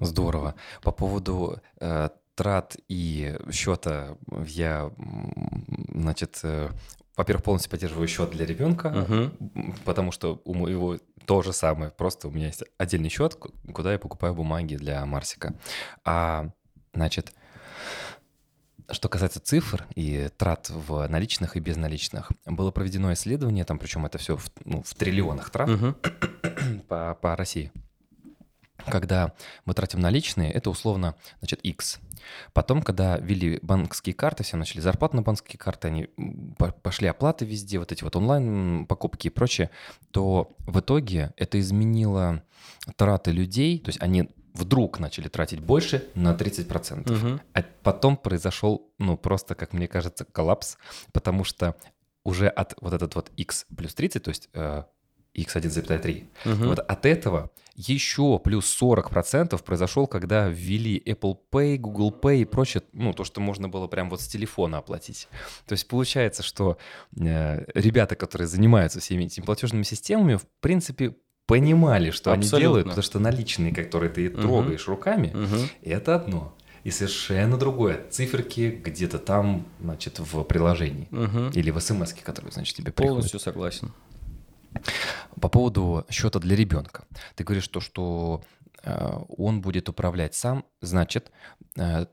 Здорово. 0.01 0.55
По 0.83 0.93
поводу 0.93 1.61
э, 1.79 2.09
трат 2.41 2.77
и 2.89 3.37
счета 3.53 4.17
я, 4.47 4.91
значит, 5.93 6.41
э, 6.43 6.71
во-первых, 7.15 7.45
полностью 7.45 7.71
поддерживаю 7.71 8.09
счет 8.09 8.31
для 8.31 8.47
ребенка, 8.47 8.87
угу. 8.87 9.75
потому 9.85 10.11
что 10.11 10.41
у 10.47 10.55
моего 10.55 10.97
то 11.27 11.43
же 11.43 11.53
самое. 11.53 11.91
Просто 11.91 12.29
у 12.29 12.31
меня 12.31 12.47
есть 12.47 12.65
отдельный 12.79 13.11
счет, 13.11 13.35
куда 13.75 13.93
я 13.93 13.99
покупаю 13.99 14.33
бумаги 14.35 14.77
для 14.77 15.05
Марсика. 15.05 15.55
А, 16.03 16.49
значит, 16.95 17.35
что 18.91 19.11
касается 19.11 19.41
цифр 19.41 19.87
и 19.95 20.31
трат 20.39 20.71
в 20.71 21.07
наличных 21.09 21.59
и 21.59 21.61
безналичных, 21.61 22.33
было 22.47 22.71
проведено 22.71 23.13
исследование, 23.13 23.67
там, 23.67 23.79
причем 23.79 24.07
это 24.07 24.17
все 24.17 24.39
в, 24.39 24.51
ну, 24.65 24.83
в 24.83 24.95
триллионах 24.95 25.51
трат 25.51 25.69
угу. 25.69 25.95
по, 26.89 27.19
по 27.21 27.37
России. 27.37 27.71
Когда 28.87 29.33
мы 29.65 29.75
тратим 29.75 30.01
наличные, 30.01 30.51
это 30.51 30.71
условно, 30.71 31.15
значит, 31.41 31.61
X. 31.61 32.01
Потом, 32.53 32.83
когда 32.83 33.19
ввели 33.19 33.59
банковские 33.63 34.15
карты, 34.15 34.45
все 34.45 34.57
начали 34.57 34.81
зарплату 34.81 35.17
на 35.17 35.23
банковские 35.23 35.59
карты, 35.59 35.89
они 35.89 36.09
пошли 36.83 37.09
оплаты 37.09 37.45
везде, 37.45 37.79
вот 37.79 37.93
эти 37.93 38.05
вот 38.05 38.17
онлайн-покупки 38.17 39.29
и 39.29 39.31
прочее, 39.31 39.71
то 40.11 40.53
в 40.67 40.81
итоге 40.81 41.33
это 41.37 41.59
изменило 41.59 42.43
траты 42.97 43.33
людей, 43.33 43.79
то 43.79 43.89
есть 43.89 44.01
они 44.03 44.29
вдруг 44.55 44.99
начали 44.99 45.29
тратить 45.29 45.61
больше 45.61 46.09
на 46.15 46.35
30%. 46.35 47.11
Угу. 47.11 47.41
А 47.55 47.65
потом 47.83 48.17
произошел, 48.17 48.91
ну, 48.99 49.17
просто, 49.17 49.55
как 49.55 49.73
мне 49.73 49.89
кажется, 49.89 50.25
коллапс, 50.25 50.77
потому 51.13 51.45
что 51.45 51.77
уже 52.25 52.49
от 52.49 52.75
вот 52.81 52.93
этот 52.93 53.15
вот 53.15 53.31
x 53.37 53.67
плюс 53.77 53.95
30, 53.95 54.23
то 54.23 54.29
есть 54.29 54.49
э, 54.53 54.85
x1,3, 55.35 56.29
угу. 56.45 56.65
вот 56.65 56.79
от 56.81 57.07
этого 57.07 57.51
еще 57.89 58.39
плюс 58.39 58.77
40% 58.81 59.63
произошел, 59.63 60.07
когда 60.07 60.49
ввели 60.49 61.03
Apple 61.07 61.37
Pay, 61.51 61.79
Google 61.79 62.11
Pay 62.11 62.43
и 62.43 62.45
прочее, 62.45 62.83
ну, 62.93 63.13
то, 63.13 63.25
что 63.25 63.41
можно 63.41 63.69
было 63.69 63.87
прям 63.87 64.11
вот 64.11 64.21
с 64.21 64.27
телефона 64.27 64.79
оплатить. 64.79 65.29
То 65.67 65.73
есть 65.73 65.89
получается, 65.89 66.43
что 66.43 66.77
э, 67.19 67.65
ребята, 67.75 68.17
которые 68.17 68.49
занимаются 68.49 69.01
всеми 69.01 69.25
этими 69.25 69.45
платежными 69.45 69.83
системами, 69.83 70.37
в 70.37 70.47
принципе, 70.61 71.15
понимали, 71.47 72.11
что 72.11 72.33
Абсолютно. 72.33 72.57
они 72.57 72.63
делают, 72.63 72.87
потому 72.87 73.03
что 73.03 73.19
наличные, 73.19 73.75
которые 73.75 74.11
ты 74.11 74.29
трогаешь 74.29 74.85
угу. 74.85 74.93
руками, 74.93 75.33
угу. 75.35 75.69
это 75.83 76.15
одно. 76.15 76.55
И 76.85 76.91
совершенно 76.91 77.59
другое. 77.59 78.01
Циферки 78.11 78.81
где-то 78.83 79.19
там, 79.19 79.67
значит, 79.81 80.19
в 80.19 80.45
приложении. 80.45 81.09
Угу. 81.11 81.51
Или 81.55 81.71
в 81.71 81.81
смс, 81.81 82.15
которые, 82.15 82.53
значит, 82.53 82.77
тебе 82.77 82.93
приходят. 82.93 83.17
Полностью 83.17 83.41
согласен. 83.41 83.93
По 85.41 85.49
поводу 85.49 86.07
счета 86.11 86.39
для 86.39 86.57
ребенка. 86.57 87.05
Ты 87.35 87.45
говоришь 87.45 87.69
то, 87.69 87.81
что 87.81 88.43
э, 88.83 89.19
он 89.37 89.61
будет 89.61 89.89
управлять 89.89 90.35
сам, 90.35 90.65
значит, 90.81 91.31
э, 91.77 92.07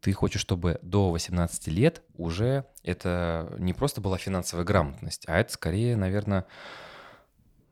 ты 0.00 0.12
хочешь, 0.12 0.40
чтобы 0.40 0.78
до 0.82 1.10
18 1.10 1.68
лет 1.68 2.02
уже 2.14 2.64
это 2.82 3.54
не 3.58 3.74
просто 3.74 4.00
была 4.00 4.16
финансовая 4.18 4.64
грамотность, 4.64 5.24
а 5.28 5.38
это 5.38 5.52
скорее, 5.52 5.96
наверное, 5.96 6.46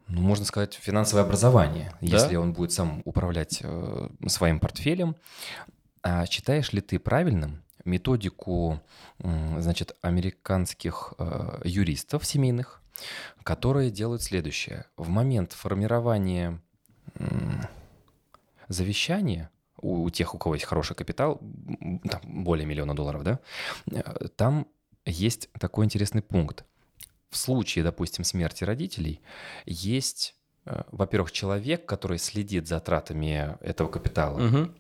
ну, 0.09 0.22
можно 0.22 0.45
сказать, 0.45 0.74
финансовое 0.74 1.24
образование, 1.24 1.93
да? 2.01 2.07
если 2.07 2.37
он 2.37 2.53
будет 2.53 2.72
сам 2.72 3.03
управлять 3.05 3.61
э, 3.62 4.09
своим 4.26 4.59
портфелем. 4.59 5.16
А 6.03 6.24
считаешь 6.26 6.72
ли 6.72 6.81
ты 6.81 6.99
правильным 6.99 7.62
методику, 7.85 8.81
э, 9.18 9.57
значит, 9.61 9.97
американских 10.01 11.14
э, 11.18 11.61
юристов 11.64 12.24
семейных, 12.24 12.83
которые 13.42 13.90
делают 13.90 14.22
следующее. 14.22 14.86
В 14.96 15.09
момент 15.09 15.53
формирования 15.53 16.61
завещания 18.68 19.51
у, 19.80 20.05
у 20.05 20.11
тех, 20.11 20.34
у 20.34 20.38
кого 20.38 20.55
есть 20.55 20.66
хороший 20.66 20.94
капитал, 20.94 21.40
там, 22.11 22.20
более 22.44 22.66
миллиона 22.66 22.94
долларов, 22.94 23.22
да, 23.22 23.40
э, 23.90 24.28
там 24.36 24.66
есть 25.05 25.49
такой 25.59 25.84
интересный 25.84 26.22
пункт– 26.22 26.64
в 27.30 27.36
случае, 27.36 27.84
допустим, 27.84 28.24
смерти 28.24 28.64
родителей, 28.64 29.20
есть, 29.66 30.34
э, 30.64 30.82
во-первых, 30.90 31.32
человек, 31.32 31.84
который 31.86 32.18
следит 32.18 32.66
за 32.68 32.80
тратами 32.80 33.57
этого 33.61 33.88
капитала. 33.88 34.40
Угу. 34.46 34.72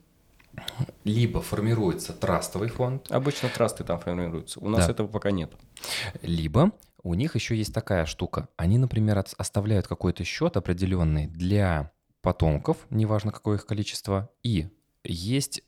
Либо 1.04 1.40
формируется 1.40 2.12
трастовый 2.12 2.68
фонд. 2.68 3.10
Обычно 3.10 3.48
трасты 3.48 3.84
там 3.84 4.00
формируются. 4.00 4.60
У 4.60 4.68
нас 4.68 4.86
да. 4.86 4.92
этого 4.92 5.06
пока 5.06 5.30
нет. 5.30 5.52
Либо 6.22 6.72
у 7.02 7.14
них 7.14 7.34
еще 7.34 7.56
есть 7.56 7.74
такая 7.74 8.06
штука. 8.06 8.48
Они, 8.56 8.78
например, 8.78 9.24
оставляют 9.36 9.86
какой-то 9.86 10.24
счет 10.24 10.56
определенный 10.56 11.26
для 11.26 11.92
потомков, 12.20 12.78
неважно 12.90 13.32
какое 13.32 13.56
их 13.56 13.66
количество, 13.66 14.30
и 14.42 14.68
есть 15.04 15.62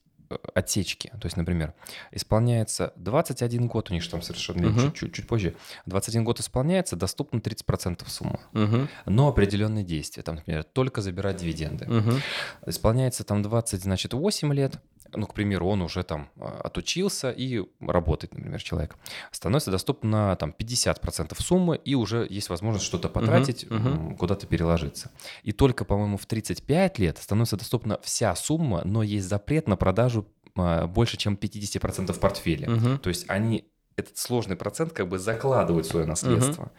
отсечки. 0.54 1.08
То 1.20 1.26
есть, 1.26 1.36
например, 1.36 1.74
исполняется 2.12 2.92
21 2.96 3.66
год, 3.66 3.90
у 3.90 3.94
них 3.94 4.02
же 4.02 4.10
там 4.10 4.22
совершенно 4.22 4.66
uh-huh. 4.66 4.86
чуть-чуть 4.86 5.12
чуть 5.12 5.26
позже, 5.26 5.56
21 5.86 6.24
год 6.24 6.40
исполняется, 6.40 6.96
доступно 6.96 7.38
30% 7.38 8.08
суммы. 8.08 8.38
Uh-huh. 8.52 8.88
Но 9.06 9.28
определенные 9.28 9.84
действия, 9.84 10.22
там, 10.22 10.36
например, 10.36 10.64
только 10.64 11.00
забирать 11.00 11.36
дивиденды. 11.36 11.84
Uh-huh. 11.86 12.20
Исполняется 12.66 13.24
там 13.24 13.42
20, 13.42 13.82
значит, 13.82 14.14
8 14.14 14.54
лет, 14.54 14.80
ну, 15.14 15.26
к 15.26 15.34
примеру, 15.34 15.66
он 15.68 15.82
уже 15.82 16.02
там 16.02 16.28
а, 16.36 16.60
отучился 16.64 17.30
и 17.30 17.62
работает, 17.80 18.34
например, 18.34 18.62
человек, 18.62 18.96
становится 19.30 19.70
доступно 19.70 20.36
там 20.36 20.54
50% 20.58 21.34
суммы 21.40 21.76
и 21.76 21.94
уже 21.94 22.26
есть 22.28 22.48
возможность 22.48 22.84
что-то 22.84 23.08
потратить, 23.08 23.64
uh-huh, 23.64 24.12
uh-huh. 24.12 24.16
куда-то 24.16 24.46
переложиться. 24.46 25.10
И 25.42 25.52
только, 25.52 25.84
по-моему, 25.84 26.16
в 26.16 26.26
35 26.26 26.98
лет 26.98 27.18
становится 27.18 27.56
доступна 27.56 27.98
вся 28.02 28.34
сумма, 28.34 28.82
но 28.84 29.02
есть 29.02 29.28
запрет 29.28 29.68
на 29.68 29.76
продажу 29.76 30.26
а, 30.56 30.86
больше, 30.86 31.16
чем 31.16 31.34
50% 31.34 32.18
портфеля. 32.18 32.68
Uh-huh. 32.68 32.98
То 32.98 33.08
есть 33.08 33.24
они 33.28 33.66
этот 33.96 34.16
сложный 34.16 34.56
процент 34.56 34.92
как 34.92 35.08
бы 35.08 35.18
закладывают 35.18 35.86
свое 35.86 36.06
наследство. 36.06 36.72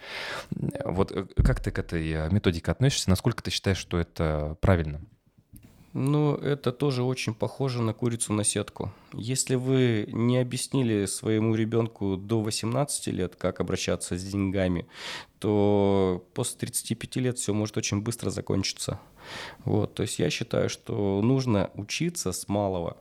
Uh-huh. 0.51 0.91
Вот 0.91 1.11
э, 1.11 1.25
как 1.43 1.59
ты 1.59 1.71
к 1.71 1.79
этой 1.79 2.09
э, 2.11 2.29
методике 2.31 2.71
относишься? 2.71 3.09
Насколько 3.09 3.43
ты 3.43 3.51
считаешь, 3.51 3.77
что 3.77 3.99
это 3.99 4.57
правильно? 4.61 5.01
Ну, 5.93 6.35
это 6.35 6.71
тоже 6.71 7.03
очень 7.03 7.33
похоже 7.33 7.81
на 7.81 7.93
курицу 7.93 8.31
на 8.31 8.45
сетку. 8.45 8.91
Если 9.13 9.55
вы 9.55 10.07
не 10.11 10.37
объяснили 10.37 11.05
своему 11.05 11.53
ребенку 11.53 12.15
до 12.15 12.41
18 12.41 13.07
лет, 13.07 13.35
как 13.35 13.59
обращаться 13.59 14.17
с 14.17 14.23
деньгами, 14.23 14.87
то 15.39 16.25
после 16.33 16.59
35 16.59 17.15
лет 17.17 17.37
все 17.39 17.53
может 17.53 17.75
очень 17.75 18.01
быстро 18.01 18.29
закончиться. 18.29 18.99
Вот, 19.65 19.93
то 19.93 20.03
есть 20.03 20.17
я 20.19 20.29
считаю, 20.29 20.69
что 20.69 21.21
нужно 21.21 21.69
учиться 21.73 22.31
с 22.31 22.47
малого. 22.47 22.95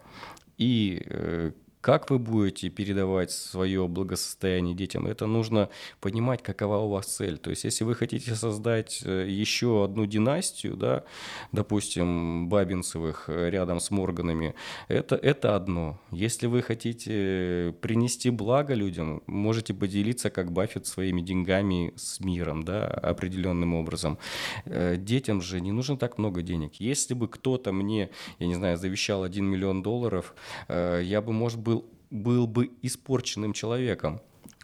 И 0.59 1.03
э, 1.07 1.53
как 1.80 2.10
вы 2.10 2.18
будете 2.18 2.68
передавать 2.68 3.30
свое 3.30 3.88
благосостояние 3.88 4.74
детям, 4.74 5.06
это 5.06 5.26
нужно 5.26 5.70
понимать, 6.00 6.42
какова 6.42 6.76
у 6.78 6.90
вас 6.90 7.06
цель. 7.06 7.38
То 7.38 7.50
есть, 7.50 7.64
если 7.64 7.84
вы 7.84 7.94
хотите 7.94 8.34
создать 8.34 9.00
э, 9.04 9.26
еще 9.28 9.84
одну 9.84 10.04
династию, 10.04 10.76
да, 10.76 11.04
допустим, 11.52 12.48
Бабинцевых 12.48 13.24
э, 13.28 13.48
рядом 13.48 13.80
с 13.80 13.90
Морганами, 13.90 14.54
это, 14.88 15.16
это 15.16 15.56
одно. 15.56 15.98
Если 16.10 16.46
вы 16.46 16.60
хотите 16.60 17.74
принести 17.80 18.28
благо 18.28 18.74
людям, 18.74 19.22
можете 19.26 19.72
поделиться, 19.72 20.28
как 20.28 20.52
Баффет, 20.52 20.86
своими 20.86 21.22
деньгами 21.22 21.94
с 21.96 22.20
миром, 22.20 22.62
да, 22.62 22.86
определенным 22.88 23.74
образом. 23.74 24.18
Э, 24.66 24.96
детям 24.98 25.40
же 25.40 25.62
не 25.62 25.72
нужно 25.72 25.96
так 25.96 26.18
много 26.18 26.42
денег. 26.42 26.74
Если 26.74 27.14
бы 27.14 27.26
кто-то 27.26 27.72
мне, 27.72 28.10
я 28.38 28.46
не 28.46 28.54
знаю, 28.54 28.76
завещал 28.76 29.22
1 29.22 29.42
миллион 29.42 29.82
долларов, 29.82 30.34
я 30.68 31.22
бы, 31.22 31.32
может 31.32 31.58
быть, 31.58 31.70
был 32.11 32.46
бы 32.46 32.70
испорченным 32.82 33.52
человеком. 33.52 34.20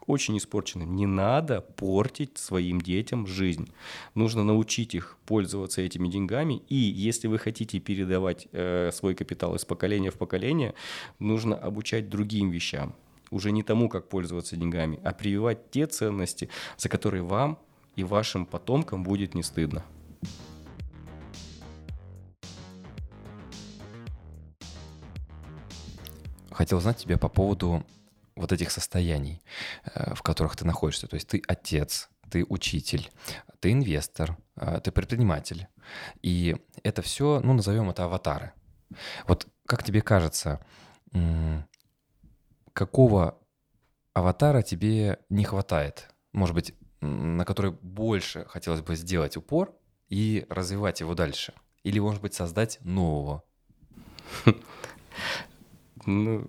Очень 0.06 0.38
испорченным. 0.38 0.94
Не 0.94 1.06
надо 1.06 1.60
портить 1.60 2.38
своим 2.38 2.80
детям 2.80 3.26
жизнь. 3.26 3.68
Нужно 4.14 4.44
научить 4.44 4.94
их 4.94 5.16
пользоваться 5.26 5.80
этими 5.82 6.06
деньгами. 6.08 6.62
И 6.68 6.76
если 6.76 7.26
вы 7.26 7.38
хотите 7.38 7.80
передавать 7.80 8.46
э, 8.52 8.90
свой 8.92 9.14
капитал 9.16 9.56
из 9.56 9.64
поколения 9.64 10.12
в 10.12 10.14
поколение, 10.14 10.74
нужно 11.18 11.56
обучать 11.56 12.08
другим 12.08 12.50
вещам. 12.50 12.94
Уже 13.32 13.50
не 13.50 13.64
тому, 13.64 13.88
как 13.88 14.08
пользоваться 14.08 14.56
деньгами, 14.56 15.00
а 15.02 15.12
прививать 15.12 15.70
те 15.72 15.86
ценности, 15.86 16.48
за 16.76 16.88
которые 16.88 17.24
вам 17.24 17.58
и 17.96 18.04
вашим 18.04 18.46
потомкам 18.46 19.02
будет 19.02 19.34
не 19.34 19.42
стыдно. 19.42 19.84
Хотел 26.56 26.78
узнать 26.78 26.96
тебя 26.96 27.18
по 27.18 27.28
поводу 27.28 27.84
вот 28.34 28.52
этих 28.52 28.70
состояний, 28.70 29.42
э, 29.84 30.14
в 30.14 30.22
которых 30.22 30.56
ты 30.56 30.64
находишься. 30.64 31.06
То 31.06 31.14
есть 31.14 31.28
ты 31.28 31.42
отец, 31.46 32.08
ты 32.30 32.44
учитель, 32.48 33.10
ты 33.60 33.72
инвестор, 33.72 34.36
э, 34.56 34.80
ты 34.82 34.90
предприниматель. 34.90 35.68
И 36.22 36.56
это 36.82 37.02
все, 37.02 37.40
ну, 37.44 37.52
назовем 37.52 37.90
это 37.90 38.04
аватары. 38.04 38.52
Вот 39.26 39.46
как 39.66 39.82
тебе 39.82 40.00
кажется, 40.00 40.64
какого 42.72 43.38
аватара 44.12 44.62
тебе 44.62 45.18
не 45.28 45.44
хватает? 45.44 46.08
Может 46.32 46.54
быть, 46.54 46.74
на 47.00 47.44
который 47.44 47.72
больше 47.72 48.44
хотелось 48.46 48.80
бы 48.80 48.96
сделать 48.96 49.36
упор 49.36 49.74
и 50.08 50.46
развивать 50.50 51.00
его 51.00 51.14
дальше? 51.14 51.52
Или, 51.82 51.98
может 51.98 52.22
быть, 52.22 52.34
создать 52.34 52.78
нового? 52.82 53.42
Ну, 56.06 56.48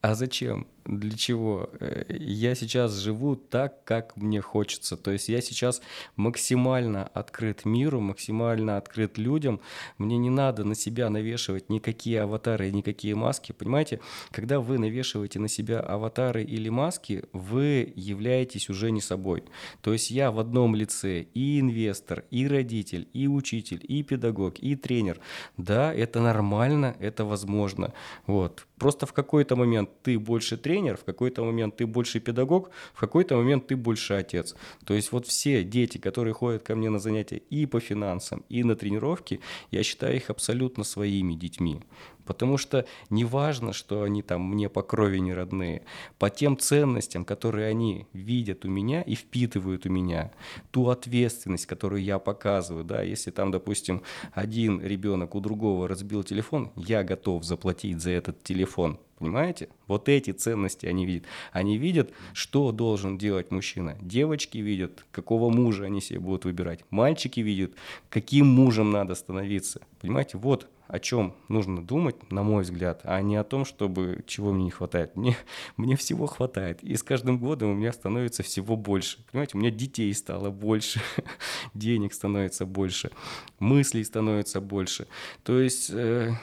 а 0.00 0.14
зачем? 0.14 0.66
Для 0.84 1.16
чего? 1.16 1.70
Э, 1.80 2.04
я 2.08 2.54
сейчас 2.54 2.94
живу 2.94 3.36
так, 3.36 3.84
как 3.84 4.16
мне 4.16 4.40
хочется. 4.40 4.96
То 4.96 5.12
есть 5.12 5.28
я 5.28 5.40
сейчас 5.40 5.80
максимально 6.16 7.06
открыт 7.06 7.64
миру, 7.64 8.00
максимально 8.00 8.76
открыт 8.76 9.16
людям. 9.16 9.60
Мне 9.98 10.18
не 10.18 10.30
надо 10.30 10.64
на 10.64 10.74
себя 10.74 11.08
навешивать 11.08 11.70
никакие 11.70 12.22
аватары, 12.22 12.70
никакие 12.70 13.14
маски. 13.14 13.52
Понимаете, 13.52 14.00
когда 14.30 14.60
вы 14.60 14.78
навешиваете 14.78 15.38
на 15.38 15.48
себя 15.48 15.80
аватары 15.80 16.42
или 16.42 16.68
маски, 16.68 17.24
вы 17.32 17.92
являетесь 17.96 18.68
уже 18.68 18.90
не 18.90 19.00
собой. 19.00 19.44
То 19.80 19.92
есть 19.92 20.10
я 20.10 20.30
в 20.30 20.38
одном 20.38 20.74
лице 20.74 21.26
и 21.34 21.60
инвестор, 21.60 22.24
и 22.30 22.46
родитель, 22.46 23.08
и 23.14 23.26
учитель, 23.26 23.80
и 23.88 24.02
педагог, 24.02 24.58
и 24.58 24.76
тренер. 24.76 25.18
Да, 25.56 25.94
это 25.94 26.20
нормально, 26.20 26.94
это 27.00 27.24
возможно. 27.24 27.94
Вот. 28.26 28.66
Просто 28.78 29.06
в 29.06 29.12
какой-то 29.12 29.56
момент 29.56 29.88
ты 30.02 30.18
больше 30.18 30.56
тренер, 30.56 30.73
тренер, 30.74 30.96
в 30.96 31.04
какой-то 31.04 31.44
момент 31.44 31.76
ты 31.76 31.86
больше 31.86 32.20
педагог, 32.20 32.70
в 32.94 33.00
какой-то 33.00 33.36
момент 33.36 33.68
ты 33.68 33.76
больше 33.76 34.14
отец. 34.14 34.56
То 34.84 34.94
есть 34.94 35.12
вот 35.12 35.26
все 35.26 35.62
дети, 35.62 35.98
которые 35.98 36.34
ходят 36.34 36.62
ко 36.62 36.74
мне 36.74 36.90
на 36.90 36.98
занятия 36.98 37.40
и 37.50 37.66
по 37.66 37.80
финансам, 37.80 38.44
и 38.48 38.64
на 38.64 38.74
тренировки, 38.74 39.40
я 39.70 39.82
считаю 39.84 40.16
их 40.16 40.30
абсолютно 40.30 40.84
своими 40.84 41.34
детьми. 41.34 41.80
Потому 42.26 42.58
что 42.58 42.86
не 43.10 43.24
важно, 43.24 43.72
что 43.72 44.02
они 44.02 44.22
там 44.22 44.42
мне 44.42 44.68
по 44.68 44.82
крови 44.82 45.20
не 45.20 45.34
родные, 45.34 45.82
по 46.18 46.30
тем 46.30 46.56
ценностям, 46.56 47.24
которые 47.24 47.68
они 47.68 48.06
видят 48.12 48.64
у 48.64 48.68
меня 48.68 49.02
и 49.02 49.14
впитывают 49.14 49.86
у 49.86 49.90
меня, 49.90 50.30
ту 50.70 50.88
ответственность, 50.88 51.66
которую 51.66 52.02
я 52.02 52.18
показываю, 52.18 52.84
да, 52.84 53.02
если 53.02 53.30
там, 53.30 53.50
допустим, 53.50 54.02
один 54.32 54.80
ребенок 54.80 55.34
у 55.34 55.40
другого 55.40 55.86
разбил 55.86 56.24
телефон, 56.24 56.70
я 56.76 57.04
готов 57.04 57.44
заплатить 57.44 58.00
за 58.00 58.10
этот 58.10 58.42
телефон, 58.42 58.98
Понимаете? 59.24 59.70
Вот 59.86 60.10
эти 60.10 60.32
ценности 60.32 60.84
они 60.84 61.06
видят. 61.06 61.24
Они 61.50 61.78
видят, 61.78 62.12
что 62.34 62.72
должен 62.72 63.16
делать 63.16 63.50
мужчина. 63.50 63.96
Девочки 64.02 64.58
видят, 64.58 65.06
какого 65.12 65.48
мужа 65.48 65.84
они 65.84 66.02
себе 66.02 66.20
будут 66.20 66.44
выбирать. 66.44 66.80
Мальчики 66.90 67.40
видят, 67.40 67.72
каким 68.10 68.46
мужем 68.46 68.90
надо 68.90 69.14
становиться. 69.14 69.80
Понимаете? 70.02 70.36
Вот 70.36 70.68
о 70.88 70.98
чем 70.98 71.34
нужно 71.48 71.82
думать, 71.82 72.30
на 72.30 72.42
мой 72.42 72.62
взгляд, 72.62 73.00
а 73.04 73.20
не 73.22 73.36
о 73.36 73.44
том, 73.44 73.64
чтобы 73.64 74.22
чего 74.26 74.52
мне 74.52 74.64
не 74.64 74.70
хватает. 74.70 75.16
Мне, 75.16 75.36
мне 75.76 75.96
всего 75.96 76.26
хватает. 76.26 76.82
И 76.82 76.94
с 76.94 77.02
каждым 77.02 77.38
годом 77.38 77.70
у 77.70 77.74
меня 77.74 77.92
становится 77.92 78.42
всего 78.42 78.76
больше. 78.76 79.24
Понимаете, 79.30 79.56
у 79.56 79.60
меня 79.60 79.70
детей 79.70 80.12
стало 80.12 80.50
больше, 80.50 81.00
денег 81.74 82.12
становится 82.12 82.66
больше, 82.66 83.10
мыслей 83.58 84.04
становится 84.04 84.60
больше. 84.60 85.06
То 85.42 85.58
есть 85.58 85.88
э, 85.90 86.34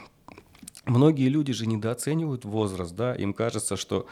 Многие 0.85 1.29
люди 1.29 1.53
же 1.53 1.67
недооценивают 1.67 2.43
возраст, 2.43 2.95
да, 2.95 3.13
им 3.13 3.33
кажется, 3.35 3.77
что 3.77 4.07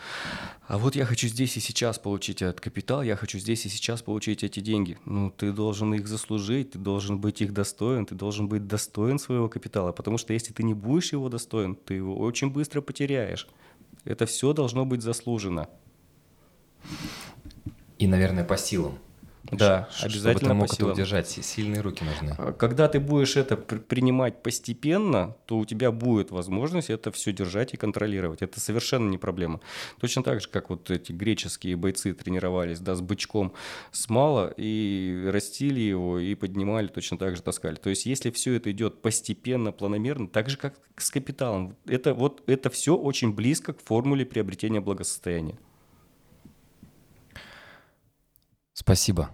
а 0.67 0.77
вот 0.77 0.95
я 0.95 1.03
хочу 1.03 1.27
здесь 1.27 1.57
и 1.57 1.59
сейчас 1.59 1.97
получить 1.97 2.43
этот 2.43 2.61
капитал, 2.61 3.01
я 3.01 3.15
хочу 3.15 3.39
здесь 3.39 3.65
и 3.65 3.69
сейчас 3.69 4.03
получить 4.03 4.43
эти 4.43 4.59
деньги. 4.59 4.99
Ну, 5.05 5.31
ты 5.31 5.51
должен 5.51 5.95
их 5.95 6.07
заслужить, 6.07 6.71
ты 6.71 6.77
должен 6.77 7.19
быть 7.19 7.41
их 7.41 7.53
достоин, 7.53 8.05
ты 8.05 8.13
должен 8.13 8.47
быть 8.47 8.67
достоин 8.67 9.17
своего 9.17 9.49
капитала, 9.49 9.91
потому 9.91 10.19
что 10.19 10.33
если 10.33 10.53
ты 10.53 10.61
не 10.61 10.75
будешь 10.75 11.11
его 11.11 11.27
достоин, 11.27 11.75
ты 11.75 11.95
его 11.95 12.15
очень 12.15 12.51
быстро 12.51 12.81
потеряешь. 12.81 13.47
Это 14.05 14.27
все 14.27 14.53
должно 14.53 14.85
быть 14.85 15.01
заслужено. 15.01 15.67
И, 17.97 18.05
наверное, 18.05 18.43
по 18.43 18.57
силам. 18.57 18.99
Да, 19.43 19.87
Ш- 19.91 20.05
обязательно 20.05 20.49
чтобы 20.49 20.53
мог 20.55 20.73
это 20.73 20.85
удержать, 20.87 21.27
сильные 21.27 21.81
руки 21.81 22.03
нужны. 22.03 22.35
А, 22.37 22.51
когда 22.51 22.87
ты 22.87 22.99
будешь 22.99 23.35
это 23.37 23.55
принимать 23.57 24.43
постепенно, 24.43 25.35
то 25.45 25.57
у 25.57 25.65
тебя 25.65 25.91
будет 25.91 26.31
возможность 26.31 26.89
это 26.89 27.11
все 27.11 27.31
держать 27.31 27.73
и 27.73 27.77
контролировать. 27.77 28.41
Это 28.41 28.59
совершенно 28.59 29.09
не 29.09 29.17
проблема. 29.17 29.61
Точно 29.99 30.23
так 30.23 30.41
же, 30.41 30.49
как 30.49 30.69
вот 30.69 30.91
эти 30.91 31.11
греческие 31.11 31.75
бойцы 31.75 32.13
тренировались, 32.13 32.79
да, 32.79 32.95
с 32.95 33.01
бычком 33.01 33.53
с 33.91 34.09
мало 34.09 34.53
и 34.57 35.29
растили 35.31 35.79
его 35.79 36.19
и 36.19 36.35
поднимали, 36.35 36.87
точно 36.87 37.17
так 37.17 37.35
же 37.35 37.41
таскали. 37.41 37.75
То 37.75 37.89
есть, 37.89 38.05
если 38.05 38.31
все 38.31 38.53
это 38.53 38.71
идет 38.71 39.01
постепенно, 39.01 39.71
планомерно, 39.71 40.27
так 40.27 40.49
же, 40.49 40.57
как 40.57 40.75
с 40.97 41.09
капиталом, 41.09 41.75
это 41.85 42.13
вот 42.13 42.43
это 42.47 42.69
все 42.69 42.95
очень 42.95 43.33
близко 43.33 43.73
к 43.73 43.81
формуле 43.81 44.25
приобретения 44.25 44.81
благосостояния. 44.81 45.57
Спасибо. 48.79 49.29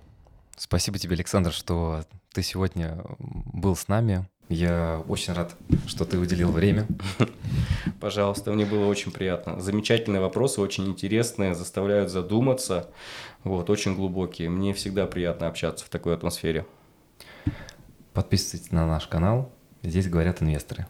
Спасибо 0.57 0.97
тебе, 0.97 1.13
Александр, 1.13 1.51
что 1.51 2.03
ты 2.33 2.41
сегодня 2.41 2.97
был 3.19 3.75
с 3.75 3.87
нами. 3.87 4.27
Я 4.49 5.03
очень 5.07 5.33
рад, 5.33 5.55
что 5.85 6.03
ты 6.03 6.17
уделил 6.17 6.51
время. 6.51 6.87
Пожалуйста, 8.01 8.51
мне 8.51 8.65
было 8.65 8.87
очень 8.87 9.11
приятно. 9.11 9.61
Замечательные 9.61 10.19
вопросы, 10.19 10.61
очень 10.61 10.87
интересные, 10.87 11.53
заставляют 11.53 12.09
задуматься. 12.09 12.89
Вот, 13.43 13.69
очень 13.69 13.95
глубокие. 13.95 14.49
Мне 14.49 14.73
всегда 14.73 15.05
приятно 15.05 15.47
общаться 15.47 15.85
в 15.85 15.89
такой 15.89 16.15
атмосфере. 16.15 16.65
Подписывайтесь 18.13 18.71
на 18.71 18.87
наш 18.87 19.05
канал. 19.05 19.51
Здесь 19.83 20.09
говорят 20.09 20.41
инвесторы. 20.41 20.87